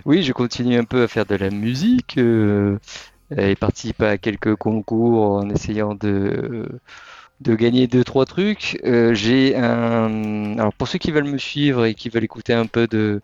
Oui, 0.05 0.23
je 0.23 0.33
continue 0.33 0.77
un 0.77 0.85
peu 0.85 1.03
à 1.05 1.09
faire 1.09 1.25
de 1.27 1.35
la 1.37 1.51
musique 1.51 2.17
euh, 2.19 2.77
et 3.37 3.55
participe 3.57 4.03
à 4.03 4.19
quelques 4.19 4.55
concours 4.57 5.31
en 5.37 5.49
essayant 5.51 5.95
de 5.95 6.69
de 7.43 7.55
gagner 7.55 7.87
deux 7.89 8.05
trois 8.05 8.27
trucs. 8.27 8.79
Euh, 8.85 9.15
j'ai 9.15 9.57
un. 9.57 10.59
Alors 10.59 10.73
pour 10.75 10.89
ceux 10.89 10.99
qui 10.99 11.11
veulent 11.13 11.25
me 11.31 11.39
suivre 11.39 11.85
et 11.85 11.95
qui 11.95 12.09
veulent 12.09 12.25
écouter 12.25 12.53
un 12.55 12.67
peu 12.67 12.87
de 12.87 13.21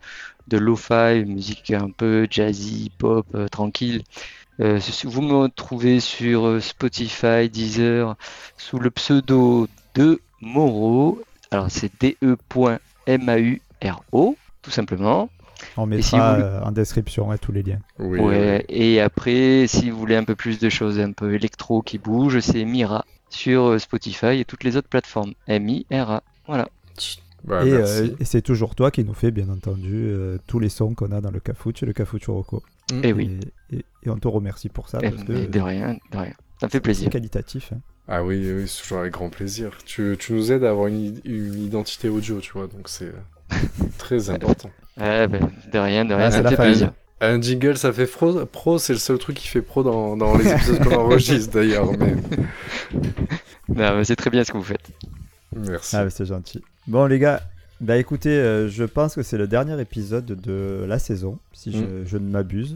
de 0.49 0.59
lo-fi, 0.59 1.25
musique 1.27 1.71
un 1.73 1.91
peu 1.91 2.27
jazzy, 2.31 2.91
pop, 2.99 3.27
euh, 3.35 3.49
tranquille. 3.49 4.03
euh, 4.61 4.81
vous 5.05 5.23
me 5.23 5.49
trouvez 5.49 6.01
sur 6.01 6.63
Spotify, 6.63 7.49
Deezer, 7.51 8.17
sous 8.57 8.79
le 8.79 8.91
pseudo 8.91 9.69
de 9.95 10.21
Moro. 10.41 11.21
Alors 11.51 11.71
c'est 11.71 11.93
de.mau.ro, 12.03 12.37
tout 14.63 14.71
simplement. 14.71 15.31
On 15.77 15.85
si 15.85 15.89
mettra 15.89 16.37
vous- 16.37 16.43
euh, 16.43 16.61
en 16.63 16.71
description 16.73 17.31
hein, 17.31 17.37
tous 17.39 17.53
les 17.53 17.63
liens. 17.63 17.81
Oui, 17.99 18.21
Ouais, 18.21 18.65
et 18.69 19.01
après, 19.01 19.67
si 19.67 19.91
vous 19.91 19.99
voulez 19.99 20.17
un 20.17 20.25
peu 20.25 20.35
plus 20.37 20.59
de 20.59 20.69
choses 20.69 20.99
un 21.01 21.13
peu 21.13 21.35
électro 21.35 21.83
qui 21.83 21.99
bougent, 21.99 22.41
c'est 22.41 22.65
Mira 22.65 23.05
sur 23.31 23.65
euh, 23.71 23.79
Spotify 23.79 24.39
et 24.41 24.45
toutes 24.45 24.65
les 24.65 24.77
autres 24.77 24.89
plateformes. 24.89 25.33
M-I-R-A. 25.47 26.23
Voilà. 26.47 26.69
Bah, 27.45 27.65
et 27.65 27.73
euh, 27.73 28.09
et 28.19 28.25
c'est 28.25 28.43
toujours 28.43 28.75
toi 28.75 28.91
qui 28.91 29.05
nous 29.05 29.15
fais, 29.15 29.31
bien 29.31 29.49
entendu, 29.49 29.93
euh, 29.95 30.39
tous 30.47 30.59
les 30.59 30.69
sons 30.69 30.95
qu'on 30.95 31.13
a 31.13 31.21
dans 31.21 31.31
le 31.31 31.39
Cafouche 31.41 31.83
et 31.83 31.87
le 31.87 31.93
Cafouche 31.93 32.27
Rocco. 32.29 32.63
Mm. 32.93 33.05
Et 33.05 33.13
oui, 33.13 33.41
Et, 33.73 33.85
on 34.07 34.17
te 34.19 34.27
remercie 34.29 34.69
pour 34.69 34.89
ça, 34.89 34.99
Eh, 35.03 35.11
parce 35.11 35.23
que 35.25 35.47
de 35.47 35.61
rien, 35.61 35.97
de 36.13 36.17
rien. 36.19 36.33
Ça 36.61 36.67
me 36.67 36.71
fait 36.71 36.79
c'est 36.79 36.81
plaisir. 36.81 37.11
qualitatif. 37.11 37.73
hein. 37.73 37.79
Ah 38.09 38.25
oui, 38.25 38.45
oui, 38.51 38.67
c'est 38.67 38.83
toujours 38.83 38.99
avec 39.01 39.13
grand 39.13 39.29
plaisir. 39.31 39.71
Tu, 39.85 40.17
tu 40.19 40.33
nous 40.33 40.51
aides 40.51 40.65
à 40.65 40.71
avoir 40.71 40.89
une, 40.89 41.21
une 41.25 41.63
identité 41.63 42.09
audio, 42.09 42.41
tu 42.41 42.53
vois, 42.53 42.67
donc 42.67 42.89
c'est 42.89 43.13
très 43.99 44.31
important. 44.31 44.71
Eh 45.01 45.27
ben, 45.27 45.51
de 45.73 45.79
rien, 45.79 46.05
de 46.05 46.15
rien, 46.15 46.27
Ah, 46.27 46.31
ça 46.31 46.49
fait 46.49 46.57
plaisir. 46.57 46.93
Un 47.21 47.41
jingle, 47.41 47.77
ça 47.77 47.93
fait 47.93 48.07
pro, 48.07 48.47
pro 48.47 48.79
c'est 48.79 48.93
le 48.93 48.99
seul 49.01 49.19
truc 49.19 49.37
qui 49.37 49.49
fait 49.49 49.63
pro 49.63 49.83
dans, 49.83 50.17
dans 50.17 50.37
les 50.37 50.49
épisodes 50.53 50.79
qu'on 50.85 50.97
enregistre 50.97 51.53
d'ailleurs, 51.55 51.91
mais 51.99 52.15
Non, 53.69 53.97
mais 53.97 54.05
c'est 54.05 54.17
très 54.17 54.31
bien 54.31 54.45
ce 54.45 54.53
que 54.53 54.57
vous 54.57 54.63
faites. 54.65 54.89
merci. 55.57 55.97
Ah, 55.97 56.09
c'est 56.11 56.25
gentil. 56.27 56.63
Bon, 56.87 57.07
les 57.07 57.19
gars, 57.19 57.41
bah 57.81 57.97
écoutez, 57.97 58.31
euh, 58.31 58.69
je 58.69 58.85
pense 58.85 59.15
que 59.15 59.23
c'est 59.23 59.37
le 59.39 59.47
dernier 59.47 59.81
épisode 59.81 60.25
de 60.27 60.85
la 60.87 60.99
saison, 60.99 61.39
si 61.53 61.73
je, 61.73 61.79
Mm. 61.79 62.05
je 62.07 62.19
ne 62.19 62.31
m'abuse. 62.31 62.73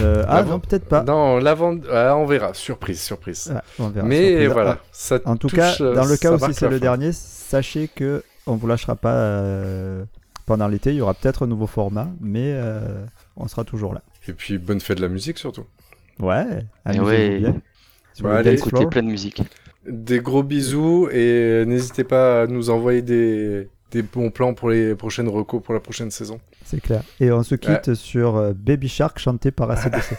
Euh, 0.00 0.24
ah 0.28 0.42
non, 0.42 0.58
peut-être 0.60 0.84
pas. 0.86 1.02
Non, 1.02 1.38
l'avant, 1.38 1.76
ah, 1.92 2.16
on 2.16 2.24
verra, 2.26 2.54
surprise, 2.54 3.00
surprise. 3.02 3.52
Ah, 3.54 3.62
on 3.78 3.88
verra. 3.88 4.06
mais 4.06 4.28
Surprise. 4.30 4.48
voilà, 4.52 4.78
ça 4.92 5.18
En 5.24 5.36
tout 5.36 5.48
touche, 5.48 5.58
cas, 5.58 5.76
euh, 5.80 5.94
dans 5.94 6.04
le 6.04 6.16
cas 6.16 6.32
où 6.32 6.38
si 6.38 6.54
c'est 6.54 6.66
le 6.68 6.76
fin. 6.76 6.80
dernier, 6.82 7.12
sachez 7.12 7.88
que 7.88 8.22
on 8.46 8.54
vous 8.54 8.66
lâchera 8.66 8.94
pas 8.96 9.12
euh, 9.14 10.04
pendant 10.48 10.66
l'été. 10.66 10.90
Il 10.90 10.96
y 10.96 11.00
aura 11.00 11.14
peut-être 11.14 11.44
un 11.44 11.46
nouveau 11.46 11.66
format, 11.66 12.08
mais 12.20 12.52
euh, 12.54 13.04
on 13.36 13.46
sera 13.46 13.64
toujours 13.64 13.94
là. 13.94 14.02
Et 14.26 14.32
puis, 14.32 14.58
bonne 14.58 14.80
fête 14.80 14.96
de 14.96 15.02
la 15.02 15.08
musique 15.08 15.38
surtout. 15.38 15.64
Ouais, 16.18 16.44
Eh 16.92 16.98
ouais. 17.00 17.38
bien. 17.38 17.60
Bon, 18.20 18.28
le 18.30 18.34
allez, 18.34 18.54
Écoutez 18.54 18.86
plein 18.86 19.02
de 19.02 19.08
musique. 19.08 19.42
Des 19.86 20.18
gros 20.20 20.42
bisous 20.42 21.08
et 21.12 21.64
n'hésitez 21.66 22.02
pas 22.02 22.42
à 22.42 22.46
nous 22.46 22.68
envoyer 22.70 23.00
des, 23.02 23.68
des 23.92 24.02
bons 24.02 24.30
plans 24.30 24.54
pour 24.54 24.70
les 24.70 24.94
prochaines 24.96 25.28
recos 25.28 25.62
pour 25.62 25.72
la 25.74 25.80
prochaine 25.80 26.10
saison. 26.10 26.40
C'est 26.64 26.80
clair. 26.80 27.02
Et 27.20 27.30
on 27.30 27.42
se 27.44 27.54
quitte 27.54 27.94
sur 27.94 28.36
euh, 28.36 28.52
Baby 28.54 28.88
Shark 28.88 29.18
chanté 29.18 29.50
par 29.52 29.70
ACDC. 29.70 30.16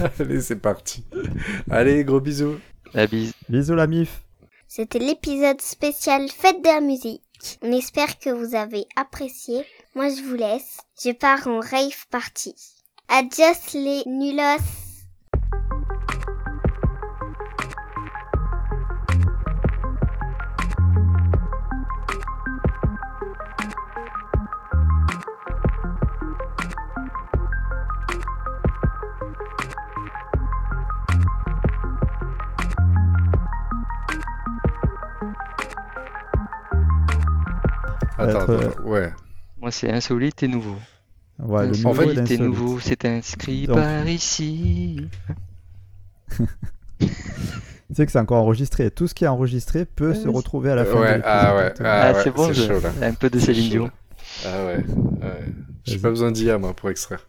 Allez, 0.20 0.40
c'est 0.40 0.56
parti. 0.56 1.04
Allez, 1.70 2.04
gros 2.04 2.20
bisous. 2.20 2.54
La 2.94 3.06
bise. 3.06 3.32
Bisous 3.48 3.74
la 3.74 3.86
mif. 3.86 4.22
C'était 4.66 4.98
l'épisode 4.98 5.60
spécial 5.60 6.22
Fête 6.30 6.62
de 6.62 6.68
la 6.68 6.80
musique. 6.80 7.20
On 7.62 7.72
espère 7.72 8.18
que 8.18 8.30
vous 8.30 8.54
avez 8.54 8.86
apprécié. 8.96 9.64
Moi, 9.94 10.08
je 10.08 10.22
vous 10.22 10.34
laisse. 10.34 10.78
Je 11.02 11.12
pars 11.12 11.46
en 11.46 11.60
rave 11.60 12.06
party. 12.10 12.54
Adios 13.08 13.74
les 13.74 14.02
nulos. 14.06 14.81
Attends, 38.28 38.40
Être, 38.42 38.80
euh, 38.80 38.82
ouais. 38.84 39.12
Moi, 39.60 39.70
c'est 39.70 39.90
insolite 39.90 40.42
et 40.42 40.48
nouveau. 40.48 40.76
Ouais, 41.38 41.64
le 41.64 41.70
insolite 41.70 41.84
nouveau 41.86 42.26
fait, 42.26 42.34
et 42.34 42.38
nouveau, 42.38 42.80
c'est 42.80 43.04
inscrit 43.04 43.66
Donc- 43.66 43.76
par 43.76 44.06
ici. 44.08 45.08
Tu 46.98 47.96
sais 47.96 48.06
que 48.06 48.12
c'est 48.12 48.18
encore 48.18 48.38
enregistré. 48.42 48.90
Tout 48.90 49.06
ce 49.06 49.12
qui 49.14 49.24
est 49.24 49.28
enregistré 49.28 49.84
peut 49.84 50.14
se 50.14 50.26
Ouais, 50.26 50.34
retrouver 50.34 50.70
à 50.70 50.74
la 50.76 50.84
fin 50.86 50.94
de 50.94 51.00
Ouais, 51.00 51.06
l'épisode. 51.08 51.24
ah 51.26 51.56
ouais, 51.56 51.72
Ah, 51.80 51.84
ah 51.84 52.12
ouais, 52.14 52.20
c'est 52.24 52.30
bon, 52.30 52.46
c'est 52.48 52.54
je- 52.54 52.66
chaud 52.68 52.80
là. 52.80 52.90
un 53.06 53.12
peu 53.12 53.28
de 53.28 53.38
Céline. 53.38 53.68
Dion. 53.70 53.90
Ah 54.46 54.64
ouais, 54.64 54.76
ouais. 54.76 55.44
J'ai 55.84 55.98
pas 55.98 56.08
besoin 56.08 56.30
d'IA 56.32 56.56
moi 56.56 56.72
pour 56.72 56.88
extraire. 56.88 57.26